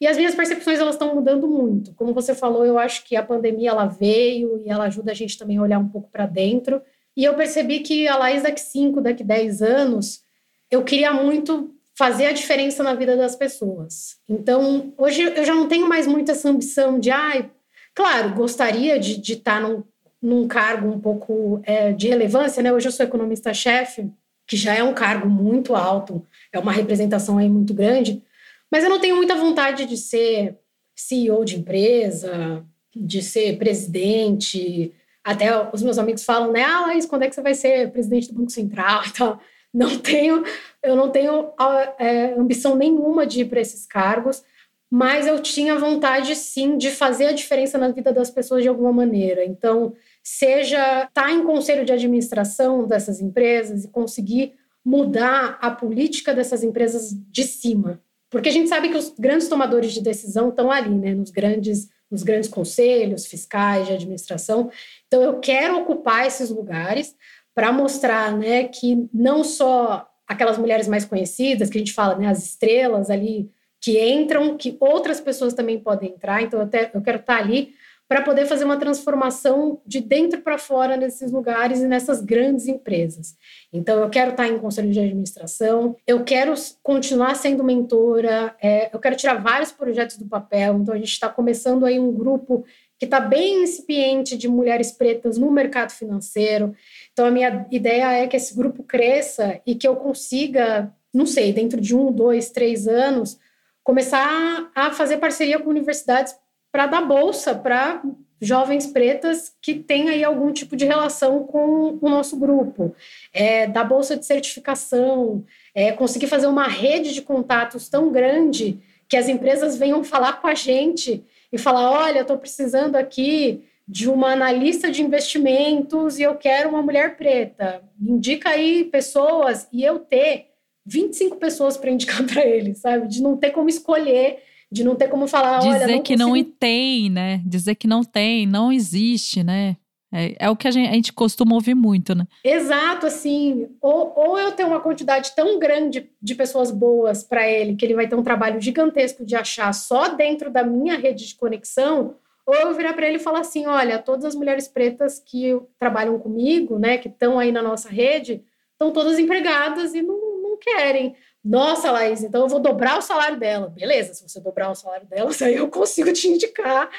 E 0.00 0.06
as 0.06 0.16
minhas 0.16 0.34
percepções 0.34 0.80
elas 0.80 0.94
estão 0.94 1.14
mudando 1.14 1.46
muito. 1.46 1.92
Como 1.92 2.14
você 2.14 2.34
falou, 2.34 2.64
eu 2.64 2.78
acho 2.78 3.04
que 3.04 3.16
a 3.16 3.22
pandemia 3.22 3.68
ela 3.68 3.84
veio 3.84 4.58
e 4.64 4.70
ela 4.70 4.84
ajuda 4.84 5.10
a 5.10 5.14
gente 5.14 5.36
também 5.36 5.58
a 5.58 5.62
olhar 5.62 5.78
um 5.78 5.88
pouco 5.88 6.08
para 6.10 6.24
dentro. 6.24 6.80
E 7.14 7.22
eu 7.22 7.34
percebi 7.34 7.80
que 7.80 8.08
a 8.08 8.16
Laís 8.16 8.42
daqui 8.42 8.62
5, 8.62 8.98
daqui 9.02 9.22
10 9.22 9.60
anos, 9.60 10.22
eu 10.70 10.82
queria 10.82 11.12
muito 11.12 11.74
fazer 11.94 12.24
a 12.24 12.32
diferença 12.32 12.82
na 12.82 12.94
vida 12.94 13.14
das 13.14 13.36
pessoas. 13.36 14.16
Então, 14.26 14.94
hoje 14.96 15.20
eu 15.20 15.44
já 15.44 15.54
não 15.54 15.68
tenho 15.68 15.86
mais 15.86 16.06
muito 16.06 16.30
essa 16.30 16.48
ambição 16.48 16.98
de, 16.98 17.10
ai, 17.10 17.40
ah, 17.40 17.50
claro, 17.94 18.34
gostaria 18.34 18.98
de, 18.98 19.20
estar 19.20 19.60
tá 19.60 19.68
num, 19.68 19.84
num 20.22 20.46
cargo 20.46 20.88
um 20.88 21.00
pouco 21.00 21.60
é, 21.64 21.92
de 21.92 22.08
relevância, 22.08 22.62
né? 22.62 22.72
Hoje 22.72 22.88
eu 22.88 22.92
sou 22.92 23.06
economista-chefe, 23.06 24.10
que 24.46 24.56
já 24.56 24.74
é 24.74 24.82
um 24.82 24.92
cargo 24.92 25.28
muito 25.28 25.74
alto, 25.74 26.26
é 26.52 26.58
uma 26.58 26.72
representação 26.72 27.38
aí 27.38 27.48
muito 27.48 27.72
grande, 27.72 28.22
mas 28.70 28.84
eu 28.84 28.90
não 28.90 29.00
tenho 29.00 29.16
muita 29.16 29.34
vontade 29.34 29.86
de 29.86 29.96
ser 29.96 30.56
CEO 30.94 31.44
de 31.44 31.56
empresa, 31.56 32.64
de 32.94 33.22
ser 33.22 33.56
presidente. 33.56 34.92
Até 35.24 35.48
os 35.72 35.82
meus 35.82 35.98
amigos 35.98 36.24
falam, 36.24 36.52
né? 36.52 36.62
Ah, 36.62 36.82
Laís, 36.82 37.06
quando 37.06 37.22
é 37.22 37.28
que 37.28 37.34
você 37.34 37.42
vai 37.42 37.54
ser 37.54 37.90
presidente 37.90 38.28
do 38.28 38.34
Banco 38.34 38.50
Central? 38.50 39.02
Então, 39.10 39.38
não 39.72 39.98
tenho, 40.00 40.42
eu 40.82 40.96
não 40.96 41.10
tenho 41.10 41.52
é, 41.96 42.32
ambição 42.32 42.74
nenhuma 42.74 43.24
de 43.24 43.42
ir 43.42 43.44
para 43.44 43.60
esses 43.60 43.86
cargos, 43.86 44.42
mas 44.90 45.28
eu 45.28 45.40
tinha 45.40 45.78
vontade 45.78 46.34
sim 46.34 46.76
de 46.76 46.90
fazer 46.90 47.26
a 47.26 47.32
diferença 47.32 47.78
na 47.78 47.88
vida 47.88 48.12
das 48.12 48.30
pessoas 48.30 48.64
de 48.64 48.68
alguma 48.68 48.92
maneira. 48.92 49.44
Então, 49.44 49.94
seja 50.22 51.04
estar 51.04 51.10
tá 51.10 51.32
em 51.32 51.44
conselho 51.44 51.84
de 51.84 51.92
administração 51.92 52.86
dessas 52.86 53.20
empresas 53.20 53.84
e 53.84 53.88
conseguir 53.88 54.54
mudar 54.84 55.58
a 55.60 55.70
política 55.70 56.34
dessas 56.34 56.62
empresas 56.62 57.14
de 57.30 57.44
cima. 57.44 58.00
Porque 58.30 58.48
a 58.48 58.52
gente 58.52 58.68
sabe 58.68 58.88
que 58.88 58.96
os 58.96 59.12
grandes 59.18 59.48
tomadores 59.48 59.92
de 59.92 60.00
decisão 60.00 60.50
estão 60.50 60.70
ali, 60.70 60.94
né, 60.94 61.14
nos 61.14 61.30
grandes, 61.30 61.88
nos 62.10 62.22
grandes 62.22 62.48
conselhos 62.48 63.26
fiscais 63.26 63.86
de 63.86 63.92
administração. 63.92 64.70
Então, 65.06 65.22
eu 65.22 65.40
quero 65.40 65.78
ocupar 65.78 66.26
esses 66.26 66.48
lugares 66.48 67.14
para 67.54 67.72
mostrar 67.72 68.36
né, 68.36 68.64
que 68.64 69.08
não 69.12 69.42
só 69.42 70.08
aquelas 70.26 70.56
mulheres 70.56 70.86
mais 70.86 71.04
conhecidas, 71.04 71.68
que 71.68 71.76
a 71.76 71.80
gente 71.80 71.92
fala, 71.92 72.16
né, 72.16 72.28
as 72.28 72.44
estrelas 72.44 73.10
ali 73.10 73.50
que 73.80 73.98
entram, 73.98 74.56
que 74.56 74.76
outras 74.78 75.20
pessoas 75.20 75.52
também 75.52 75.80
podem 75.80 76.10
entrar. 76.10 76.40
Então, 76.42 76.60
eu, 76.60 76.68
eu 76.94 77.02
quero 77.02 77.18
estar 77.18 77.36
ali 77.36 77.74
para 78.10 78.22
poder 78.22 78.44
fazer 78.44 78.64
uma 78.64 78.76
transformação 78.76 79.80
de 79.86 80.00
dentro 80.00 80.40
para 80.40 80.58
fora 80.58 80.96
nesses 80.96 81.30
lugares 81.30 81.78
e 81.78 81.86
nessas 81.86 82.20
grandes 82.20 82.66
empresas. 82.66 83.36
Então, 83.72 84.00
eu 84.00 84.10
quero 84.10 84.32
estar 84.32 84.48
em 84.48 84.58
conselho 84.58 84.90
de 84.90 84.98
administração, 84.98 85.94
eu 86.04 86.24
quero 86.24 86.52
continuar 86.82 87.36
sendo 87.36 87.62
mentora, 87.62 88.52
é, 88.60 88.92
eu 88.92 88.98
quero 88.98 89.14
tirar 89.14 89.34
vários 89.34 89.70
projetos 89.70 90.16
do 90.16 90.26
papel. 90.26 90.78
Então, 90.78 90.92
a 90.92 90.96
gente 90.96 91.12
está 91.12 91.28
começando 91.28 91.86
aí 91.86 92.00
um 92.00 92.10
grupo 92.10 92.64
que 92.98 93.04
está 93.04 93.20
bem 93.20 93.62
incipiente 93.62 94.36
de 94.36 94.48
mulheres 94.48 94.90
pretas 94.90 95.38
no 95.38 95.48
mercado 95.48 95.92
financeiro. 95.92 96.74
Então, 97.12 97.26
a 97.26 97.30
minha 97.30 97.64
ideia 97.70 98.10
é 98.10 98.26
que 98.26 98.36
esse 98.36 98.56
grupo 98.56 98.82
cresça 98.82 99.60
e 99.64 99.76
que 99.76 99.86
eu 99.86 99.94
consiga, 99.94 100.92
não 101.14 101.26
sei, 101.26 101.52
dentro 101.52 101.80
de 101.80 101.94
um, 101.94 102.10
dois, 102.10 102.50
três 102.50 102.88
anos, 102.88 103.38
começar 103.84 104.68
a 104.74 104.90
fazer 104.90 105.18
parceria 105.18 105.60
com 105.60 105.70
universidades 105.70 106.34
para 106.70 106.86
dar 106.86 107.02
bolsa 107.02 107.54
para 107.54 108.02
jovens 108.40 108.86
pretas 108.86 109.54
que 109.60 109.74
têm 109.74 110.08
aí 110.08 110.24
algum 110.24 110.50
tipo 110.52 110.74
de 110.74 110.86
relação 110.86 111.44
com 111.44 111.98
o 112.00 112.08
nosso 112.08 112.38
grupo, 112.38 112.94
é, 113.32 113.66
dar 113.66 113.84
bolsa 113.84 114.16
de 114.16 114.24
certificação, 114.24 115.44
é, 115.74 115.92
conseguir 115.92 116.26
fazer 116.26 116.46
uma 116.46 116.66
rede 116.66 117.12
de 117.12 117.20
contatos 117.20 117.88
tão 117.88 118.10
grande 118.10 118.80
que 119.06 119.16
as 119.16 119.28
empresas 119.28 119.76
venham 119.76 120.02
falar 120.02 120.40
com 120.40 120.46
a 120.46 120.54
gente 120.54 121.22
e 121.52 121.58
falar, 121.58 121.90
olha, 121.90 122.20
estou 122.20 122.38
precisando 122.38 122.96
aqui 122.96 123.62
de 123.86 124.08
uma 124.08 124.32
analista 124.32 124.90
de 124.90 125.02
investimentos 125.02 126.18
e 126.18 126.22
eu 126.22 126.36
quero 126.36 126.68
uma 126.68 126.80
mulher 126.80 127.16
preta. 127.16 127.82
Indica 128.00 128.50
aí 128.50 128.84
pessoas 128.84 129.68
e 129.72 129.84
eu 129.84 129.98
ter 129.98 130.46
25 130.86 131.36
pessoas 131.36 131.76
para 131.76 131.90
indicar 131.90 132.22
para 132.24 132.46
ele, 132.46 132.74
sabe? 132.74 133.08
De 133.08 133.20
não 133.20 133.36
ter 133.36 133.50
como 133.50 133.68
escolher, 133.68 134.44
de 134.70 134.84
não 134.84 134.94
ter 134.94 135.08
como 135.08 135.26
falar, 135.26 135.58
Dizer 135.58 135.86
não 135.86 136.02
que 136.02 136.16
não 136.16 136.44
tem, 136.44 137.10
né? 137.10 137.42
Dizer 137.44 137.74
que 137.74 137.88
não 137.88 138.04
tem, 138.04 138.46
não 138.46 138.72
existe, 138.72 139.42
né? 139.42 139.76
É, 140.12 140.46
é 140.46 140.50
o 140.50 140.56
que 140.56 140.66
a 140.66 140.70
gente, 140.70 140.88
a 140.88 140.92
gente, 140.92 141.12
costuma 141.12 141.54
ouvir 141.54 141.74
muito, 141.74 142.14
né? 142.14 142.26
Exato, 142.44 143.06
assim. 143.06 143.68
Ou, 143.80 144.12
ou 144.16 144.38
eu 144.38 144.52
tenho 144.52 144.68
uma 144.68 144.80
quantidade 144.80 145.32
tão 145.36 145.58
grande 145.58 146.10
de 146.20 146.34
pessoas 146.34 146.70
boas 146.70 147.22
para 147.22 147.48
ele 147.48 147.76
que 147.76 147.84
ele 147.84 147.94
vai 147.94 148.08
ter 148.08 148.16
um 148.16 148.22
trabalho 148.22 148.60
gigantesco 148.60 149.24
de 149.24 149.36
achar 149.36 149.72
só 149.72 150.08
dentro 150.08 150.50
da 150.50 150.64
minha 150.64 150.96
rede 150.96 151.28
de 151.28 151.34
conexão, 151.36 152.16
ou 152.44 152.54
eu 152.54 152.74
virar 152.74 152.92
para 152.94 153.06
ele 153.06 153.16
e 153.16 153.20
falar 153.20 153.40
assim: 153.40 153.66
olha, 153.66 153.98
todas 153.98 154.24
as 154.24 154.34
mulheres 154.34 154.66
pretas 154.66 155.20
que 155.20 155.56
trabalham 155.78 156.18
comigo, 156.18 156.78
né, 156.78 156.98
que 156.98 157.08
estão 157.08 157.38
aí 157.38 157.52
na 157.52 157.62
nossa 157.62 157.88
rede, 157.88 158.42
estão 158.72 158.92
todas 158.92 159.18
empregadas 159.18 159.94
e 159.94 160.02
não, 160.02 160.42
não 160.42 160.56
querem. 160.58 161.14
Nossa, 161.44 161.90
Laís, 161.90 162.22
então 162.22 162.42
eu 162.42 162.48
vou 162.48 162.60
dobrar 162.60 162.98
o 162.98 163.02
salário 163.02 163.38
dela. 163.38 163.68
Beleza, 163.68 164.14
se 164.14 164.28
você 164.28 164.40
dobrar 164.40 164.70
o 164.70 164.74
salário 164.74 165.06
dela, 165.06 165.30
aí 165.42 165.56
eu 165.56 165.68
consigo 165.68 166.12
te 166.12 166.28
indicar. 166.28 166.90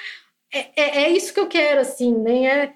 É, 0.53 0.81
é, 0.81 1.03
é 1.03 1.09
isso 1.09 1.33
que 1.33 1.39
eu 1.39 1.47
quero, 1.47 1.81
assim, 1.81 2.13
nem 2.13 2.43
né? 2.43 2.63
é 2.65 2.73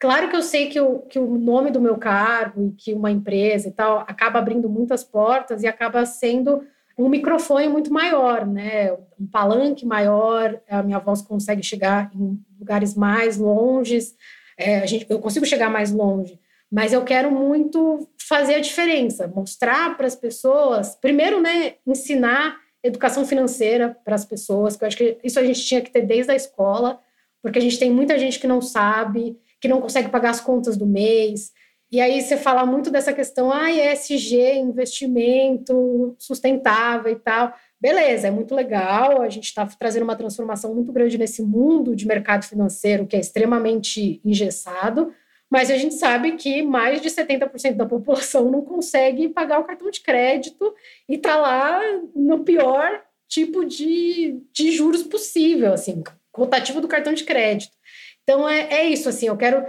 Claro 0.00 0.28
que 0.28 0.36
eu 0.36 0.42
sei 0.42 0.68
que 0.68 0.80
o, 0.80 1.00
que 1.00 1.18
o 1.18 1.36
nome 1.36 1.72
do 1.72 1.80
meu 1.80 1.96
cargo 1.96 2.68
e 2.68 2.70
que 2.70 2.94
uma 2.94 3.10
empresa 3.10 3.66
e 3.66 3.72
tal 3.72 3.98
acaba 4.06 4.38
abrindo 4.38 4.68
muitas 4.68 5.02
portas 5.02 5.64
e 5.64 5.66
acaba 5.66 6.06
sendo 6.06 6.62
um 6.96 7.08
microfone 7.08 7.68
muito 7.68 7.92
maior, 7.92 8.46
né? 8.46 8.92
Um 9.18 9.26
palanque 9.26 9.84
maior, 9.84 10.60
a 10.68 10.84
minha 10.84 11.00
voz 11.00 11.20
consegue 11.20 11.64
chegar 11.64 12.10
em 12.14 12.40
lugares 12.58 12.94
mais 12.94 13.36
longes, 13.38 14.16
é, 14.56 14.80
a 14.80 14.86
gente, 14.86 15.06
eu 15.08 15.18
consigo 15.18 15.46
chegar 15.46 15.70
mais 15.70 15.92
longe, 15.92 16.38
mas 16.70 16.92
eu 16.92 17.02
quero 17.04 17.30
muito 17.30 18.08
fazer 18.18 18.56
a 18.56 18.60
diferença, 18.60 19.26
mostrar 19.26 19.96
para 19.96 20.06
as 20.06 20.14
pessoas, 20.14 20.94
primeiro, 20.94 21.40
né, 21.40 21.74
ensinar 21.86 22.56
educação 22.82 23.26
financeira 23.26 23.96
para 24.04 24.14
as 24.14 24.24
pessoas, 24.24 24.76
que 24.76 24.84
eu 24.84 24.88
acho 24.88 24.96
que 24.96 25.18
isso 25.24 25.38
a 25.38 25.44
gente 25.44 25.64
tinha 25.64 25.80
que 25.80 25.90
ter 25.90 26.02
desde 26.02 26.30
a 26.30 26.36
escola, 26.36 27.00
porque 27.42 27.58
a 27.58 27.62
gente 27.62 27.78
tem 27.78 27.90
muita 27.90 28.18
gente 28.18 28.38
que 28.38 28.46
não 28.46 28.60
sabe, 28.60 29.38
que 29.60 29.68
não 29.68 29.80
consegue 29.80 30.08
pagar 30.08 30.30
as 30.30 30.40
contas 30.40 30.76
do 30.76 30.86
mês. 30.86 31.52
E 31.90 32.00
aí 32.00 32.20
você 32.20 32.36
fala 32.36 32.66
muito 32.66 32.90
dessa 32.90 33.12
questão, 33.12 33.50
ah, 33.50 33.70
ESG, 33.70 34.58
investimento 34.58 36.14
sustentável 36.18 37.10
e 37.10 37.16
tal. 37.16 37.54
Beleza, 37.80 38.28
é 38.28 38.30
muito 38.30 38.54
legal, 38.54 39.22
a 39.22 39.28
gente 39.28 39.44
está 39.44 39.64
trazendo 39.66 40.02
uma 40.02 40.16
transformação 40.16 40.74
muito 40.74 40.92
grande 40.92 41.16
nesse 41.16 41.42
mundo 41.42 41.96
de 41.96 42.06
mercado 42.06 42.44
financeiro 42.44 43.06
que 43.06 43.16
é 43.16 43.20
extremamente 43.20 44.20
engessado, 44.24 45.12
mas 45.50 45.70
a 45.70 45.76
gente 45.76 45.94
sabe 45.94 46.32
que 46.32 46.62
mais 46.62 47.00
de 47.00 47.08
70% 47.08 47.74
da 47.74 47.86
população 47.86 48.50
não 48.50 48.62
consegue 48.62 49.28
pagar 49.28 49.58
o 49.60 49.64
cartão 49.64 49.90
de 49.90 50.00
crédito 50.00 50.74
e 51.08 51.14
está 51.14 51.36
lá 51.36 51.80
no 52.14 52.44
pior 52.44 53.02
tipo 53.26 53.64
de, 53.64 54.40
de 54.52 54.72
juros 54.72 55.02
possível, 55.02 55.72
assim, 55.72 56.02
rotativo 56.34 56.80
do 56.80 56.88
cartão 56.88 57.12
de 57.12 57.24
crédito. 57.24 57.76
Então 58.22 58.48
é, 58.48 58.68
é 58.70 58.84
isso, 58.88 59.08
assim, 59.08 59.28
eu 59.28 59.36
quero 59.36 59.64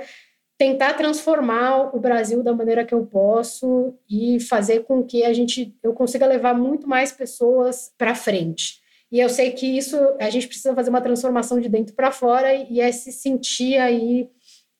tentar 0.57 0.93
transformar 0.95 1.95
o 1.95 1.99
Brasil 1.99 2.43
da 2.43 2.53
maneira 2.53 2.83
que 2.83 2.93
eu 2.93 3.05
posso 3.05 3.97
e 4.09 4.41
fazer 4.41 4.83
com 4.83 5.01
que 5.01 5.23
a 5.23 5.31
gente 5.31 5.73
eu 5.81 5.93
consiga 5.93 6.25
levar 6.25 6.53
muito 6.53 6.87
mais 6.87 7.13
pessoas 7.13 7.93
para 7.97 8.13
frente. 8.13 8.81
E 9.09 9.19
eu 9.19 9.29
sei 9.29 9.51
que 9.51 9.65
isso 9.65 9.97
a 10.19 10.29
gente 10.29 10.47
precisa 10.47 10.75
fazer 10.75 10.89
uma 10.89 11.01
transformação 11.01 11.59
de 11.59 11.69
dentro 11.69 11.95
para 11.95 12.11
fora 12.11 12.53
e 12.53 12.81
é 12.81 12.91
se 12.91 13.11
sentir 13.11 13.77
aí 13.77 14.29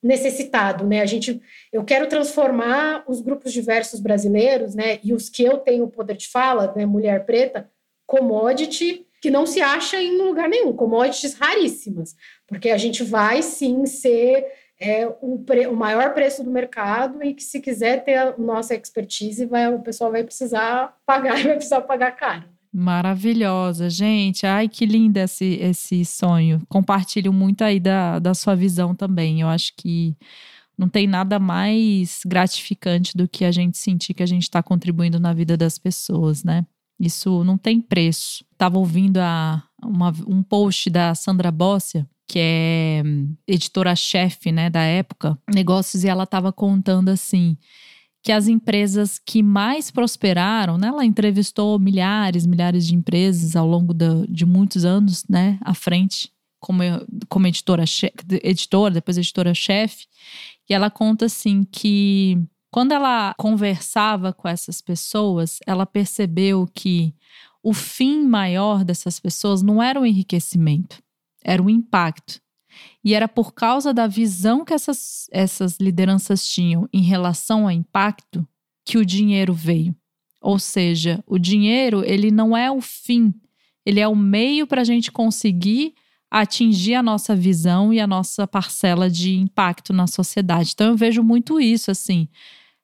necessitado, 0.02 0.86
né? 0.86 1.02
A 1.02 1.06
gente 1.06 1.42
eu 1.72 1.84
quero 1.84 2.08
transformar 2.08 3.04
os 3.08 3.22
grupos 3.22 3.52
diversos 3.52 4.00
brasileiros, 4.00 4.74
né, 4.74 5.00
e 5.04 5.14
os 5.14 5.30
que 5.30 5.44
eu 5.44 5.58
tenho 5.58 5.88
poder 5.88 6.16
de 6.16 6.28
fala, 6.28 6.74
né, 6.76 6.86
mulher 6.86 7.26
preta, 7.26 7.70
commodity 8.06 9.06
que 9.22 9.30
não 9.30 9.46
se 9.46 9.62
acha 9.62 10.02
em 10.02 10.18
lugar 10.18 10.48
nenhum, 10.48 10.74
commodities 10.74 11.34
raríssimas, 11.34 12.16
porque 12.48 12.70
a 12.70 12.78
gente 12.78 13.04
vai 13.04 13.42
sim 13.42 13.86
ser 13.86 14.46
é, 14.80 15.06
o, 15.22 15.40
pre, 15.40 15.68
o 15.68 15.76
maior 15.76 16.14
preço 16.14 16.42
do 16.42 16.50
mercado 16.50 17.22
e 17.22 17.34
que 17.34 17.44
se 17.44 17.60
quiser 17.60 18.04
ter 18.06 18.16
a 18.16 18.38
nossa 18.38 18.74
expertise, 18.74 19.46
vai, 19.46 19.68
o 19.74 19.82
pessoal 19.82 20.12
vai 20.12 20.24
precisar 20.24 20.98
pagar 21.06 21.36
vai 21.44 21.56
precisar 21.56 21.82
pagar 21.82 22.12
caro. 22.14 22.46
Maravilhosa, 22.72 23.90
gente. 23.90 24.46
Ai, 24.46 24.70
que 24.70 24.86
lindo 24.86 25.18
esse, 25.18 25.58
esse 25.62 26.06
sonho. 26.06 26.62
Compartilho 26.70 27.34
muito 27.34 27.64
aí 27.64 27.80
da, 27.80 28.20
da 28.20 28.34
sua 28.34 28.56
visão 28.56 28.94
também. 28.94 29.42
Eu 29.42 29.48
acho 29.48 29.74
que 29.76 30.16
não 30.78 30.88
tem 30.88 31.08
nada 31.08 31.40
mais 31.40 32.22
gratificante 32.26 33.18
do 33.18 33.28
que 33.28 33.44
a 33.44 33.52
gente 33.52 33.78
sentir 33.78 34.14
que 34.14 34.24
a 34.24 34.26
gente 34.26 34.44
está 34.44 34.62
contribuindo 34.62 35.20
na 35.20 35.34
vida 35.34 35.58
das 35.58 35.78
pessoas, 35.78 36.44
né? 36.44 36.66
Isso 37.00 37.44
não 37.44 37.58
tem 37.58 37.82
preço. 37.82 38.46
Estava 38.52 38.78
ouvindo 38.78 39.18
a, 39.18 39.64
uma, 39.84 40.14
um 40.28 40.44
post 40.44 40.90
da 40.90 41.16
Sandra 41.16 41.52
Bossia, 41.52 42.08
que 42.28 42.40
é 42.40 43.04
editora-chefe 43.48 44.52
né, 44.52 44.70
da 44.70 44.84
época, 44.84 45.38
negócios, 45.52 46.04
e 46.04 46.08
ela 46.08 46.24
estava 46.24 46.54
contando 46.54 47.10
assim 47.10 47.58
que 48.22 48.32
as 48.32 48.48
empresas 48.48 49.20
que 49.20 49.42
mais 49.42 49.90
prosperaram, 49.90 50.78
né, 50.78 50.88
ela 50.88 51.06
entrevistou 51.06 51.80
milhares, 51.80 52.46
milhares 52.46 52.86
de 52.86 52.96
empresas 52.96 53.56
ao 53.56 53.68
longo 53.68 53.94
de, 53.94 54.46
muitos 54.46 54.84
anos, 54.84 55.24
né, 55.30 55.58
à 55.62 55.74
frente, 55.74 56.32
como, 56.60 56.84
como 57.30 57.48
editora, 57.48 57.86
editora, 58.44 58.94
depois 58.94 59.18
editora-chefe, 59.18 60.06
e 60.70 60.74
ela 60.74 60.90
conta 60.90 61.26
assim 61.26 61.64
que 61.64 62.38
quando 62.72 62.92
ela 62.92 63.34
conversava 63.38 64.32
com 64.32 64.48
essas 64.48 64.82
pessoas, 64.82 65.60
ela 65.66 65.86
percebeu 65.86 66.70
que 66.74 67.16
o 67.64 67.74
fim 67.74 68.24
maior 68.24 68.84
dessas 68.84 69.20
pessoas 69.20 69.62
não 69.62 69.82
era 69.82 70.00
o 70.00 70.06
enriquecimento, 70.06 71.02
era 71.44 71.62
o 71.62 71.70
impacto. 71.70 72.40
E 73.04 73.14
era 73.14 73.28
por 73.28 73.54
causa 73.54 73.94
da 73.94 74.08
visão 74.08 74.66
que 74.66 74.74
essas, 74.74 75.28
essas 75.32 75.78
lideranças 75.80 76.46
tinham 76.46 76.88
em 76.92 77.02
relação 77.02 77.64
ao 77.64 77.72
impacto 77.72 78.48
que 78.86 78.98
o 78.98 79.06
dinheiro 79.06 79.54
veio. 79.54 79.96
Ou 80.42 80.60
seja, 80.60 81.24
o 81.26 81.38
dinheiro 81.38 82.04
ele 82.06 82.32
não 82.32 82.56
é 82.56 82.72
o 82.72 82.82
fim, 82.82 83.34
ele 83.86 84.00
é 84.00 84.08
o 84.08 84.16
meio 84.16 84.68
para 84.68 84.82
a 84.82 84.86
gente 84.86 85.12
conseguir 85.12 85.94
atingir 86.32 86.94
a 86.96 87.04
nossa 87.04 87.36
visão 87.36 87.94
e 87.94 88.00
a 88.00 88.06
nossa 88.06 88.48
parcela 88.48 89.10
de 89.10 89.36
impacto 89.36 89.92
na 89.92 90.06
sociedade. 90.08 90.72
Então 90.74 90.88
eu 90.88 90.96
vejo 90.96 91.24
muito 91.24 91.60
isso 91.60 91.90
assim 91.90 92.28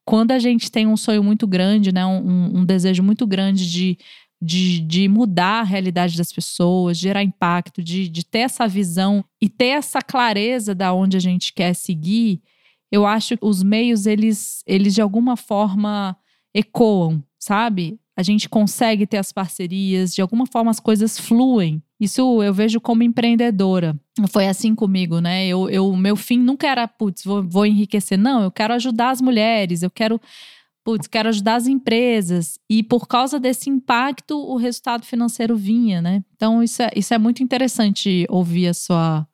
quando 0.05 0.31
a 0.31 0.39
gente 0.39 0.71
tem 0.71 0.85
um 0.85 0.95
sonho 0.95 1.23
muito 1.23 1.47
grande, 1.47 1.91
né, 1.91 2.05
um, 2.05 2.59
um 2.59 2.63
desejo 2.63 3.01
muito 3.01 3.25
grande 3.25 3.69
de, 3.69 3.97
de, 4.45 4.79
de, 4.79 5.07
mudar 5.07 5.61
a 5.61 5.63
realidade 5.63 6.17
das 6.17 6.31
pessoas, 6.31 6.97
gerar 6.97 7.23
impacto, 7.23 7.81
de, 7.81 8.07
de 8.07 8.23
ter 8.23 8.39
essa 8.39 8.67
visão 8.67 9.25
e 9.41 9.49
ter 9.49 9.69
essa 9.69 10.01
clareza 10.01 10.75
da 10.75 10.93
onde 10.93 11.17
a 11.17 11.19
gente 11.19 11.51
quer 11.51 11.73
seguir, 11.73 12.41
eu 12.91 13.05
acho 13.05 13.37
que 13.37 13.45
os 13.45 13.63
meios, 13.63 14.05
eles, 14.05 14.63
eles 14.67 14.93
de 14.93 15.01
alguma 15.01 15.35
forma 15.35 16.15
ecoam, 16.53 17.23
sabe? 17.39 17.99
A 18.15 18.23
gente 18.23 18.47
consegue 18.47 19.05
ter 19.05 19.17
as 19.17 19.31
parcerias, 19.31 20.13
de 20.13 20.21
alguma 20.21 20.45
forma 20.45 20.71
as 20.71 20.79
coisas 20.79 21.19
fluem. 21.19 21.83
Isso 21.99 22.41
eu 22.41 22.53
vejo 22.53 22.79
como 22.79 23.03
empreendedora. 23.03 23.99
Foi 24.29 24.47
assim 24.47 24.73
comigo, 24.73 25.19
né? 25.19 25.45
Eu, 25.47 25.69
eu 25.69 25.93
meu 25.95 26.15
fim 26.15 26.37
nunca 26.37 26.67
era, 26.67 26.87
putz, 26.87 27.23
vou, 27.25 27.43
vou 27.43 27.65
enriquecer. 27.65 28.17
Não, 28.17 28.43
eu 28.43 28.51
quero 28.51 28.73
ajudar 28.73 29.09
as 29.09 29.21
mulheres, 29.21 29.81
eu 29.81 29.89
quero, 29.89 30.21
putz, 30.85 31.07
quero 31.07 31.29
ajudar 31.29 31.55
as 31.55 31.65
empresas. 31.65 32.59
E 32.69 32.83
por 32.83 33.07
causa 33.07 33.39
desse 33.39 33.71
impacto, 33.71 34.37
o 34.37 34.55
resultado 34.55 35.03
financeiro 35.03 35.57
vinha, 35.57 35.99
né? 35.99 36.23
Então, 36.35 36.61
isso 36.61 36.83
é, 36.83 36.91
isso 36.95 37.11
é 37.11 37.17
muito 37.17 37.41
interessante 37.41 38.25
ouvir 38.29 38.67
a 38.67 38.73
sua, 38.73 39.27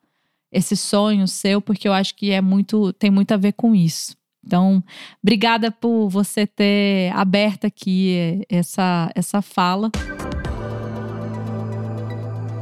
esse 0.50 0.74
sonho 0.74 1.28
seu, 1.28 1.60
porque 1.60 1.86
eu 1.86 1.92
acho 1.92 2.16
que 2.16 2.30
é 2.30 2.40
muito, 2.40 2.92
tem 2.94 3.10
muito 3.10 3.32
a 3.32 3.36
ver 3.36 3.52
com 3.52 3.74
isso. 3.74 4.16
Então, 4.44 4.82
obrigada 5.22 5.70
por 5.70 6.08
você 6.08 6.46
ter 6.46 7.12
aberto 7.12 7.66
aqui 7.66 8.42
essa, 8.48 9.12
essa 9.14 9.42
fala. 9.42 9.90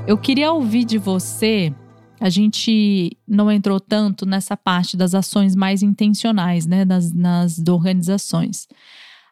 Eu 0.06 0.18
queria 0.18 0.52
ouvir 0.52 0.84
de 0.84 0.98
você. 0.98 1.72
A 2.20 2.28
gente 2.28 3.16
não 3.26 3.50
entrou 3.50 3.80
tanto 3.80 4.26
nessa 4.26 4.56
parte 4.56 4.96
das 4.96 5.14
ações 5.14 5.56
mais 5.56 5.82
intencionais, 5.82 6.66
né, 6.66 6.84
nas, 6.84 7.12
nas 7.12 7.58
organizações. 7.66 8.68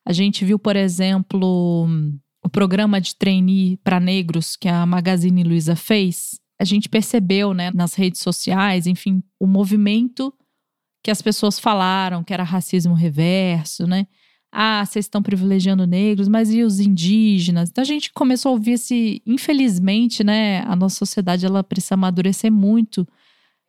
A 0.07 0.13
gente 0.13 0.43
viu, 0.45 0.59
por 0.59 0.75
exemplo, 0.75 1.87
o 2.43 2.49
programa 2.49 2.99
de 2.99 3.15
trainee 3.15 3.77
para 3.85 4.01
negros 4.01 4.57
que 4.57 4.69
a 4.69 4.87
Magazine 4.87 5.45
Luiza 5.45 5.77
fez. 5.77 6.41
A 6.59 6.65
gente 6.65 6.89
percebeu, 6.89 7.53
né, 7.53 7.71
nas 7.75 7.93
redes 7.95 8.23
sociais, 8.23 8.87
enfim, 8.87 9.23
o 9.39 9.47
movimento 9.47 10.33
que 11.03 11.11
as 11.11 11.21
pessoas 11.21 11.59
falaram 11.59 12.25
que 12.25 12.33
era 12.33 12.43
racismo 12.43 12.95
reverso, 12.95 13.87
né? 13.87 14.07
Ah, 14.61 14.85
vocês 14.85 15.05
estão 15.05 15.23
privilegiando 15.23 15.87
negros, 15.87 16.27
mas 16.27 16.53
e 16.53 16.65
os 16.65 16.81
indígenas? 16.81 17.71
Então 17.71 17.81
a 17.81 17.87
gente 17.87 18.13
começou 18.13 18.51
a 18.51 18.53
ouvir 18.55 18.73
esse, 18.73 19.23
infelizmente, 19.25 20.25
né, 20.25 20.65
a 20.67 20.75
nossa 20.75 20.97
sociedade 20.97 21.47
ela 21.47 21.63
precisa 21.63 21.95
amadurecer 21.95 22.51
muito 22.51 23.07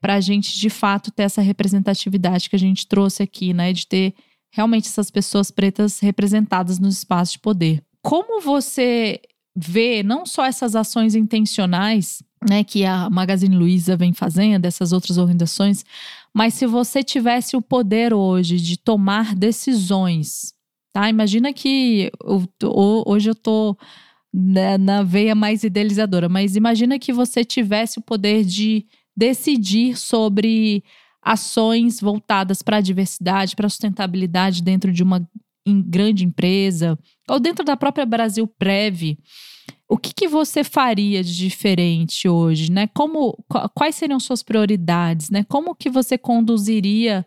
para 0.01 0.15
a 0.15 0.19
gente 0.19 0.57
de 0.57 0.67
fato 0.67 1.11
ter 1.11 1.23
essa 1.23 1.43
representatividade 1.43 2.49
que 2.49 2.55
a 2.55 2.59
gente 2.59 2.87
trouxe 2.87 3.21
aqui, 3.21 3.53
né? 3.53 3.71
De 3.71 3.85
ter 3.85 4.15
realmente 4.51 4.87
essas 4.87 5.11
pessoas 5.11 5.51
pretas 5.51 5.99
representadas 5.99 6.79
nos 6.79 6.97
espaços 6.97 7.33
de 7.33 7.39
poder. 7.39 7.83
Como 8.01 8.41
você 8.41 9.21
vê 9.55 10.01
não 10.01 10.25
só 10.25 10.43
essas 10.43 10.75
ações 10.75 11.13
intencionais, 11.13 12.23
né, 12.49 12.63
que 12.63 12.83
a 12.83 13.11
Magazine 13.11 13.55
Luiza 13.55 13.95
vem 13.95 14.11
fazendo, 14.11 14.65
essas 14.65 14.91
outras 14.91 15.19
organizações, 15.19 15.85
mas 16.33 16.55
se 16.55 16.65
você 16.65 17.03
tivesse 17.03 17.55
o 17.55 17.61
poder 17.61 18.11
hoje 18.11 18.57
de 18.57 18.75
tomar 18.75 19.35
decisões, 19.35 20.57
tá? 20.93 21.09
Imagina 21.09 21.53
que 21.53 22.11
eu, 22.23 23.03
hoje 23.05 23.29
eu 23.29 23.35
tô 23.35 23.77
na, 24.33 24.77
na 24.77 25.03
veia 25.03 25.35
mais 25.35 25.63
idealizadora, 25.63 26.29
mas 26.29 26.55
imagina 26.55 26.99
que 26.99 27.11
você 27.11 27.43
tivesse 27.43 27.99
o 27.99 28.03
poder 28.03 28.43
de 28.43 28.85
decidir 29.15 29.97
sobre 29.97 30.83
ações 31.21 31.99
voltadas 31.99 32.61
para 32.61 32.77
a 32.77 32.81
diversidade, 32.81 33.55
para 33.55 33.67
a 33.67 33.69
sustentabilidade 33.69 34.63
dentro 34.63 34.91
de 34.91 35.03
uma 35.03 35.27
grande 35.85 36.25
empresa 36.25 36.97
ou 37.29 37.39
dentro 37.39 37.63
da 37.63 37.75
própria 37.75 38.05
Brasil 38.05 38.47
Prev. 38.47 39.17
O 39.87 39.97
que, 39.97 40.13
que 40.13 40.27
você 40.27 40.63
faria 40.63 41.23
de 41.23 41.35
diferente 41.35 42.29
hoje, 42.29 42.71
né? 42.71 42.87
Como, 42.93 43.37
quais 43.73 43.95
seriam 43.95 44.19
suas 44.19 44.43
prioridades, 44.43 45.29
né? 45.29 45.43
Como 45.43 45.75
que 45.75 45.89
você 45.89 46.17
conduziria 46.17 47.25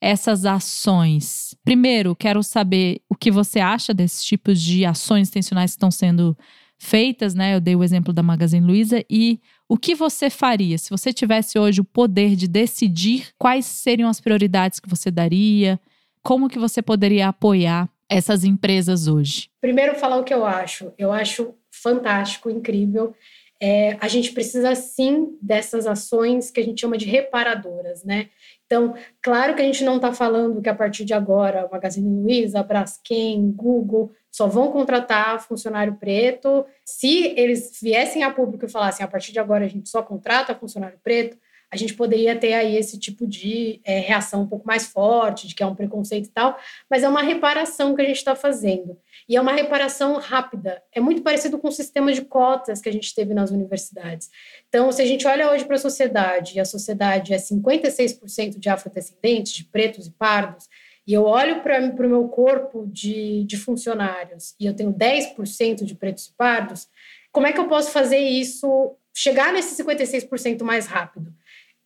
essas 0.00 0.44
ações? 0.44 1.54
Primeiro, 1.64 2.14
quero 2.14 2.42
saber 2.42 3.00
o 3.08 3.14
que 3.14 3.30
você 3.30 3.60
acha 3.60 3.92
desses 3.92 4.24
tipos 4.24 4.60
de 4.60 4.84
ações 4.84 5.28
intencionais 5.28 5.72
que 5.72 5.76
estão 5.76 5.90
sendo 5.90 6.36
feitas, 6.78 7.34
né? 7.34 7.54
Eu 7.54 7.60
dei 7.60 7.74
o 7.74 7.82
exemplo 7.82 8.12
da 8.12 8.22
Magazine 8.22 8.64
Luiza 8.64 9.04
e 9.10 9.40
o 9.68 9.76
que 9.76 9.94
você 9.94 10.30
faria 10.30 10.78
se 10.78 10.90
você 10.90 11.12
tivesse 11.12 11.58
hoje 11.58 11.80
o 11.80 11.84
poder 11.84 12.36
de 12.36 12.46
decidir 12.46 13.28
quais 13.36 13.66
seriam 13.66 14.08
as 14.08 14.20
prioridades 14.20 14.78
que 14.78 14.88
você 14.88 15.10
daria, 15.10 15.78
como 16.22 16.48
que 16.48 16.58
você 16.58 16.80
poderia 16.80 17.28
apoiar 17.28 17.88
essas 18.08 18.44
empresas 18.44 19.08
hoje? 19.08 19.50
Primeiro 19.60 19.96
falar 19.96 20.16
o 20.16 20.24
que 20.24 20.32
eu 20.32 20.46
acho. 20.46 20.92
Eu 20.96 21.12
acho 21.12 21.54
fantástico, 21.70 22.48
incrível. 22.48 23.14
É, 23.60 23.96
a 24.00 24.06
gente 24.06 24.32
precisa 24.32 24.74
sim 24.74 25.36
dessas 25.42 25.86
ações 25.86 26.50
que 26.50 26.60
a 26.60 26.64
gente 26.64 26.80
chama 26.80 26.96
de 26.96 27.06
reparadoras, 27.06 28.04
né? 28.04 28.28
Então, 28.68 28.94
claro 29.22 29.54
que 29.54 29.62
a 29.62 29.64
gente 29.64 29.82
não 29.82 29.96
está 29.96 30.12
falando 30.12 30.60
que 30.60 30.68
a 30.68 30.74
partir 30.74 31.02
de 31.02 31.14
agora, 31.14 31.66
o 31.66 31.70
Magazine 31.70 32.22
Luiza, 32.22 32.62
Braskem, 32.62 33.50
Google, 33.50 34.12
só 34.30 34.46
vão 34.46 34.70
contratar 34.70 35.40
funcionário 35.40 35.94
preto. 35.94 36.66
Se 36.84 37.32
eles 37.34 37.78
viessem 37.80 38.22
a 38.22 38.30
público 38.30 38.66
e 38.66 38.70
falassem 38.70 39.02
a 39.02 39.08
partir 39.08 39.32
de 39.32 39.38
agora 39.38 39.64
a 39.64 39.68
gente 39.68 39.88
só 39.88 40.02
contrata 40.02 40.54
funcionário 40.54 40.98
preto, 41.02 41.38
a 41.70 41.76
gente 41.76 41.94
poderia 41.94 42.36
ter 42.36 42.52
aí 42.52 42.76
esse 42.76 42.98
tipo 42.98 43.26
de 43.26 43.80
é, 43.84 44.00
reação 44.00 44.42
um 44.42 44.46
pouco 44.46 44.66
mais 44.66 44.86
forte, 44.86 45.48
de 45.48 45.54
que 45.54 45.62
é 45.62 45.66
um 45.66 45.74
preconceito 45.74 46.26
e 46.26 46.30
tal, 46.30 46.58
mas 46.90 47.02
é 47.02 47.08
uma 47.08 47.22
reparação 47.22 47.94
que 47.94 48.02
a 48.02 48.04
gente 48.04 48.16
está 48.16 48.36
fazendo. 48.36 48.98
E 49.28 49.36
é 49.36 49.40
uma 49.40 49.52
reparação 49.52 50.16
rápida. 50.16 50.82
É 50.90 51.00
muito 51.00 51.22
parecido 51.22 51.58
com 51.58 51.68
o 51.68 51.72
sistema 51.72 52.12
de 52.12 52.22
cotas 52.22 52.80
que 52.80 52.88
a 52.88 52.92
gente 52.92 53.14
teve 53.14 53.34
nas 53.34 53.50
universidades. 53.50 54.30
Então, 54.68 54.90
se 54.90 55.02
a 55.02 55.06
gente 55.06 55.26
olha 55.26 55.50
hoje 55.50 55.66
para 55.66 55.76
a 55.76 55.78
sociedade, 55.78 56.56
e 56.56 56.60
a 56.60 56.64
sociedade 56.64 57.34
é 57.34 57.36
56% 57.36 58.58
de 58.58 58.68
afrodescendentes, 58.70 59.52
de 59.52 59.64
pretos 59.64 60.06
e 60.06 60.10
pardos, 60.12 60.66
e 61.06 61.12
eu 61.14 61.24
olho 61.24 61.62
para 61.62 61.80
o 61.80 62.08
meu 62.08 62.28
corpo 62.28 62.86
de, 62.86 63.42
de 63.44 63.56
funcionários 63.56 64.54
e 64.60 64.66
eu 64.66 64.74
tenho 64.74 64.92
10% 64.92 65.82
de 65.82 65.94
pretos 65.94 66.26
e 66.26 66.34
pardos, 66.34 66.86
como 67.32 67.46
é 67.46 67.52
que 67.52 67.58
eu 67.58 67.66
posso 67.66 67.90
fazer 67.90 68.18
isso, 68.18 68.94
chegar 69.14 69.50
nesse 69.50 69.82
56% 69.82 70.62
mais 70.62 70.86
rápido? 70.86 71.32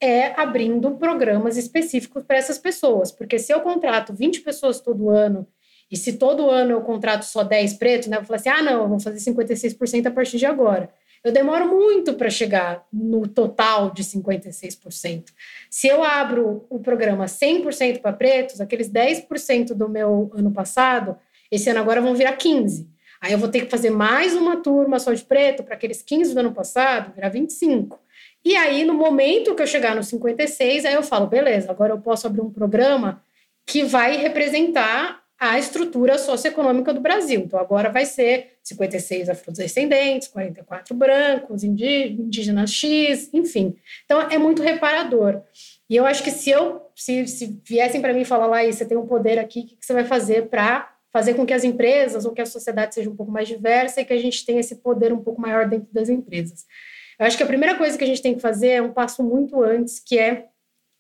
É 0.01 0.41
abrindo 0.41 0.97
programas 0.97 1.57
específicos 1.57 2.25
para 2.25 2.37
essas 2.37 2.59
pessoas, 2.59 3.13
porque 3.13 3.39
se 3.39 3.53
eu 3.53 3.61
contrato 3.61 4.13
20 4.13 4.41
pessoas 4.41 4.81
todo 4.81 5.09
ano 5.09 5.47
e 5.93 5.97
se 5.97 6.15
todo 6.15 6.51
ano 6.51 6.73
eu 6.73 6.81
contrato 6.81 7.23
só 7.23 7.45
10 7.45 7.75
pretos, 7.75 8.09
né, 8.09 8.17
eu 8.17 8.25
falar 8.25 8.39
assim: 8.39 8.49
ah, 8.49 8.63
não, 8.63 8.83
eu 8.83 8.89
vou 8.89 8.99
fazer 8.99 9.19
56% 9.31 10.07
a 10.07 10.11
partir 10.11 10.39
de 10.39 10.47
agora 10.47 10.89
eu 11.25 11.31
demoro 11.31 11.69
muito 11.69 12.15
para 12.15 12.29
chegar 12.29 12.85
no 12.93 13.29
total 13.29 13.91
de 13.91 14.03
56%. 14.03 15.27
Se 15.71 15.87
eu 15.87 16.03
abro 16.03 16.67
o 16.69 16.81
programa 16.81 17.27
100% 17.27 18.01
para 18.01 18.13
pretos, 18.13 18.61
aqueles 18.61 18.91
10% 18.91 19.69
do 19.75 19.89
meu 19.89 20.33
ano 20.35 20.51
passado, 20.51 21.17
esse 21.51 21.71
ano 21.71 21.79
agora 21.79 22.01
vão 22.01 22.15
virar 22.15 22.37
15%. 22.37 22.87
Aí 23.21 23.33
eu 23.33 23.39
vou 23.39 23.49
ter 23.49 23.61
que 23.61 23.71
fazer 23.71 23.91
mais 23.91 24.35
uma 24.35 24.57
turma 24.57 24.99
só 24.99 25.13
de 25.13 25.23
preto 25.23 25.63
para 25.63 25.75
aqueles 25.75 26.03
15 26.03 26.35
do 26.35 26.41
ano 26.41 26.53
passado, 26.53 27.15
virar 27.15 27.29
25. 27.29 28.01
E 28.45 28.57
aí, 28.57 28.85
no 28.85 28.95
momento 28.95 29.55
que 29.55 29.63
eu 29.63 29.67
chegar 29.69 29.95
no 29.95 30.03
56, 30.03 30.85
aí 30.85 30.95
eu 30.95 31.05
falo, 31.05 31.29
beleza, 31.29 31.71
agora 31.71 31.93
eu 31.93 32.01
posso 32.01 32.27
abrir 32.27 32.41
um 32.41 32.51
programa 32.51 33.23
que 33.65 33.85
vai 33.85 34.17
representar 34.17 35.22
a 35.45 35.59
estrutura 35.59 36.19
socioeconômica 36.19 36.95
do 36.95 37.01
Brasil. 37.01 37.41
Então, 37.41 37.59
agora 37.59 37.91
vai 37.91 38.07
ser 38.07 38.53
56 38.63 39.29
afrodescendentes, 39.29 40.29
44 40.29 40.95
brancos, 40.95 41.65
indígenas 41.65 42.71
X, 42.73 43.29
enfim. 43.33 43.75
Então, 44.05 44.21
é 44.21 44.39
muito 44.39 44.63
reparador. 44.63 45.43
E 45.91 45.97
eu 45.97 46.07
acho 46.07 46.23
que 46.23 46.31
se 46.31 46.49
eu 46.49 46.87
se, 46.95 47.27
se 47.27 47.61
viessem 47.65 48.01
para 48.01 48.15
mim 48.15 48.25
falar 48.25 48.47
lá, 48.47 48.65
você 48.65 48.85
tem 48.85 48.97
um 48.97 49.05
poder 49.05 49.37
aqui, 49.37 49.63
o 49.63 49.67
que, 49.67 49.77
que 49.79 49.85
você 49.85 49.93
vai 49.93 50.05
fazer 50.05 50.49
para 50.49 50.95
fazer 51.13 51.35
com 51.35 51.45
que 51.45 51.53
as 51.53 51.65
empresas 51.65 52.25
ou 52.25 52.31
que 52.31 52.41
a 52.41 52.47
sociedade 52.47 52.95
seja 52.95 53.11
um 53.11 53.17
pouco 53.17 53.33
mais 53.33 53.49
diversa 53.49 54.01
e 54.01 54.05
que 54.05 54.13
a 54.13 54.19
gente 54.19 54.47
tenha 54.47 54.61
esse 54.61 54.77
poder 54.77 55.13
um 55.13 55.25
pouco 55.25 55.41
maior 55.41 55.69
dentro 55.69 55.93
das 55.93 56.09
empresas? 56.09 56.67
Eu 57.19 57.27
acho 57.27 57.37
que 57.37 57.43
a 57.43 57.47
primeira 57.47 57.77
coisa 57.77 57.99
que 57.99 58.05
a 58.05 58.07
gente 58.07 58.23
tem 58.23 58.37
que 58.37 58.41
fazer 58.41 58.69
é 58.69 58.83
um 58.83 58.93
passo 58.93 59.25
muito 59.25 59.61
antes, 59.61 59.99
que 59.99 60.17
é 60.17 60.47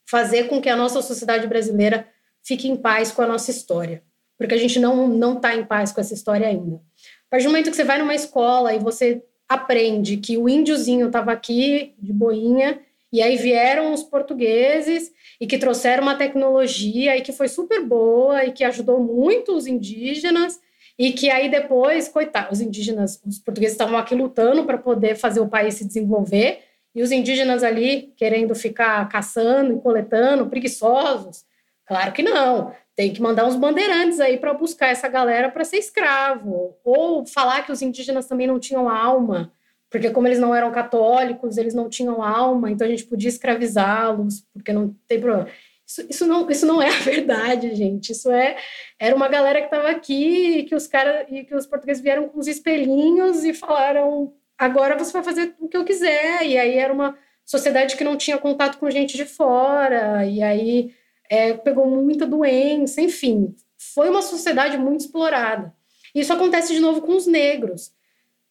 fazer 0.04 0.48
com 0.48 0.60
que 0.60 0.68
a 0.68 0.74
nossa 0.74 1.00
sociedade 1.00 1.46
brasileira 1.46 2.08
fique 2.42 2.68
em 2.68 2.74
paz 2.74 3.12
com 3.12 3.22
a 3.22 3.26
nossa 3.26 3.52
história 3.52 4.02
porque 4.42 4.54
a 4.54 4.58
gente 4.58 4.80
não 4.80 5.06
não 5.06 5.36
está 5.36 5.54
em 5.54 5.64
paz 5.64 5.92
com 5.92 6.00
essa 6.00 6.14
história 6.14 6.46
ainda. 6.46 6.76
A 6.76 7.30
partir 7.30 7.46
do 7.46 7.50
momento 7.50 7.70
que 7.70 7.76
você 7.76 7.84
vai 7.84 7.98
numa 7.98 8.14
escola 8.14 8.74
e 8.74 8.78
você 8.78 9.22
aprende 9.48 10.16
que 10.16 10.36
o 10.36 10.48
índiozinho 10.48 11.06
estava 11.06 11.32
aqui 11.32 11.94
de 11.98 12.12
boinha 12.12 12.80
e 13.12 13.22
aí 13.22 13.36
vieram 13.36 13.92
os 13.92 14.02
portugueses 14.02 15.12
e 15.40 15.46
que 15.46 15.58
trouxeram 15.58 16.02
uma 16.02 16.14
tecnologia 16.14 17.16
e 17.16 17.20
que 17.20 17.32
foi 17.32 17.46
super 17.48 17.84
boa 17.84 18.44
e 18.44 18.52
que 18.52 18.64
ajudou 18.64 18.98
muito 19.00 19.54
os 19.54 19.66
indígenas 19.66 20.58
e 20.98 21.12
que 21.12 21.30
aí 21.30 21.50
depois, 21.50 22.08
coitados, 22.08 22.58
os 22.58 22.64
indígenas, 22.64 23.20
os 23.24 23.38
portugueses 23.38 23.74
estavam 23.74 23.96
aqui 23.96 24.14
lutando 24.14 24.64
para 24.64 24.78
poder 24.78 25.14
fazer 25.14 25.40
o 25.40 25.48
país 25.48 25.74
se 25.74 25.84
desenvolver 25.84 26.60
e 26.94 27.02
os 27.02 27.12
indígenas 27.12 27.62
ali 27.62 28.12
querendo 28.16 28.54
ficar 28.54 29.08
caçando 29.08 29.72
e 29.72 29.80
coletando, 29.80 30.46
preguiçosos. 30.46 31.44
Claro 31.86 32.12
que 32.12 32.22
não 32.22 32.72
tem 32.94 33.12
que 33.12 33.22
mandar 33.22 33.46
uns 33.46 33.56
bandeirantes 33.56 34.20
aí 34.20 34.36
para 34.36 34.52
buscar 34.52 34.88
essa 34.88 35.08
galera 35.08 35.50
para 35.50 35.64
ser 35.64 35.78
escravo. 35.78 36.76
Ou 36.84 37.24
falar 37.26 37.64
que 37.64 37.72
os 37.72 37.82
indígenas 37.82 38.26
também 38.26 38.46
não 38.46 38.58
tinham 38.58 38.88
alma, 38.88 39.52
porque 39.90 40.10
como 40.10 40.26
eles 40.26 40.38
não 40.38 40.54
eram 40.54 40.70
católicos, 40.70 41.56
eles 41.56 41.74
não 41.74 41.88
tinham 41.88 42.22
alma, 42.22 42.70
então 42.70 42.86
a 42.86 42.90
gente 42.90 43.04
podia 43.04 43.28
escravizá-los, 43.28 44.44
porque 44.52 44.72
não 44.72 44.94
tem 45.06 45.20
problema. 45.20 45.48
Isso, 45.86 46.06
isso, 46.08 46.26
não, 46.26 46.50
isso 46.50 46.66
não 46.66 46.80
é 46.80 46.88
a 46.88 47.00
verdade, 47.00 47.74
gente. 47.74 48.12
Isso 48.12 48.30
é 48.30 48.56
era 48.98 49.14
uma 49.14 49.28
galera 49.28 49.60
que 49.60 49.66
estava 49.66 49.90
aqui 49.90 50.58
e 50.58 50.62
que 50.64 50.74
os 50.74 50.86
caras 50.86 51.26
e 51.30 51.44
que 51.44 51.54
os 51.54 51.66
portugueses 51.66 52.02
vieram 52.02 52.28
com 52.28 52.38
os 52.38 52.46
espelhinhos 52.46 53.44
e 53.44 53.52
falaram: 53.52 54.32
agora 54.56 54.96
você 54.96 55.12
vai 55.12 55.22
fazer 55.22 55.54
o 55.58 55.68
que 55.68 55.76
eu 55.76 55.84
quiser. 55.84 56.46
E 56.46 56.56
aí 56.58 56.78
era 56.78 56.92
uma 56.92 57.16
sociedade 57.44 57.96
que 57.96 58.04
não 58.04 58.16
tinha 58.16 58.38
contato 58.38 58.78
com 58.78 58.90
gente 58.90 59.16
de 59.16 59.24
fora. 59.24 60.24
E 60.24 60.42
aí 60.42 60.94
é, 61.32 61.54
pegou 61.54 61.86
muita 61.86 62.26
doença, 62.26 63.00
enfim, 63.00 63.54
foi 63.78 64.10
uma 64.10 64.20
sociedade 64.20 64.76
muito 64.76 65.00
explorada. 65.00 65.74
Isso 66.14 66.30
acontece 66.30 66.74
de 66.74 66.80
novo 66.80 67.00
com 67.00 67.16
os 67.16 67.26
negros. 67.26 67.90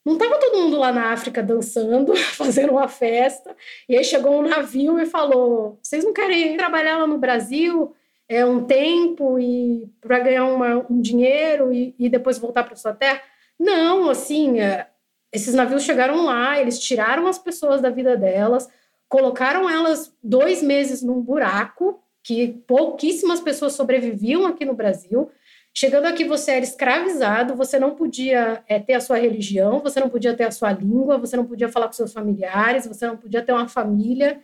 Não 0.03 0.13
estava 0.13 0.39
todo 0.39 0.57
mundo 0.57 0.79
lá 0.79 0.91
na 0.91 1.13
África 1.13 1.43
dançando, 1.43 2.15
fazendo 2.34 2.71
uma 2.71 2.88
festa, 2.88 3.55
e 3.88 3.95
aí 3.95 4.03
chegou 4.03 4.39
um 4.39 4.47
navio 4.49 4.99
e 4.99 5.05
falou: 5.05 5.77
vocês 5.79 6.03
não 6.03 6.11
querem 6.11 6.57
trabalhar 6.57 6.97
lá 6.97 7.05
no 7.05 7.19
Brasil 7.19 7.95
é 8.27 8.43
um 8.45 8.63
tempo 8.63 9.38
e 9.38 9.88
para 9.99 10.19
ganhar 10.19 10.45
uma, 10.45 10.84
um 10.89 11.01
dinheiro 11.01 11.71
e, 11.71 11.93
e 11.99 12.09
depois 12.09 12.39
voltar 12.39 12.63
para 12.63 12.75
sua 12.75 12.93
terra? 12.93 13.21
Não, 13.59 14.09
assim, 14.09 14.59
é, 14.59 14.88
esses 15.32 15.53
navios 15.53 15.84
chegaram 15.84 16.25
lá, 16.25 16.59
eles 16.59 16.79
tiraram 16.79 17.27
as 17.27 17.38
pessoas 17.38 17.79
da 17.79 17.91
vida 17.91 18.17
delas, 18.17 18.67
colocaram 19.07 19.69
elas 19.69 20.11
dois 20.23 20.63
meses 20.63 21.03
num 21.03 21.21
buraco 21.21 22.01
que 22.24 22.63
pouquíssimas 22.67 23.39
pessoas 23.39 23.74
sobreviviam 23.74 24.45
aqui 24.45 24.65
no 24.65 24.74
Brasil. 24.74 25.30
Chegando 25.74 26.05
aqui, 26.05 26.26
você 26.26 26.51
era 26.51 26.63
escravizado, 26.63 27.55
você 27.55 27.80
não 27.80 27.95
podia 27.95 28.63
é, 28.67 28.80
ter 28.80 28.93
a 28.93 29.01
sua 29.01 29.17
religião, 29.17 29.80
você 29.80 29.99
não 29.99 30.09
podia 30.09 30.36
ter 30.36 30.43
a 30.43 30.51
sua 30.51 30.72
língua, 30.72 31.17
você 31.17 31.38
não 31.38 31.45
podia 31.45 31.69
falar 31.69 31.88
com 31.88 31.93
seus 31.93 32.11
familiares, 32.11 32.86
você 32.86 33.07
não 33.07 33.17
podia 33.17 33.41
ter 33.41 33.53
uma 33.53 33.67
família. 33.67 34.41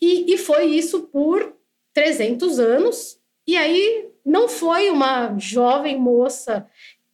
E, 0.00 0.32
e 0.32 0.38
foi 0.38 0.66
isso 0.66 1.04
por 1.04 1.54
300 1.94 2.58
anos. 2.58 3.18
E 3.46 3.56
aí 3.56 4.10
não 4.24 4.48
foi 4.48 4.90
uma 4.90 5.36
jovem 5.38 5.98
moça 5.98 6.66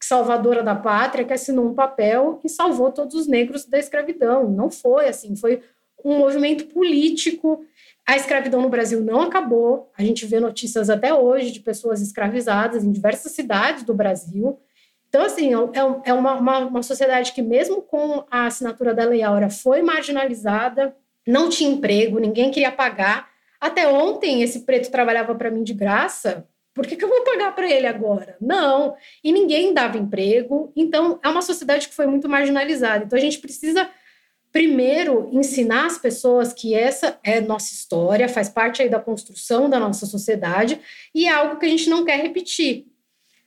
salvadora 0.03 0.63
da 0.63 0.75
pátria 0.75 1.25
que 1.25 1.33
assinou 1.33 1.67
um 1.67 1.75
papel 1.75 2.41
e 2.45 2.49
salvou 2.49 2.93
todos 2.93 3.15
os 3.15 3.27
negros 3.27 3.65
da 3.65 3.79
escravidão. 3.79 4.51
Não 4.51 4.71
foi 4.71 5.09
assim, 5.09 5.35
foi 5.35 5.63
um 6.05 6.19
movimento 6.19 6.67
político 6.67 7.65
A 8.07 8.17
escravidão 8.17 8.61
no 8.61 8.69
Brasil 8.69 9.01
não 9.01 9.23
acabou. 9.23 9.91
A 9.97 10.03
gente 10.03 10.27
vê 10.27 10.39
notícias 10.39 10.91
até 10.91 11.15
hoje 11.15 11.51
de 11.51 11.61
pessoas 11.61 12.03
escravizadas 12.03 12.85
em 12.85 12.93
diversas 12.93 13.33
cidades 13.33 13.83
do 13.83 13.95
Brasil. 13.95 14.61
Então, 15.09 15.23
assim, 15.23 15.55
é, 15.55 16.11
é 16.11 16.13
uma, 16.13 16.35
uma, 16.35 16.59
uma 16.59 16.83
sociedade 16.83 17.33
que, 17.33 17.41
mesmo 17.41 17.81
com 17.81 18.25
a 18.31 18.47
assinatura 18.47 18.93
da 18.93 19.05
Lei 19.05 19.23
Áurea, 19.23 19.49
foi 19.49 19.81
marginalizada, 19.81 20.95
não 21.27 21.49
tinha 21.49 21.71
emprego, 21.71 22.19
ninguém 22.19 22.51
queria 22.51 22.73
pagar. 22.73 23.31
Até 23.61 23.89
ontem, 23.89 24.43
esse 24.43 24.61
preto 24.61 24.91
trabalhava 24.91 25.35
para 25.35 25.51
mim 25.51 25.63
de 25.63 25.73
graça. 25.73 26.47
Por 26.75 26.87
que, 26.87 26.97
que 26.97 27.05
eu 27.05 27.09
vou 27.09 27.23
pagar 27.23 27.55
para 27.55 27.71
ele 27.71 27.87
agora? 27.87 28.37
Não. 28.41 28.97
E 29.23 29.33
ninguém 29.33 29.73
dava 29.73 29.97
emprego. 29.97 30.73
Então, 30.77 31.19
é 31.23 31.29
uma 31.29 31.41
sociedade 31.41 31.89
que 31.89 31.95
foi 31.95 32.07
muito 32.07 32.29
marginalizada. 32.29 33.05
Então, 33.05 33.17
a 33.17 33.23
gente 33.23 33.39
precisa 33.39 33.89
primeiro 34.55 35.29
ensinar 35.33 35.87
as 35.87 35.99
pessoas 35.99 36.53
que 36.53 36.75
essa 36.75 37.19
é 37.25 37.41
nossa 37.41 37.75
história, 37.75 38.29
faz 38.29 38.49
parte 38.49 38.81
aí 38.81 38.89
da 38.89 39.01
construção 39.01 39.69
da 39.69 39.81
nossa 39.81 40.07
sociedade 40.07 40.81
e 41.13 41.27
é 41.27 41.31
algo 41.31 41.59
que 41.59 41.67
a 41.67 41.69
gente 41.69 41.91
não 41.91 42.05
quer 42.05 42.21
repetir. 42.21 42.87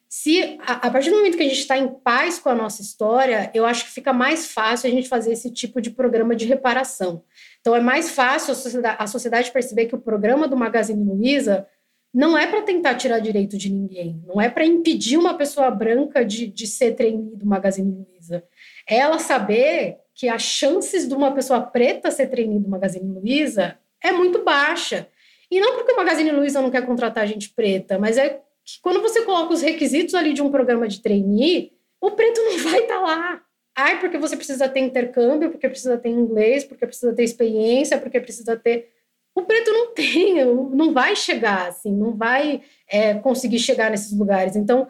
Se 0.10 0.58
a, 0.60 0.88
a 0.88 0.92
partir 0.92 1.10
do 1.10 1.16
momento 1.16 1.38
que 1.38 1.44
a 1.44 1.48
gente 1.48 1.62
está 1.62 1.78
em 1.78 1.88
paz 1.88 2.40
com 2.40 2.50
a 2.50 2.56
nossa 2.56 2.82
história, 2.82 3.50
eu 3.54 3.66
acho 3.66 3.86
que 3.86 3.92
fica 3.92 4.12
mais 4.12 4.48
fácil 4.52 4.90
a 4.90 4.92
gente 4.92 5.08
fazer 5.08 5.32
esse 5.32 5.50
tipo 5.50 5.80
de 5.80 5.92
programa 5.92 6.36
de 6.36 6.46
reparação. 6.46 7.24
Então 7.62 7.74
é 7.74 7.80
mais 7.80 8.12
fácil 8.12 8.52
a 8.52 8.56
sociedade, 8.56 8.98
a 9.00 9.08
sociedade 9.08 9.52
perceber 9.52 9.86
que 9.86 9.96
o 9.96 10.02
programa 10.02 10.46
do 10.46 10.58
Magazine 10.58 11.06
Luiza 11.06 11.66
não 12.14 12.38
é 12.38 12.48
para 12.48 12.64
tentar 12.64 12.96
tirar 12.96 13.20
direito 13.20 13.58
de 13.58 13.72
ninguém, 13.72 14.22
não 14.28 14.42
é 14.42 14.50
para 14.50 14.66
impedir 14.66 15.16
uma 15.18 15.36
pessoa 15.36 15.72
branca 15.72 16.26
de, 16.26 16.48
de 16.48 16.68
ser 16.68 16.96
trainee 16.96 17.38
do 17.38 17.46
Magazine 17.46 18.06
Luiza. 18.06 18.44
É 18.90 18.98
ela 18.98 19.20
saber 19.20 20.00
que 20.18 20.28
as 20.28 20.42
chances 20.42 21.08
de 21.08 21.14
uma 21.14 21.32
pessoa 21.32 21.62
preta 21.62 22.10
ser 22.10 22.26
trainee 22.26 22.60
do 22.60 22.68
Magazine 22.68 23.08
Luiza 23.08 23.78
é 24.04 24.12
muito 24.12 24.44
baixa. 24.44 25.08
E 25.50 25.60
não 25.60 25.76
porque 25.76 25.92
o 25.92 25.96
Magazine 25.96 26.32
Luiza 26.32 26.60
não 26.60 26.72
quer 26.72 26.84
contratar 26.86 27.28
gente 27.28 27.52
preta, 27.52 28.00
mas 28.00 28.18
é 28.18 28.42
que 28.66 28.82
quando 28.82 29.00
você 29.00 29.22
coloca 29.22 29.54
os 29.54 29.62
requisitos 29.62 30.16
ali 30.16 30.34
de 30.34 30.42
um 30.42 30.50
programa 30.50 30.88
de 30.88 31.02
trainee, 31.02 31.72
o 32.02 32.12
preto 32.12 32.42
não 32.42 32.58
vai 32.58 32.80
estar 32.80 32.96
tá 32.96 33.00
lá. 33.00 33.42
Ai, 33.76 34.00
porque 34.00 34.18
você 34.18 34.36
precisa 34.36 34.68
ter 34.68 34.80
intercâmbio, 34.80 35.52
porque 35.52 35.70
precisa 35.70 36.00
ter 36.00 36.10
inglês, 36.10 36.64
porque 36.64 36.88
precisa 36.88 37.14
ter 37.14 37.24
experiência, 37.24 38.00
porque 38.00 38.20
precisa 38.20 38.58
ter. 38.58 38.90
O 39.36 39.44
preto 39.44 39.72
não 39.72 39.94
tem, 39.94 40.44
não 40.44 40.94
vai 40.94 41.16
chegar 41.16 41.68
assim, 41.68 41.96
não 41.96 42.18
vai 42.18 42.64
é, 42.90 43.14
conseguir 43.14 43.60
chegar 43.60 43.92
nesses 43.92 44.18
lugares. 44.18 44.56
Então, 44.56 44.88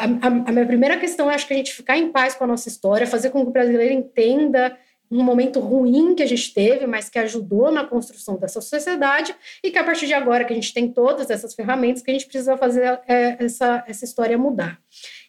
a, 0.00 0.26
a, 0.26 0.28
a, 0.28 0.52
minha 0.52 0.66
primeira 0.66 0.98
questão 0.98 1.30
é 1.30 1.34
acho 1.34 1.46
que 1.46 1.52
a 1.52 1.56
gente 1.56 1.72
ficar 1.72 1.96
em 1.96 2.10
paz 2.10 2.34
com 2.34 2.44
a 2.44 2.46
nossa 2.46 2.68
história, 2.68 3.06
fazer 3.06 3.30
com 3.30 3.42
que 3.42 3.48
o 3.48 3.52
brasileiro 3.52 3.92
entenda 3.92 4.76
um 5.10 5.24
momento 5.24 5.58
ruim 5.58 6.14
que 6.14 6.22
a 6.22 6.26
gente 6.26 6.54
teve, 6.54 6.86
mas 6.86 7.08
que 7.08 7.18
ajudou 7.18 7.72
na 7.72 7.84
construção 7.84 8.36
dessa 8.36 8.60
sociedade 8.60 9.34
e 9.62 9.70
que 9.70 9.78
a 9.78 9.82
partir 9.82 10.06
de 10.06 10.14
agora 10.14 10.44
que 10.44 10.52
a 10.52 10.56
gente 10.56 10.72
tem 10.72 10.88
todas 10.88 11.30
essas 11.30 11.52
ferramentas 11.52 12.00
que 12.00 12.10
a 12.10 12.14
gente 12.14 12.26
precisa 12.26 12.56
fazer 12.56 13.00
é, 13.08 13.36
essa, 13.44 13.84
essa 13.88 14.04
história 14.04 14.38
mudar. 14.38 14.78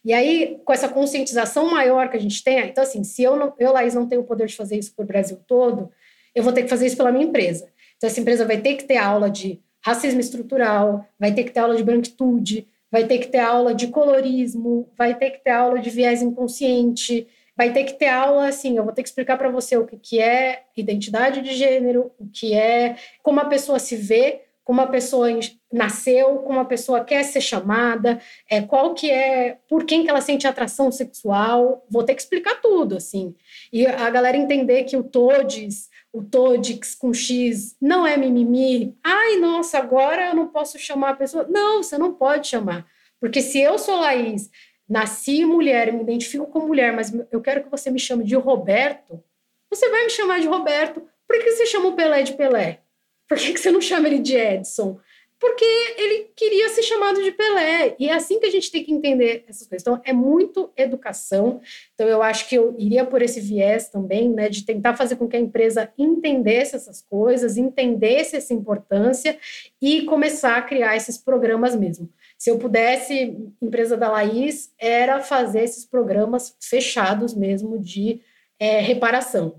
E 0.06 0.14
aí, 0.14 0.60
com 0.64 0.72
essa 0.72 0.88
conscientização 0.88 1.72
maior 1.72 2.10
que 2.10 2.18
a 2.18 2.20
gente 2.20 2.44
tem, 2.44 2.60
então 2.60 2.84
assim, 2.84 3.04
se 3.04 3.24
eu, 3.24 3.36
não, 3.36 3.54
eu 3.58 3.72
Laís, 3.72 3.96
não 3.96 4.08
tenho 4.08 4.22
o 4.22 4.26
poder 4.26 4.46
de 4.46 4.56
fazer 4.56 4.78
isso 4.78 4.94
para 4.96 5.04
o 5.04 5.08
Brasil 5.08 5.40
todo, 5.48 5.92
eu 6.36 6.44
vou 6.44 6.54
ter 6.54 6.64
que 6.64 6.70
fazer 6.70 6.86
isso 6.86 6.98
pela 6.98 7.12
minha 7.12 7.26
empresa. 7.26 7.68
Então 7.98 8.08
essa 8.08 8.20
empresa 8.20 8.46
vai 8.46 8.58
ter 8.58 8.76
que 8.76 8.84
ter 8.84 8.98
aula 8.98 9.32
de 9.32 9.60
racismo 9.84 10.20
estrutural, 10.20 11.08
vai 11.20 11.34
ter 11.34 11.44
que 11.44 11.52
ter 11.52 11.60
aula 11.60 11.76
de 11.76 11.84
branquitude, 11.84 12.68
vai 12.92 13.06
ter 13.06 13.20
que 13.20 13.28
ter 13.28 13.40
aula 13.40 13.74
de 13.74 13.88
colorismo, 13.88 14.92
vai 14.98 15.16
ter 15.16 15.32
que 15.32 15.44
ter 15.44 15.52
aula 15.52 15.80
de 15.80 15.90
viés 15.90 16.22
inconsciente, 16.22 17.28
vai 17.56 17.72
ter 17.72 17.84
que 17.86 17.94
ter 17.94 18.08
aula 18.08 18.48
assim, 18.48 18.78
eu 18.78 18.84
vou 18.84 18.94
ter 18.94 19.04
que 19.04 19.10
explicar 19.10 19.38
para 19.38 19.50
você 19.50 19.78
o 19.78 19.86
que, 19.86 19.98
que 19.98 20.20
é 20.20 20.64
identidade 20.76 21.42
de 21.42 21.54
gênero, 21.54 22.12
o 22.20 22.28
que 22.28 22.54
é 22.54 22.98
como 23.24 23.40
a 23.40 23.46
pessoa 23.46 23.80
se 23.80 23.96
vê, 23.96 24.42
como 24.64 24.82
a 24.82 24.88
pessoa 24.88 25.28
nasceu, 25.72 26.38
como 26.38 26.60
a 26.60 26.66
pessoa 26.66 27.04
quer 27.04 27.24
ser 27.24 27.42
chamada, 27.42 28.22
é, 28.50 28.62
qual 28.62 28.94
que 28.94 29.10
é, 29.10 29.58
por 29.68 29.86
quem 29.86 30.04
que 30.04 30.10
ela 30.10 30.22
sente 30.22 30.48
atração 30.48 30.92
sexual, 30.92 31.86
vou 31.90 32.04
ter 32.04 32.16
que 32.16 32.22
explicar 32.22 32.62
tudo, 32.62 32.96
assim. 32.96 33.36
E 33.72 33.86
a 33.86 34.10
galera 34.10 34.38
entender 34.38 34.84
que 34.84 34.96
o 34.96 35.04
TODES, 35.04 35.90
o 36.14 36.22
TODEX 36.22 36.96
com 36.96 37.14
X 37.14 37.76
não 37.82 38.06
é 38.06 38.18
mimimi. 38.18 38.98
Ai, 39.04 39.38
nossa, 39.38 39.78
agora 39.78 40.30
eu 40.30 40.36
não 40.36 40.48
posso 40.48 40.78
chamar 40.78 41.12
a 41.12 41.16
pessoa. 41.16 41.48
Não, 41.50 41.82
você 41.82 41.98
não 41.98 42.14
pode 42.14 42.48
chamar. 42.48 42.86
Porque 43.20 43.42
se 43.42 43.60
eu 43.60 43.78
sou 43.78 43.98
Laís, 43.98 44.50
nasci 44.90 45.46
mulher, 45.46 45.94
me 45.94 46.02
identifico 46.02 46.48
como 46.48 46.68
mulher, 46.68 46.92
mas 46.92 47.14
eu 47.32 47.42
quero 47.42 47.64
que 47.64 47.70
você 47.70 47.90
me 47.90 48.00
chame 48.00 48.24
de 48.24 48.36
Roberto, 48.36 49.24
você 49.70 49.90
vai 49.90 50.04
me 50.04 50.10
chamar 50.10 50.42
de 50.42 50.48
Roberto. 50.48 51.02
Por 51.28 51.40
que 51.40 51.52
você 51.52 51.66
chama 51.66 51.90
o 51.90 51.96
Pelé 51.96 52.24
de 52.24 52.34
Pelé? 52.34 52.82
Por 53.28 53.38
que 53.38 53.58
você 53.58 53.72
não 53.72 53.80
chama 53.80 54.08
ele 54.08 54.20
de 54.20 54.36
Edson? 54.36 55.00
Porque 55.42 55.66
ele 55.98 56.30
queria 56.36 56.70
ser 56.70 56.84
chamado 56.84 57.24
de 57.24 57.32
Pelé. 57.32 57.96
E 57.98 58.08
é 58.08 58.14
assim 58.14 58.40
que 58.40 58.46
a 58.46 58.52
gente 58.52 58.70
tem 58.70 58.84
que 58.84 58.94
entender 58.94 59.44
essas 59.48 59.66
coisas. 59.66 59.82
Então, 59.82 60.00
é 60.06 60.14
muito 60.14 60.72
educação. 60.78 61.60
Então, 61.96 62.08
eu 62.08 62.22
acho 62.22 62.48
que 62.48 62.54
eu 62.54 62.76
iria 62.78 63.04
por 63.04 63.24
esse 63.24 63.42
viés 63.42 63.90
também, 63.90 64.30
né, 64.30 64.50
de 64.50 64.64
tentar 64.64 64.96
fazer 64.96 65.16
com 65.16 65.28
que 65.28 65.36
a 65.36 65.40
empresa 65.40 65.92
entendesse 65.98 66.76
essas 66.76 67.02
coisas, 67.02 67.58
entendesse 67.58 68.36
essa 68.36 68.54
importância 68.54 69.36
e 69.82 70.04
começar 70.04 70.58
a 70.58 70.62
criar 70.62 70.96
esses 70.96 71.18
programas 71.18 71.76
mesmo. 71.76 72.08
Se 72.38 72.52
eu 72.52 72.60
pudesse, 72.60 73.36
empresa 73.60 73.98
da 73.98 74.12
Laís, 74.12 74.72
era 74.78 75.22
fazer 75.22 75.64
esses 75.64 75.86
programas 75.86 76.56
fechados 76.60 77.34
mesmo 77.34 77.80
de 77.80 78.22
é, 78.60 78.80
reparação. 78.80 79.56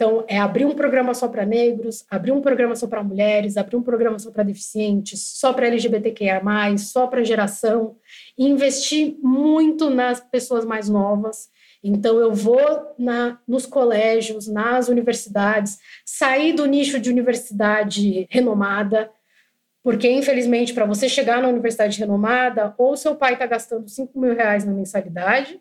Então, 0.00 0.24
é 0.26 0.38
abrir 0.38 0.64
um 0.64 0.72
programa 0.74 1.12
só 1.12 1.28
para 1.28 1.44
negros, 1.44 2.06
abrir 2.08 2.32
um 2.32 2.40
programa 2.40 2.74
só 2.74 2.86
para 2.86 3.04
mulheres, 3.04 3.58
abrir 3.58 3.76
um 3.76 3.82
programa 3.82 4.18
só 4.18 4.30
para 4.30 4.42
deficientes, 4.42 5.20
só 5.20 5.52
para 5.52 5.66
LGBTQIA, 5.66 6.40
só 6.78 7.06
para 7.06 7.22
geração, 7.22 7.98
e 8.38 8.48
investir 8.48 9.18
muito 9.22 9.90
nas 9.90 10.18
pessoas 10.18 10.64
mais 10.64 10.88
novas. 10.88 11.50
Então, 11.84 12.18
eu 12.18 12.32
vou 12.32 12.94
na, 12.98 13.38
nos 13.46 13.66
colégios, 13.66 14.48
nas 14.48 14.88
universidades, 14.88 15.78
sair 16.02 16.54
do 16.54 16.64
nicho 16.64 16.98
de 16.98 17.10
universidade 17.10 18.26
renomada, 18.30 19.10
porque, 19.82 20.10
infelizmente, 20.10 20.72
para 20.72 20.86
você 20.86 21.10
chegar 21.10 21.42
na 21.42 21.48
universidade 21.48 22.00
renomada, 22.00 22.74
ou 22.78 22.96
seu 22.96 23.16
pai 23.16 23.34
está 23.34 23.44
gastando 23.44 23.86
5 23.86 24.18
mil 24.18 24.34
reais 24.34 24.64
na 24.64 24.72
mensalidade, 24.72 25.60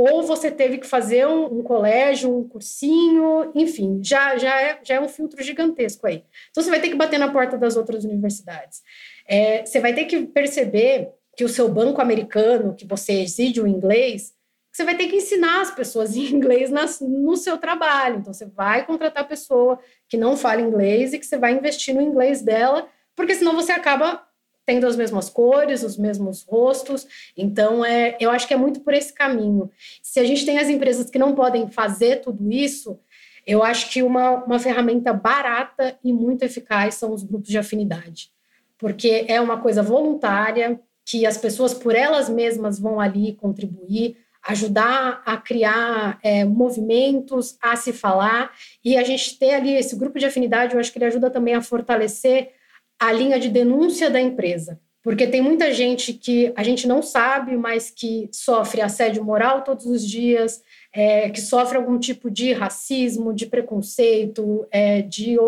ou 0.00 0.22
você 0.22 0.50
teve 0.50 0.78
que 0.78 0.86
fazer 0.86 1.26
um, 1.26 1.58
um, 1.58 1.62
colégio, 1.62 2.34
um 2.34 2.48
cursinho, 2.48 3.50
enfim, 3.54 4.00
já, 4.02 4.36
já, 4.36 4.60
é, 4.60 4.80
já 4.82 4.94
é 4.96 5.00
um 5.00 5.08
filtro 5.08 5.42
gigantesco 5.42 6.06
aí. 6.06 6.24
Então, 6.50 6.62
você 6.62 6.70
vai 6.70 6.80
ter 6.80 6.88
que 6.88 6.96
bater 6.96 7.18
na 7.18 7.30
porta 7.30 7.58
das 7.58 7.76
outras 7.76 8.04
universidades. 8.04 8.82
É, 9.26 9.64
você 9.64 9.80
vai 9.80 9.94
ter 9.94 10.04
que 10.04 10.26
perceber 10.26 11.10
que 11.36 11.44
o 11.44 11.48
seu 11.48 11.68
banco 11.68 12.00
americano, 12.00 12.74
que 12.74 12.86
você 12.86 13.20
exige 13.20 13.60
o 13.60 13.66
inglês, 13.66 14.32
você 14.72 14.84
vai 14.84 14.96
ter 14.96 15.08
que 15.08 15.16
ensinar 15.16 15.62
as 15.62 15.70
pessoas 15.70 16.14
em 16.16 16.26
inglês 16.26 16.70
nas, 16.70 17.00
no 17.00 17.36
seu 17.36 17.58
trabalho. 17.58 18.18
Então, 18.18 18.32
você 18.32 18.46
vai 18.46 18.86
contratar 18.86 19.28
pessoa 19.28 19.78
que 20.08 20.16
não 20.16 20.36
fala 20.36 20.60
inglês 20.60 21.12
e 21.12 21.18
que 21.18 21.26
você 21.26 21.36
vai 21.36 21.52
investir 21.52 21.94
no 21.94 22.00
inglês 22.00 22.42
dela 22.42 22.88
porque 23.20 23.34
senão 23.34 23.54
você 23.54 23.70
acaba 23.72 24.26
tendo 24.70 24.86
as 24.86 24.94
mesmas 24.94 25.28
cores, 25.28 25.82
os 25.82 25.96
mesmos 25.96 26.44
rostos. 26.48 27.04
Então, 27.36 27.84
é, 27.84 28.16
eu 28.20 28.30
acho 28.30 28.46
que 28.46 28.54
é 28.54 28.56
muito 28.56 28.78
por 28.78 28.94
esse 28.94 29.12
caminho. 29.12 29.68
Se 30.00 30.20
a 30.20 30.24
gente 30.24 30.46
tem 30.46 30.60
as 30.60 30.68
empresas 30.68 31.10
que 31.10 31.18
não 31.18 31.34
podem 31.34 31.68
fazer 31.68 32.20
tudo 32.20 32.52
isso, 32.52 32.96
eu 33.44 33.64
acho 33.64 33.90
que 33.90 34.00
uma, 34.00 34.44
uma 34.44 34.60
ferramenta 34.60 35.12
barata 35.12 35.98
e 36.04 36.12
muito 36.12 36.44
eficaz 36.44 36.94
são 36.94 37.12
os 37.12 37.24
grupos 37.24 37.48
de 37.48 37.58
afinidade, 37.58 38.30
porque 38.78 39.24
é 39.26 39.40
uma 39.40 39.60
coisa 39.60 39.82
voluntária 39.82 40.78
que 41.04 41.26
as 41.26 41.36
pessoas 41.36 41.74
por 41.74 41.96
elas 41.96 42.28
mesmas 42.28 42.78
vão 42.78 43.00
ali 43.00 43.32
contribuir, 43.32 44.18
ajudar 44.40 45.20
a 45.26 45.36
criar 45.36 46.20
é, 46.22 46.44
movimentos, 46.44 47.58
a 47.60 47.74
se 47.74 47.92
falar 47.92 48.52
e 48.84 48.96
a 48.96 49.02
gente 49.02 49.36
ter 49.36 49.54
ali 49.54 49.74
esse 49.74 49.96
grupo 49.96 50.16
de 50.16 50.26
afinidade, 50.26 50.74
eu 50.74 50.80
acho 50.80 50.92
que 50.92 50.98
ele 50.98 51.06
ajuda 51.06 51.28
também 51.28 51.54
a 51.54 51.60
fortalecer 51.60 52.52
a 53.00 53.10
linha 53.10 53.40
de 53.40 53.48
denúncia 53.48 54.10
da 54.10 54.20
empresa. 54.20 54.78
Porque 55.02 55.26
tem 55.26 55.40
muita 55.40 55.72
gente 55.72 56.12
que 56.12 56.52
a 56.54 56.62
gente 56.62 56.86
não 56.86 57.00
sabe, 57.00 57.56
mas 57.56 57.90
que 57.90 58.28
sofre 58.30 58.82
assédio 58.82 59.24
moral 59.24 59.64
todos 59.64 59.86
os 59.86 60.06
dias, 60.06 60.62
é, 60.92 61.30
que 61.30 61.40
sofre 61.40 61.78
algum 61.78 61.98
tipo 61.98 62.30
de 62.30 62.52
racismo, 62.52 63.32
de 63.32 63.46
preconceito, 63.46 64.66
é, 64.70 65.00
de 65.00 65.38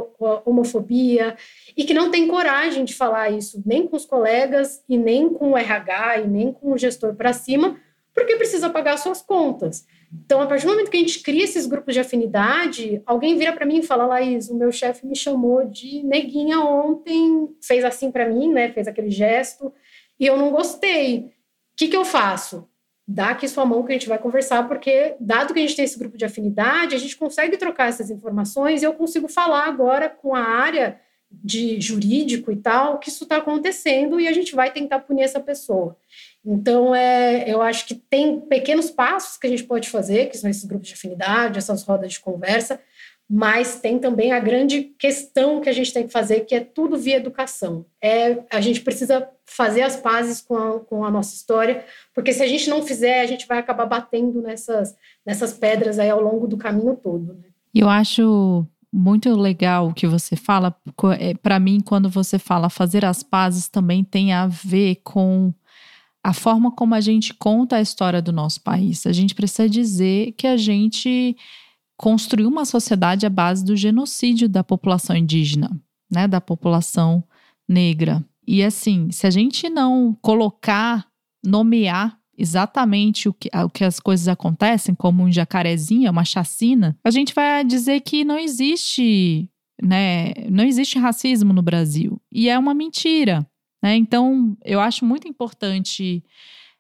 homofobia, 0.47 1.37
e 1.77 1.85
que 1.85 1.93
não 1.93 2.11
tem 2.11 2.27
coragem 2.27 2.83
de 2.83 2.95
falar 2.95 3.29
isso 3.29 3.63
nem 3.67 3.87
com 3.87 3.95
os 3.95 4.07
colegas, 4.07 4.83
e 4.89 4.97
nem 4.97 5.29
com 5.29 5.51
o 5.51 5.59
RH, 5.59 6.21
e 6.21 6.29
nem 6.29 6.51
com 6.51 6.73
o 6.73 6.79
gestor 6.79 7.15
para 7.15 7.35
cima, 7.35 7.79
porque 8.15 8.37
precisa 8.37 8.71
pagar 8.71 8.97
suas 8.97 9.21
contas. 9.21 9.85
Então, 10.15 10.43
a 10.43 10.47
partir 10.47 10.67
do 10.67 10.73
momento 10.73 10.91
que 10.91 10.97
a 10.97 11.01
gente 11.01 11.21
cria 11.21 11.45
esses 11.45 11.65
grupos 11.67 11.95
de 11.95 12.01
afinidade, 12.01 13.01
alguém 13.07 13.37
vira 13.39 13.53
para 13.53 13.65
mim 13.65 13.79
e 13.79 13.83
fala: 13.83 14.05
Laís, 14.05 14.51
o 14.51 14.57
meu 14.57 14.71
chefe 14.71 15.07
me 15.07 15.17
chamou 15.17 15.65
de 15.65 16.03
neguinha 16.03 16.61
ontem, 16.61 17.49
fez 17.63 17.83
assim 17.83 18.11
para 18.11 18.29
mim, 18.29 18.53
né? 18.53 18.71
Fez 18.73 18.87
aquele 18.87 19.11
gesto, 19.11 19.73
e 20.21 20.27
eu 20.27 20.37
não 20.37 20.51
gostei. 20.51 21.19
O 21.19 21.31
que, 21.77 21.89
que 21.89 21.97
eu 21.97 22.05
faço? 22.05 22.69
Dá 23.09 23.31
aqui 23.31 23.49
sua 23.49 23.65
mão 23.65 23.83
que 23.83 23.93
a 23.93 23.95
gente 23.95 24.09
vai 24.09 24.19
conversar, 24.19 24.69
porque, 24.69 25.17
dado 25.19 25.53
que 25.55 25.59
a 25.59 25.63
gente 25.63 25.75
tem 25.75 25.85
esse 25.85 25.99
grupo 25.99 26.17
de 26.17 26.25
afinidade, 26.25 26.95
a 26.95 26.99
gente 26.99 27.17
consegue 27.17 27.57
trocar 27.57 27.89
essas 27.89 28.11
informações 28.11 28.83
e 28.83 28.85
eu 28.85 28.93
consigo 28.93 29.29
falar 29.29 29.67
agora 29.67 30.09
com 30.09 30.35
a 30.35 30.41
área 30.41 31.01
de 31.31 31.81
jurídico 31.81 32.53
e 32.53 32.57
tal, 32.57 32.99
que 32.99 33.09
isso 33.09 33.25
está 33.25 33.39
acontecendo 33.39 34.21
e 34.21 34.29
a 34.29 34.33
gente 34.33 34.55
vai 34.55 34.71
tentar 34.71 35.01
punir 35.01 35.23
essa 35.23 35.41
pessoa. 35.41 35.97
Então, 36.45 36.95
é, 36.95 37.49
eu 37.49 37.63
acho 37.63 37.87
que 37.87 37.95
tem 37.95 38.41
pequenos 38.41 38.91
passos 38.91 39.37
que 39.37 39.47
a 39.47 39.51
gente 39.51 39.65
pode 39.65 39.89
fazer, 39.89 40.29
que 40.29 40.37
são 40.37 40.51
esses 40.51 40.65
grupos 40.65 40.89
de 40.89 40.95
afinidade, 40.95 41.59
essas 41.59 41.85
rodas 41.85 42.13
de 42.13 42.21
conversa, 42.21 42.81
mas 43.31 43.81
tem 43.81 43.99
também 43.99 44.33
a 44.33 44.41
grande 44.41 44.93
questão 44.99 45.61
que 45.61 45.69
a 45.69 45.73
gente 45.73 45.93
tem 45.93 46.07
que 46.07 46.13
fazer, 46.13 46.41
que 46.41 46.55
é 46.55 46.61
tudo 46.61 46.99
via 46.99 47.17
educação. 47.17 47.87
É, 48.03 48.41
a 48.51 48.61
gente 48.61 48.81
precisa 48.81 49.27
fazer 49.47 49.83
as 49.83 49.97
pazes 49.97 50.41
com 50.41 50.57
a, 50.57 50.81
com 50.81 51.05
a 51.05 51.11
nossa 51.11 51.35
história, 51.35 51.85
porque 52.15 52.33
se 52.33 52.43
a 52.43 52.47
gente 52.47 52.69
não 52.69 52.83
fizer, 52.83 53.23
a 53.23 53.27
gente 53.27 53.47
vai 53.47 53.59
acabar 53.59 53.87
batendo 53.87 54.43
nessas, 54.43 54.95
nessas 55.25 55.55
pedras 55.55 55.99
aí 55.99 56.11
ao 56.11 56.21
longo 56.21 56.47
do 56.47 56.59
caminho 56.59 56.97
todo. 56.97 57.35
Né? 57.35 57.45
Eu 57.75 57.89
acho 57.89 58.67
muito 58.93 59.35
legal 59.35 59.89
o 59.89 59.95
que 59.95 60.07
você 60.07 60.37
fala. 60.37 60.77
É, 61.19 61.33
Para 61.35 61.59
mim, 61.59 61.81
quando 61.81 62.11
você 62.11 62.39
fala 62.39 62.69
fazer 62.69 63.05
as 63.05 63.23
pazes, 63.23 63.69
também 63.69 64.05
tem 64.05 64.33
a 64.33 64.47
ver 64.47 64.97
com 64.97 65.55
a 66.25 66.33
forma 66.33 66.71
como 66.71 66.95
a 66.95 67.01
gente 67.01 67.35
conta 67.35 67.77
a 67.77 67.81
história 67.81 68.23
do 68.23 68.33
nosso 68.33 68.61
país. 68.61 69.07
A 69.07 69.13
gente 69.13 69.35
precisa 69.35 69.69
dizer 69.69 70.33
que 70.33 70.47
a 70.47 70.57
gente 70.57 71.37
construiu 71.97 72.49
uma 72.49 72.65
sociedade 72.65 73.27
à 73.27 73.31
base 73.31 73.65
do 73.65 73.77
genocídio 73.77 74.49
da 74.49 74.63
população 74.63 75.17
indígena, 75.17 75.71
né, 76.11 76.29
da 76.29 76.41
população 76.41 77.25
negra. 77.69 78.25
E 78.47 78.63
assim, 78.63 79.11
se 79.11 79.27
a 79.27 79.31
gente 79.31 79.69
não 79.69 80.17
colocar, 80.21 81.07
nomear 81.45 82.19
exatamente 82.37 83.29
o 83.29 83.33
que, 83.33 83.49
o 83.55 83.69
que 83.69 83.85
as 83.85 84.01
coisas 84.01 84.27
acontecem, 84.27 84.95
como 84.95 85.23
um 85.23 85.31
jacarezinho, 85.31 86.11
uma 86.11 86.25
chacina, 86.25 86.99
a 87.05 87.11
gente 87.11 87.35
vai 87.35 87.65
dizer 87.65 88.01
que 88.01 88.25
não 88.25 88.39
existe, 88.39 89.49
né, 89.81 90.33
não 90.51 90.65
existe 90.65 90.99
racismo 90.99 91.53
no 91.53 91.63
Brasil. 91.63 92.21
E 92.31 92.49
é 92.49 92.59
uma 92.59 92.75
mentira. 92.75 93.47
Né? 93.83 93.97
Então, 93.97 94.57
eu 94.65 94.81
acho 94.81 95.05
muito 95.05 95.27
importante 95.27 96.25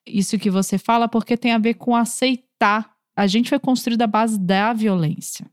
isso 0.06 0.38
que 0.38 0.50
você 0.50 0.78
fala, 0.78 1.08
porque 1.08 1.36
tem 1.36 1.52
a 1.52 1.58
ver 1.58 1.74
com 1.74 1.94
aceitar. 1.94 2.90
A 3.16 3.26
gente 3.26 3.48
foi 3.48 3.58
construído 3.58 4.02
à 4.02 4.06
base 4.06 4.38
da 4.38 4.72
violência. 4.72 5.46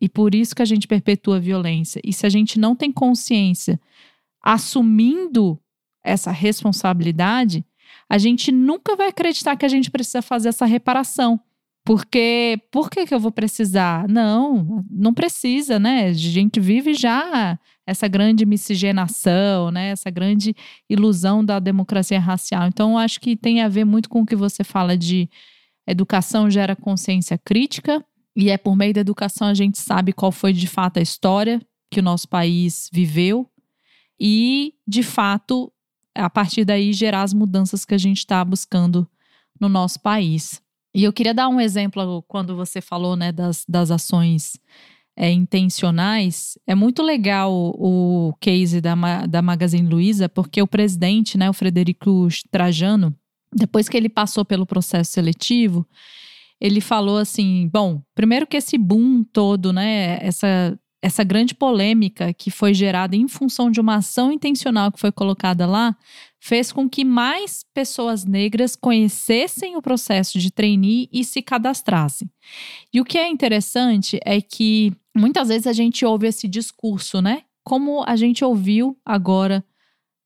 E 0.00 0.08
por 0.08 0.34
isso 0.34 0.54
que 0.54 0.62
a 0.62 0.66
gente 0.66 0.86
perpetua 0.86 1.36
a 1.36 1.40
violência. 1.40 2.00
E 2.04 2.12
se 2.12 2.24
a 2.24 2.28
gente 2.28 2.58
não 2.58 2.74
tem 2.74 2.90
consciência 2.90 3.80
assumindo 4.42 5.60
essa 6.02 6.30
responsabilidade, 6.30 7.64
a 8.08 8.16
gente 8.16 8.50
nunca 8.50 8.96
vai 8.96 9.08
acreditar 9.08 9.56
que 9.56 9.66
a 9.66 9.68
gente 9.68 9.90
precisa 9.90 10.22
fazer 10.22 10.48
essa 10.48 10.64
reparação. 10.64 11.38
Porque 11.84 12.60
por 12.70 12.90
que, 12.90 13.06
que 13.06 13.14
eu 13.14 13.20
vou 13.20 13.32
precisar? 13.32 14.08
Não, 14.08 14.84
não 14.90 15.12
precisa, 15.12 15.78
né? 15.78 16.06
A 16.06 16.12
gente 16.12 16.60
vive 16.60 16.94
já 16.94 17.58
essa 17.90 18.06
grande 18.06 18.46
miscigenação, 18.46 19.70
né? 19.70 19.90
Essa 19.90 20.10
grande 20.10 20.54
ilusão 20.88 21.44
da 21.44 21.58
democracia 21.58 22.20
racial. 22.20 22.68
Então, 22.68 22.92
eu 22.92 22.98
acho 22.98 23.20
que 23.20 23.36
tem 23.36 23.60
a 23.60 23.68
ver 23.68 23.84
muito 23.84 24.08
com 24.08 24.22
o 24.22 24.26
que 24.26 24.36
você 24.36 24.62
fala 24.62 24.96
de 24.96 25.28
educação 25.86 26.48
gera 26.48 26.76
consciência 26.76 27.36
crítica, 27.36 28.04
e 28.36 28.48
é 28.48 28.56
por 28.56 28.76
meio 28.76 28.94
da 28.94 29.00
educação 29.00 29.48
a 29.48 29.54
gente 29.54 29.78
sabe 29.78 30.12
qual 30.12 30.30
foi 30.30 30.52
de 30.52 30.68
fato 30.68 30.98
a 30.98 31.02
história 31.02 31.60
que 31.90 31.98
o 31.98 32.02
nosso 32.02 32.28
país 32.28 32.88
viveu 32.92 33.50
e, 34.18 34.74
de 34.86 35.02
fato, 35.02 35.72
a 36.14 36.30
partir 36.30 36.64
daí 36.64 36.92
gerar 36.92 37.22
as 37.22 37.34
mudanças 37.34 37.84
que 37.84 37.94
a 37.94 37.98
gente 37.98 38.18
está 38.18 38.44
buscando 38.44 39.08
no 39.60 39.68
nosso 39.68 39.98
país. 40.00 40.62
E 40.94 41.02
eu 41.02 41.12
queria 41.12 41.34
dar 41.34 41.48
um 41.48 41.60
exemplo 41.60 42.22
quando 42.28 42.54
você 42.54 42.80
falou 42.80 43.16
né, 43.16 43.32
das, 43.32 43.64
das 43.68 43.90
ações 43.90 44.58
é, 45.20 45.30
intencionais. 45.30 46.58
É 46.66 46.74
muito 46.74 47.02
legal 47.02 47.52
o, 47.52 48.32
case 48.40 48.80
da, 48.80 48.94
da 49.26 49.42
Magazine 49.42 49.86
Luiza, 49.86 50.30
porque 50.30 50.62
o 50.62 50.66
presidente, 50.66 51.36
né, 51.36 51.50
o 51.50 51.52
Frederico 51.52 52.26
Trajano, 52.50 53.14
depois 53.54 53.86
que 53.86 53.98
ele 53.98 54.08
passou 54.08 54.46
pelo 54.46 54.64
processo 54.64 55.12
seletivo, 55.12 55.86
ele 56.58 56.80
falou 56.80 57.18
assim: 57.18 57.68
bom, 57.70 58.00
primeiro 58.14 58.46
que 58.46 58.56
esse 58.56 58.78
boom 58.78 59.22
todo, 59.22 59.74
né, 59.74 60.18
essa 60.22 60.78
essa 61.02 61.24
grande 61.24 61.54
polêmica 61.54 62.32
que 62.34 62.50
foi 62.50 62.74
gerada 62.74 63.16
em 63.16 63.26
função 63.26 63.70
de 63.70 63.80
uma 63.80 63.96
ação 63.96 64.30
intencional 64.30 64.92
que 64.92 65.00
foi 65.00 65.10
colocada 65.10 65.66
lá, 65.66 65.96
fez 66.38 66.70
com 66.70 66.88
que 66.88 67.06
mais 67.06 67.64
pessoas 67.72 68.26
negras 68.26 68.76
conhecessem 68.76 69.76
o 69.76 69.82
processo 69.82 70.38
de 70.38 70.50
trainee 70.50 71.08
e 71.10 71.24
se 71.24 71.40
cadastrassem. 71.40 72.28
E 72.92 73.00
o 73.00 73.04
que 73.04 73.16
é 73.16 73.26
interessante 73.28 74.20
é 74.26 74.42
que 74.42 74.92
muitas 75.16 75.48
vezes 75.48 75.66
a 75.66 75.72
gente 75.72 76.04
ouve 76.04 76.26
esse 76.26 76.48
discurso, 76.48 77.20
né? 77.20 77.42
Como 77.64 78.02
a 78.06 78.16
gente 78.16 78.44
ouviu 78.44 78.98
agora, 79.04 79.64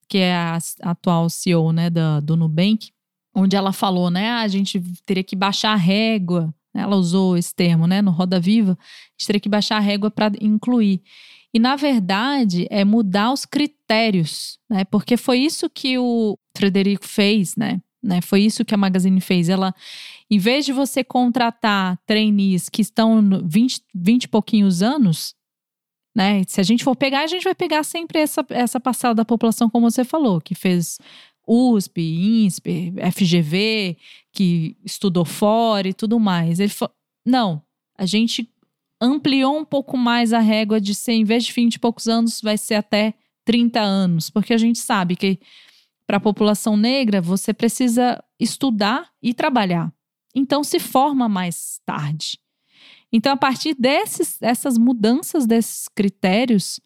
que 0.09 0.19
é 0.19 0.35
a 0.35 0.59
atual 0.83 1.29
CEO 1.29 1.73
né, 1.73 1.91
da, 1.91 2.21
do 2.21 2.37
Nubank, 2.37 2.91
onde 3.35 3.57
ela 3.57 3.73
falou, 3.73 4.11
né? 4.11 4.31
Ah, 4.31 4.41
a 4.43 4.49
gente 4.49 4.81
teria 5.05 5.25
que 5.25 5.35
baixar 5.35 5.73
a 5.73 5.77
régua 5.77 6.55
ela 6.75 6.97
usou 6.97 7.37
esse 7.37 7.55
termo, 7.55 7.87
né? 7.87 8.03
No 8.03 8.11
Roda 8.11 8.41
Viva, 8.41 8.73
a 8.73 9.13
gente 9.13 9.27
teria 9.27 9.41
que 9.41 9.49
baixar 9.49 9.77
a 9.77 9.81
régua 9.81 10.11
para 10.11 10.33
incluir. 10.41 11.03
E, 11.53 11.59
na 11.59 11.77
verdade, 11.77 12.67
é 12.69 12.85
mudar 12.85 13.33
os 13.33 13.45
critérios, 13.45 14.59
né? 14.69 14.85
Porque 14.85 15.17
foi 15.17 15.39
isso 15.39 15.71
que 15.71 15.97
o 15.97 16.37
Frederico 16.57 17.07
fez, 17.07 17.55
né? 17.55 17.81
né? 18.03 18.21
Foi 18.21 18.41
isso 18.41 18.65
que 18.65 18.75
a 18.75 18.79
Magazine 18.79 19.21
fez. 19.21 19.49
Ela, 19.49 19.73
em 20.35 20.39
vez 20.39 20.67
de 20.67 20.73
você 20.73 21.05
contratar 21.05 21.97
trainees 22.05 22.69
que 22.69 22.83
estão 22.83 23.23
20, 23.45 23.83
20 23.95 24.25
e 24.25 24.29
pouquinhos 24.29 24.83
anos, 24.83 25.33
né? 26.13 26.43
Se 26.49 26.61
a 26.61 26.65
gente 26.65 26.83
for 26.83 26.97
pegar, 26.97 27.21
a 27.21 27.29
gente 27.29 27.45
vai 27.45 27.55
pegar 27.55 27.85
sempre 27.85 28.19
essa, 28.19 28.45
essa 28.49 28.81
parcela 28.81 29.15
da 29.15 29.25
população, 29.25 29.71
como 29.71 29.89
você 29.89 30.05
falou, 30.05 30.41
que 30.41 30.57
fez 30.57 30.99
USP, 31.47 32.01
INSPER, 32.01 32.95
FGV, 33.13 33.97
que 34.33 34.77
estudou 34.85 35.25
fora 35.25 35.87
e 35.87 35.95
tudo 35.95 36.19
mais. 36.19 36.59
Ele 36.59 36.71
falou: 36.71 36.93
não, 37.25 37.63
a 37.97 38.05
gente 38.05 38.51
ampliou 39.01 39.57
um 39.57 39.65
pouco 39.65 39.97
mais 39.97 40.33
a 40.33 40.41
régua 40.41 40.81
de 40.81 40.97
ser, 40.97 41.13
em 41.13 41.25
vez 41.25 41.45
de 41.45 41.53
20 41.53 41.77
e 41.77 41.79
poucos 41.79 42.09
anos, 42.09 42.41
vai 42.41 42.59
ser 42.59 42.75
até 42.75 43.15
30 43.45 43.81
anos, 43.81 44.31
porque 44.31 44.53
a 44.53 44.59
gente 44.59 44.81
sabe 44.81 45.15
que 45.15 45.39
para 46.09 46.17
a 46.17 46.21
população 46.21 46.77
negra 46.77 47.21
você 47.21 47.55
precisa 47.55 48.21
estudar 48.41 49.13
e 49.23 49.33
trabalhar. 49.33 49.95
Então 50.35 50.65
se 50.65 50.79
forma 50.79 51.29
mais 51.29 51.81
tarde. 51.87 52.39
Então, 53.13 53.33
a 53.33 53.37
partir 53.37 53.77
dessas 53.79 54.77
mudanças 54.77 55.47
desses 55.47 55.87
critérios, 55.89 56.81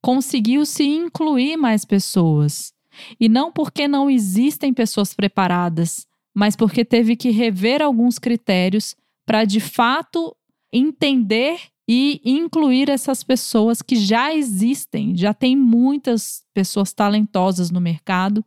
conseguiu-se 0.00 0.84
incluir 0.84 1.56
mais 1.56 1.84
pessoas. 1.84 2.72
E 3.18 3.28
não 3.28 3.50
porque 3.50 3.88
não 3.88 4.08
existem 4.08 4.72
pessoas 4.72 5.12
preparadas, 5.12 6.06
mas 6.32 6.54
porque 6.54 6.84
teve 6.84 7.16
que 7.16 7.30
rever 7.30 7.82
alguns 7.82 8.20
critérios 8.20 8.94
para 9.26 9.44
de 9.44 9.58
fato 9.58 10.36
entender 10.72 11.58
e 11.88 12.20
incluir 12.24 12.88
essas 12.88 13.24
pessoas 13.24 13.82
que 13.82 13.96
já 13.96 14.32
existem, 14.32 15.16
já 15.16 15.34
tem 15.34 15.56
muitas 15.56 16.44
pessoas 16.54 16.92
talentosas 16.92 17.70
no 17.70 17.80
mercado 17.80 18.44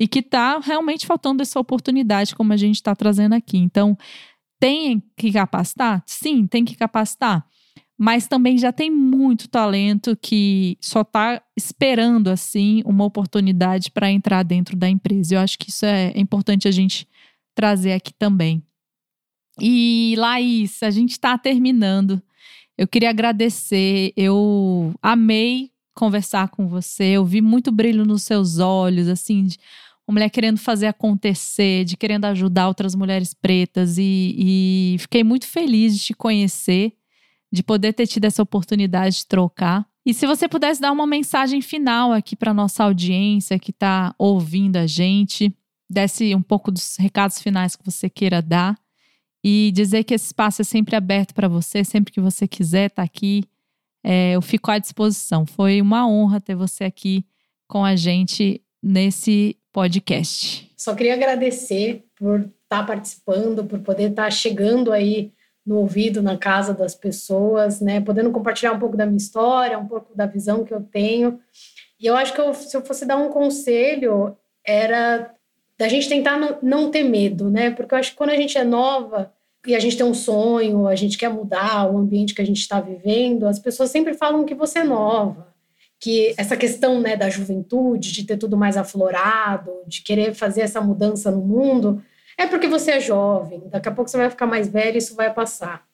e 0.00 0.08
que 0.08 0.20
está 0.20 0.58
realmente 0.58 1.06
faltando 1.06 1.42
essa 1.42 1.60
oportunidade, 1.60 2.34
como 2.34 2.52
a 2.52 2.56
gente 2.56 2.76
está 2.76 2.96
trazendo 2.96 3.34
aqui. 3.34 3.58
Então, 3.58 3.96
tem 4.58 5.02
que 5.16 5.30
capacitar? 5.30 6.02
Sim, 6.06 6.46
tem 6.46 6.64
que 6.64 6.74
capacitar 6.74 7.46
mas 8.02 8.26
também 8.26 8.56
já 8.56 8.72
tem 8.72 8.90
muito 8.90 9.46
talento 9.46 10.16
que 10.16 10.78
só 10.80 11.02
está 11.02 11.42
esperando 11.54 12.28
assim 12.28 12.82
uma 12.86 13.04
oportunidade 13.04 13.90
para 13.90 14.10
entrar 14.10 14.42
dentro 14.42 14.74
da 14.74 14.88
empresa. 14.88 15.34
Eu 15.34 15.40
acho 15.40 15.58
que 15.58 15.68
isso 15.68 15.84
é 15.84 16.10
importante 16.18 16.66
a 16.66 16.70
gente 16.70 17.06
trazer 17.54 17.92
aqui 17.92 18.14
também. 18.14 18.62
E 19.60 20.14
Laís, 20.16 20.82
a 20.82 20.90
gente 20.90 21.10
está 21.10 21.36
terminando. 21.36 22.22
Eu 22.78 22.88
queria 22.88 23.10
agradecer. 23.10 24.14
Eu 24.16 24.94
amei 25.02 25.70
conversar 25.94 26.48
com 26.48 26.66
você. 26.66 27.04
Eu 27.04 27.24
vi 27.26 27.42
muito 27.42 27.70
brilho 27.70 28.06
nos 28.06 28.22
seus 28.22 28.58
olhos, 28.60 29.08
assim, 29.08 29.44
de 29.44 29.58
uma 30.10 30.14
mulher 30.14 30.30
querendo 30.30 30.58
fazer 30.58 30.88
acontecer, 30.88 31.84
de 31.84 31.96
querendo 31.96 32.24
ajudar 32.26 32.68
outras 32.68 32.94
mulheres 32.94 33.32
pretas. 33.32 33.96
E, 33.96 34.34
e 34.36 34.96
fiquei 34.98 35.22
muito 35.22 35.46
feliz 35.46 35.96
de 35.96 36.06
te 36.06 36.14
conhecer 36.14 36.94
de 37.52 37.62
poder 37.62 37.92
ter 37.92 38.06
tido 38.06 38.24
essa 38.24 38.42
oportunidade 38.42 39.16
de 39.16 39.26
trocar. 39.26 39.86
E 40.06 40.14
se 40.14 40.26
você 40.26 40.48
pudesse 40.48 40.80
dar 40.80 40.92
uma 40.92 41.06
mensagem 41.06 41.60
final 41.60 42.12
aqui 42.12 42.36
para 42.36 42.54
nossa 42.54 42.84
audiência 42.84 43.58
que 43.58 43.70
está 43.70 44.14
ouvindo 44.18 44.76
a 44.76 44.86
gente, 44.86 45.54
desse 45.88 46.34
um 46.34 46.42
pouco 46.42 46.70
dos 46.70 46.96
recados 46.96 47.40
finais 47.40 47.74
que 47.74 47.84
você 47.84 48.08
queira 48.08 48.40
dar 48.40 48.78
e 49.42 49.72
dizer 49.74 50.04
que 50.04 50.14
esse 50.14 50.26
espaço 50.26 50.62
é 50.62 50.64
sempre 50.64 50.94
aberto 50.94 51.34
para 51.34 51.48
você, 51.48 51.82
sempre 51.82 52.12
que 52.12 52.20
você 52.20 52.46
quiser 52.46 52.86
estar 52.86 53.02
tá 53.02 53.06
aqui, 53.06 53.44
é, 54.04 54.32
eu 54.32 54.42
fico 54.42 54.70
à 54.70 54.78
disposição. 54.78 55.44
Foi 55.44 55.82
uma 55.82 56.06
honra 56.06 56.40
ter 56.40 56.54
você 56.54 56.84
aqui 56.84 57.26
com 57.66 57.84
a 57.84 57.96
gente 57.96 58.62
nesse 58.82 59.56
podcast. 59.72 60.70
Só 60.76 60.94
queria 60.94 61.14
agradecer 61.14 62.04
por 62.16 62.40
estar 62.40 62.52
tá 62.68 62.82
participando, 62.84 63.64
por 63.64 63.80
poder 63.80 64.10
estar 64.10 64.24
tá 64.24 64.30
chegando 64.30 64.92
aí 64.92 65.32
no 65.64 65.76
ouvido, 65.76 66.22
na 66.22 66.36
casa 66.36 66.72
das 66.72 66.94
pessoas, 66.94 67.80
né? 67.80 68.00
Podendo 68.00 68.30
compartilhar 68.30 68.72
um 68.72 68.78
pouco 68.78 68.96
da 68.96 69.06
minha 69.06 69.18
história, 69.18 69.78
um 69.78 69.86
pouco 69.86 70.16
da 70.16 70.26
visão 70.26 70.64
que 70.64 70.72
eu 70.72 70.80
tenho. 70.80 71.38
E 71.98 72.06
eu 72.06 72.16
acho 72.16 72.32
que 72.32 72.40
eu, 72.40 72.52
se 72.54 72.76
eu 72.76 72.84
fosse 72.84 73.04
dar 73.04 73.16
um 73.16 73.28
conselho, 73.28 74.36
era 74.64 75.34
da 75.78 75.88
gente 75.88 76.08
tentar 76.08 76.38
não, 76.38 76.58
não 76.62 76.90
ter 76.90 77.02
medo, 77.02 77.50
né? 77.50 77.70
Porque 77.70 77.94
eu 77.94 77.98
acho 77.98 78.10
que 78.12 78.16
quando 78.16 78.30
a 78.30 78.36
gente 78.36 78.56
é 78.58 78.64
nova 78.64 79.32
e 79.66 79.74
a 79.74 79.78
gente 79.78 79.96
tem 79.96 80.06
um 80.06 80.14
sonho, 80.14 80.86
a 80.86 80.94
gente 80.94 81.18
quer 81.18 81.28
mudar 81.28 81.90
o 81.90 81.98
ambiente 81.98 82.34
que 82.34 82.42
a 82.42 82.46
gente 82.46 82.60
está 82.60 82.80
vivendo, 82.80 83.46
as 83.46 83.58
pessoas 83.58 83.90
sempre 83.90 84.14
falam 84.14 84.44
que 84.44 84.54
você 84.54 84.80
é 84.80 84.84
nova, 84.84 85.49
que 86.00 86.34
essa 86.38 86.56
questão 86.56 86.98
né, 86.98 87.14
da 87.14 87.28
juventude, 87.28 88.10
de 88.10 88.24
ter 88.24 88.38
tudo 88.38 88.56
mais 88.56 88.76
aflorado, 88.78 89.70
de 89.86 90.00
querer 90.00 90.32
fazer 90.32 90.62
essa 90.62 90.80
mudança 90.80 91.30
no 91.30 91.42
mundo, 91.42 92.02
é 92.38 92.46
porque 92.46 92.66
você 92.66 92.92
é 92.92 93.00
jovem, 93.00 93.68
daqui 93.68 93.88
a 93.88 93.92
pouco 93.92 94.10
você 94.10 94.16
vai 94.16 94.30
ficar 94.30 94.46
mais 94.46 94.66
velho 94.66 94.94
e 94.94 94.98
isso 94.98 95.14
vai 95.14 95.32
passar. 95.32 95.84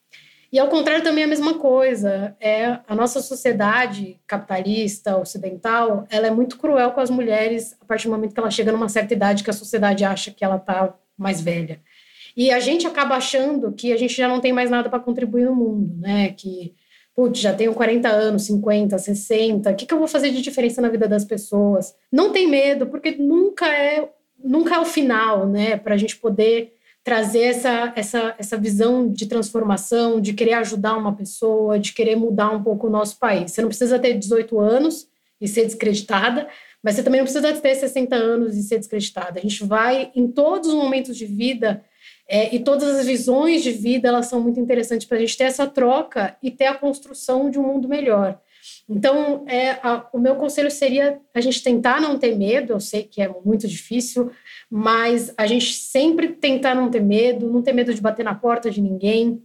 E 0.49 0.57
ao 0.57 0.69
contrário 0.69 1.03
também 1.03 1.23
é 1.23 1.25
a 1.25 1.29
mesma 1.29 1.55
coisa. 1.55 2.33
É 2.39 2.79
a 2.87 2.95
nossa 2.95 3.21
sociedade 3.21 4.17
capitalista 4.25 5.17
ocidental, 5.17 6.07
ela 6.09 6.27
é 6.27 6.31
muito 6.31 6.57
cruel 6.57 6.91
com 6.91 7.01
as 7.01 7.09
mulheres 7.09 7.75
a 7.81 7.85
partir 7.85 8.07
do 8.07 8.11
momento 8.11 8.33
que 8.33 8.39
ela 8.39 8.49
chega 8.49 8.71
numa 8.71 8.87
certa 8.87 9.13
idade 9.13 9.43
que 9.43 9.49
a 9.49 9.53
sociedade 9.53 10.05
acha 10.05 10.31
que 10.31 10.45
ela 10.45 10.55
está 10.55 10.95
mais 11.17 11.41
velha. 11.41 11.81
E 12.35 12.49
a 12.49 12.61
gente 12.61 12.87
acaba 12.87 13.15
achando 13.15 13.73
que 13.73 13.91
a 13.91 13.97
gente 13.97 14.15
já 14.15 14.27
não 14.27 14.39
tem 14.39 14.53
mais 14.53 14.69
nada 14.69 14.89
para 14.89 14.99
contribuir 14.99 15.45
no 15.45 15.55
mundo, 15.55 15.97
né? 15.97 16.29
Que 16.29 16.73
putz, 17.17 17.39
já 17.39 17.51
tenho 17.51 17.73
40 17.73 18.07
anos, 18.07 18.43
50, 18.43 18.95
60, 18.95 19.71
o 19.71 19.75
que, 19.75 19.87
que 19.87 19.93
eu 19.93 19.97
vou 19.97 20.07
fazer 20.07 20.29
de 20.29 20.39
diferença 20.39 20.79
na 20.79 20.87
vida 20.87 21.07
das 21.07 21.25
pessoas? 21.25 21.95
Não 22.11 22.31
tem 22.31 22.47
medo, 22.47 22.85
porque 22.85 23.09
nunca 23.17 23.67
é 23.67 24.07
nunca 24.43 24.75
é 24.75 24.79
o 24.79 24.85
final, 24.85 25.47
né? 25.47 25.77
Para 25.77 25.95
a 25.95 25.97
gente 25.97 26.15
poder 26.15 26.75
trazer 27.03 27.41
essa, 27.41 27.91
essa, 27.95 28.35
essa 28.37 28.55
visão 28.55 29.09
de 29.11 29.25
transformação, 29.25 30.21
de 30.21 30.33
querer 30.33 30.53
ajudar 30.53 30.95
uma 30.95 31.15
pessoa, 31.15 31.79
de 31.79 31.91
querer 31.91 32.15
mudar 32.15 32.51
um 32.51 32.61
pouco 32.61 32.85
o 32.85 32.89
nosso 32.89 33.17
país. 33.17 33.51
Você 33.51 33.61
não 33.61 33.69
precisa 33.69 33.97
ter 33.97 34.13
18 34.13 34.59
anos 34.59 35.07
e 35.41 35.47
ser 35.47 35.65
descreditada, 35.65 36.47
mas 36.83 36.95
você 36.95 37.03
também 37.03 37.19
não 37.19 37.25
precisa 37.25 37.51
ter 37.53 37.75
60 37.75 38.15
anos 38.15 38.55
e 38.55 38.61
ser 38.61 38.77
descreditada. 38.77 39.39
A 39.39 39.41
gente 39.41 39.63
vai, 39.63 40.11
em 40.15 40.27
todos 40.27 40.69
os 40.69 40.75
momentos 40.75 41.17
de 41.17 41.25
vida, 41.25 41.83
é, 42.27 42.53
e 42.53 42.59
todas 42.59 42.89
as 42.99 43.05
visões 43.05 43.63
de 43.63 43.71
vida, 43.71 44.09
elas 44.09 44.25
são 44.25 44.41
muito 44.41 44.59
interessantes 44.59 45.07
para 45.07 45.17
a 45.17 45.19
gente 45.19 45.37
ter 45.37 45.45
essa 45.45 45.65
troca 45.65 46.35
e 46.43 46.51
ter 46.51 46.65
a 46.65 46.75
construção 46.75 47.49
de 47.49 47.57
um 47.57 47.63
mundo 47.63 47.87
melhor. 47.87 48.39
Então, 48.89 49.45
é, 49.47 49.71
a, 49.81 50.07
o 50.11 50.19
meu 50.19 50.35
conselho 50.35 50.69
seria 50.69 51.21
a 51.33 51.39
gente 51.39 51.63
tentar 51.63 52.01
não 52.01 52.17
ter 52.19 52.35
medo. 52.35 52.73
Eu 52.73 52.79
sei 52.79 53.03
que 53.03 53.21
é 53.21 53.33
muito 53.45 53.67
difícil, 53.67 54.31
mas 54.69 55.33
a 55.37 55.47
gente 55.47 55.73
sempre 55.73 56.29
tentar 56.29 56.75
não 56.75 56.89
ter 56.89 57.01
medo, 57.01 57.51
não 57.51 57.61
ter 57.61 57.73
medo 57.73 57.93
de 57.93 58.01
bater 58.01 58.23
na 58.23 58.35
porta 58.35 58.69
de 58.69 58.81
ninguém, 58.81 59.41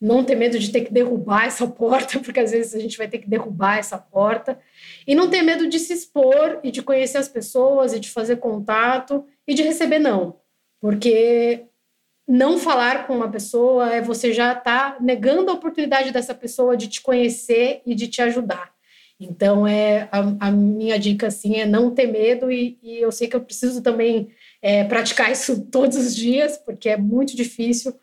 não 0.00 0.24
ter 0.24 0.34
medo 0.34 0.58
de 0.58 0.72
ter 0.72 0.80
que 0.80 0.92
derrubar 0.92 1.46
essa 1.46 1.66
porta, 1.66 2.18
porque 2.20 2.40
às 2.40 2.50
vezes 2.50 2.74
a 2.74 2.80
gente 2.80 2.98
vai 2.98 3.08
ter 3.08 3.18
que 3.18 3.28
derrubar 3.28 3.78
essa 3.78 3.96
porta, 3.96 4.58
e 5.06 5.14
não 5.14 5.30
ter 5.30 5.42
medo 5.42 5.68
de 5.68 5.78
se 5.78 5.92
expor 5.92 6.60
e 6.64 6.70
de 6.70 6.82
conhecer 6.82 7.18
as 7.18 7.28
pessoas 7.28 7.92
e 7.92 8.00
de 8.00 8.10
fazer 8.10 8.36
contato 8.36 9.24
e 9.46 9.54
de 9.54 9.62
receber 9.62 9.98
não, 9.98 10.40
porque 10.80 11.66
não 12.26 12.58
falar 12.58 13.06
com 13.06 13.16
uma 13.16 13.30
pessoa 13.30 13.92
é 13.92 14.00
você 14.00 14.32
já 14.32 14.52
estar 14.52 14.92
tá 14.92 14.96
negando 15.00 15.50
a 15.50 15.54
oportunidade 15.54 16.12
dessa 16.12 16.34
pessoa 16.34 16.76
de 16.76 16.88
te 16.88 17.00
conhecer 17.00 17.82
e 17.84 17.94
de 17.94 18.08
te 18.08 18.22
ajudar. 18.22 18.72
Então, 19.18 19.66
é 19.66 20.08
a, 20.10 20.48
a 20.48 20.50
minha 20.50 20.98
dica 20.98 21.28
assim 21.28 21.56
é 21.56 21.66
não 21.66 21.90
ter 21.90 22.06
medo 22.06 22.50
e, 22.50 22.78
e 22.82 22.98
eu 22.98 23.12
sei 23.12 23.28
que 23.28 23.36
eu 23.36 23.40
preciso 23.40 23.82
também 23.82 24.30
é, 24.60 24.84
praticar 24.84 25.30
isso 25.30 25.64
todos 25.70 25.96
os 25.96 26.14
dias 26.14 26.58
porque 26.58 26.88
é 26.88 26.96
muito 26.96 27.36
difícil. 27.36 27.94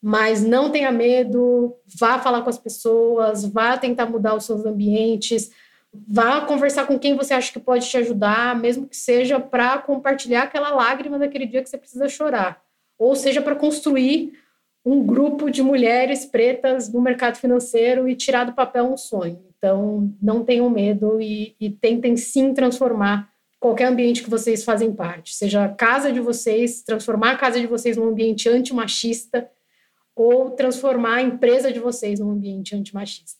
Mas 0.00 0.44
não 0.44 0.70
tenha 0.70 0.92
medo, 0.92 1.74
vá 1.98 2.20
falar 2.20 2.42
com 2.42 2.50
as 2.50 2.58
pessoas, 2.58 3.44
vá 3.44 3.76
tentar 3.76 4.06
mudar 4.06 4.36
os 4.36 4.44
seus 4.44 4.64
ambientes, 4.64 5.50
vá 5.92 6.42
conversar 6.42 6.86
com 6.86 6.96
quem 6.96 7.16
você 7.16 7.34
acha 7.34 7.52
que 7.52 7.58
pode 7.58 7.88
te 7.88 7.96
ajudar, 7.96 8.54
mesmo 8.54 8.86
que 8.86 8.96
seja 8.96 9.40
para 9.40 9.78
compartilhar 9.78 10.42
aquela 10.42 10.70
lágrima 10.70 11.18
daquele 11.18 11.46
dia 11.46 11.62
que 11.64 11.68
você 11.68 11.76
precisa 11.76 12.08
chorar, 12.08 12.62
ou 12.98 13.14
seja 13.14 13.40
para 13.40 13.54
construir 13.54 14.32
um 14.84 15.04
grupo 15.04 15.50
de 15.50 15.62
mulheres 15.62 16.24
pretas 16.24 16.92
no 16.92 17.00
mercado 17.00 17.36
financeiro 17.36 18.08
e 18.08 18.16
tirar 18.16 18.44
do 18.44 18.54
papel 18.54 18.84
um 18.84 18.96
sonho. 18.96 19.44
Então, 19.56 20.14
não 20.20 20.44
tenham 20.44 20.70
medo 20.70 21.20
e, 21.20 21.54
e 21.60 21.70
tentem 21.70 22.16
sim 22.16 22.54
transformar 22.54 23.30
qualquer 23.60 23.86
ambiente 23.86 24.22
que 24.22 24.30
vocês 24.30 24.64
fazem 24.64 24.92
parte, 24.92 25.34
seja 25.34 25.64
a 25.64 25.68
casa 25.68 26.12
de 26.12 26.20
vocês, 26.20 26.82
transformar 26.82 27.32
a 27.32 27.36
casa 27.36 27.60
de 27.60 27.66
vocês 27.66 27.96
num 27.96 28.08
ambiente 28.08 28.48
antimachista 28.48 29.48
ou 30.14 30.50
transformar 30.50 31.16
a 31.16 31.22
empresa 31.22 31.72
de 31.72 31.80
vocês 31.80 32.20
num 32.20 32.30
ambiente 32.30 32.74
antimachista. 32.74 33.38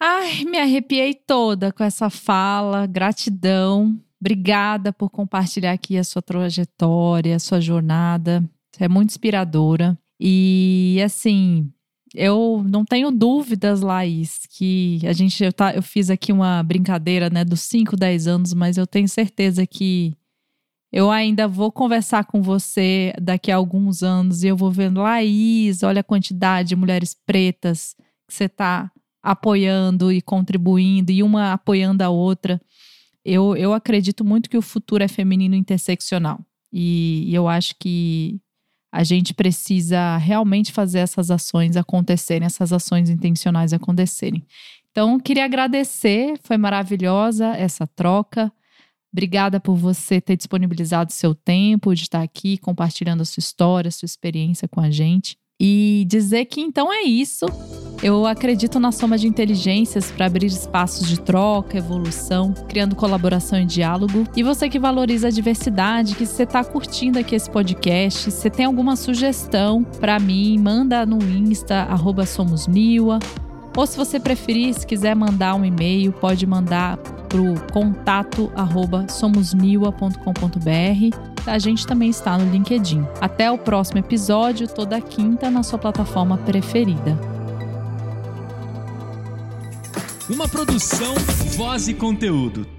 Ai, 0.00 0.44
me 0.44 0.58
arrepiei 0.58 1.14
toda 1.14 1.72
com 1.72 1.82
essa 1.82 2.08
fala. 2.08 2.86
Gratidão. 2.86 3.98
Obrigada 4.20 4.92
por 4.92 5.10
compartilhar 5.10 5.72
aqui 5.72 5.96
a 5.96 6.04
sua 6.04 6.22
trajetória, 6.22 7.36
a 7.36 7.40
sua 7.40 7.60
jornada. 7.60 8.42
É 8.78 8.88
muito 8.88 9.10
inspiradora. 9.10 9.98
E 10.20 11.00
assim, 11.04 11.70
eu 12.14 12.64
não 12.68 12.84
tenho 12.84 13.10
dúvidas, 13.10 13.80
Laís, 13.80 14.40
que 14.50 15.00
a 15.04 15.12
gente 15.12 15.42
eu, 15.42 15.52
tá, 15.52 15.74
eu 15.74 15.82
fiz 15.82 16.10
aqui 16.10 16.32
uma 16.32 16.62
brincadeira, 16.62 17.28
né, 17.30 17.44
dos 17.44 17.60
5, 17.60 17.96
10 17.96 18.26
anos, 18.26 18.54
mas 18.54 18.76
eu 18.76 18.86
tenho 18.86 19.08
certeza 19.08 19.66
que 19.66 20.14
eu 20.90 21.10
ainda 21.10 21.46
vou 21.46 21.70
conversar 21.70 22.24
com 22.24 22.40
você 22.40 23.12
daqui 23.20 23.52
a 23.52 23.56
alguns 23.56 24.02
anos 24.02 24.42
e 24.42 24.48
eu 24.48 24.56
vou 24.56 24.70
vendo, 24.70 25.02
Laís, 25.02 25.82
olha 25.82 26.00
a 26.00 26.04
quantidade 26.04 26.70
de 26.70 26.76
mulheres 26.76 27.14
pretas 27.26 27.94
que 28.26 28.34
você 28.34 28.44
está 28.44 28.90
apoiando 29.22 30.10
e 30.10 30.22
contribuindo, 30.22 31.12
e 31.12 31.22
uma 31.22 31.52
apoiando 31.52 32.02
a 32.02 32.08
outra. 32.08 32.60
Eu, 33.24 33.54
eu 33.56 33.74
acredito 33.74 34.24
muito 34.24 34.48
que 34.48 34.56
o 34.56 34.62
futuro 34.62 35.04
é 35.04 35.08
feminino 35.08 35.54
interseccional. 35.54 36.40
E, 36.72 37.24
e 37.26 37.34
eu 37.34 37.46
acho 37.46 37.74
que 37.78 38.40
a 38.90 39.04
gente 39.04 39.34
precisa 39.34 40.16
realmente 40.16 40.72
fazer 40.72 41.00
essas 41.00 41.30
ações 41.30 41.76
acontecerem, 41.76 42.46
essas 42.46 42.72
ações 42.72 43.10
intencionais 43.10 43.72
acontecerem. 43.72 44.44
Então, 44.90 45.20
queria 45.20 45.44
agradecer, 45.44 46.38
foi 46.42 46.56
maravilhosa 46.56 47.48
essa 47.48 47.86
troca. 47.86 48.52
Obrigada 49.12 49.60
por 49.60 49.76
você 49.76 50.20
ter 50.20 50.36
disponibilizado 50.36 51.12
seu 51.12 51.34
tempo 51.34 51.94
de 51.94 52.02
estar 52.02 52.22
aqui 52.22 52.58
compartilhando 52.58 53.22
a 53.22 53.24
sua 53.24 53.40
história, 53.40 53.88
a 53.88 53.92
sua 53.92 54.06
experiência 54.06 54.66
com 54.66 54.80
a 54.80 54.90
gente. 54.90 55.36
E 55.60 56.06
dizer 56.08 56.44
que 56.44 56.60
então 56.60 56.92
é 56.92 57.02
isso. 57.02 57.46
Eu 58.00 58.26
acredito 58.26 58.78
na 58.78 58.92
soma 58.92 59.18
de 59.18 59.26
inteligências 59.26 60.08
para 60.08 60.26
abrir 60.26 60.46
espaços 60.46 61.08
de 61.08 61.20
troca, 61.20 61.76
evolução, 61.76 62.54
criando 62.68 62.94
colaboração 62.94 63.60
e 63.60 63.64
diálogo. 63.64 64.24
E 64.36 64.42
você 64.44 64.68
que 64.68 64.78
valoriza 64.78 65.26
a 65.26 65.30
diversidade, 65.30 66.14
que 66.14 66.24
você 66.24 66.44
está 66.44 66.62
curtindo 66.62 67.18
aqui 67.18 67.34
esse 67.34 67.50
podcast, 67.50 68.30
se 68.30 68.50
tem 68.50 68.66
alguma 68.66 68.94
sugestão 68.94 69.82
para 69.82 70.20
mim, 70.20 70.56
manda 70.58 71.04
no 71.04 71.20
Insta, 71.20 71.88
@somosniwa. 72.24 73.18
Ou 73.76 73.86
se 73.86 73.96
você 73.96 74.20
preferir, 74.20 74.74
se 74.74 74.86
quiser 74.86 75.16
mandar 75.16 75.56
um 75.56 75.64
e-mail, 75.64 76.12
pode 76.12 76.46
mandar 76.46 76.96
para 76.96 77.40
o 77.40 77.60
contato 77.72 78.50
somosniwa.com.br 79.08 81.27
a 81.46 81.58
gente 81.58 81.86
também 81.86 82.10
está 82.10 82.36
no 82.36 82.50
LinkedIn. 82.50 83.04
Até 83.20 83.50
o 83.50 83.58
próximo 83.58 83.98
episódio, 83.98 84.68
toda 84.68 85.00
quinta 85.00 85.50
na 85.50 85.62
sua 85.62 85.78
plataforma 85.78 86.38
preferida. 86.38 87.18
Uma 90.28 90.46
produção, 90.46 91.14
voz 91.56 91.88
e 91.88 91.94
conteúdo. 91.94 92.77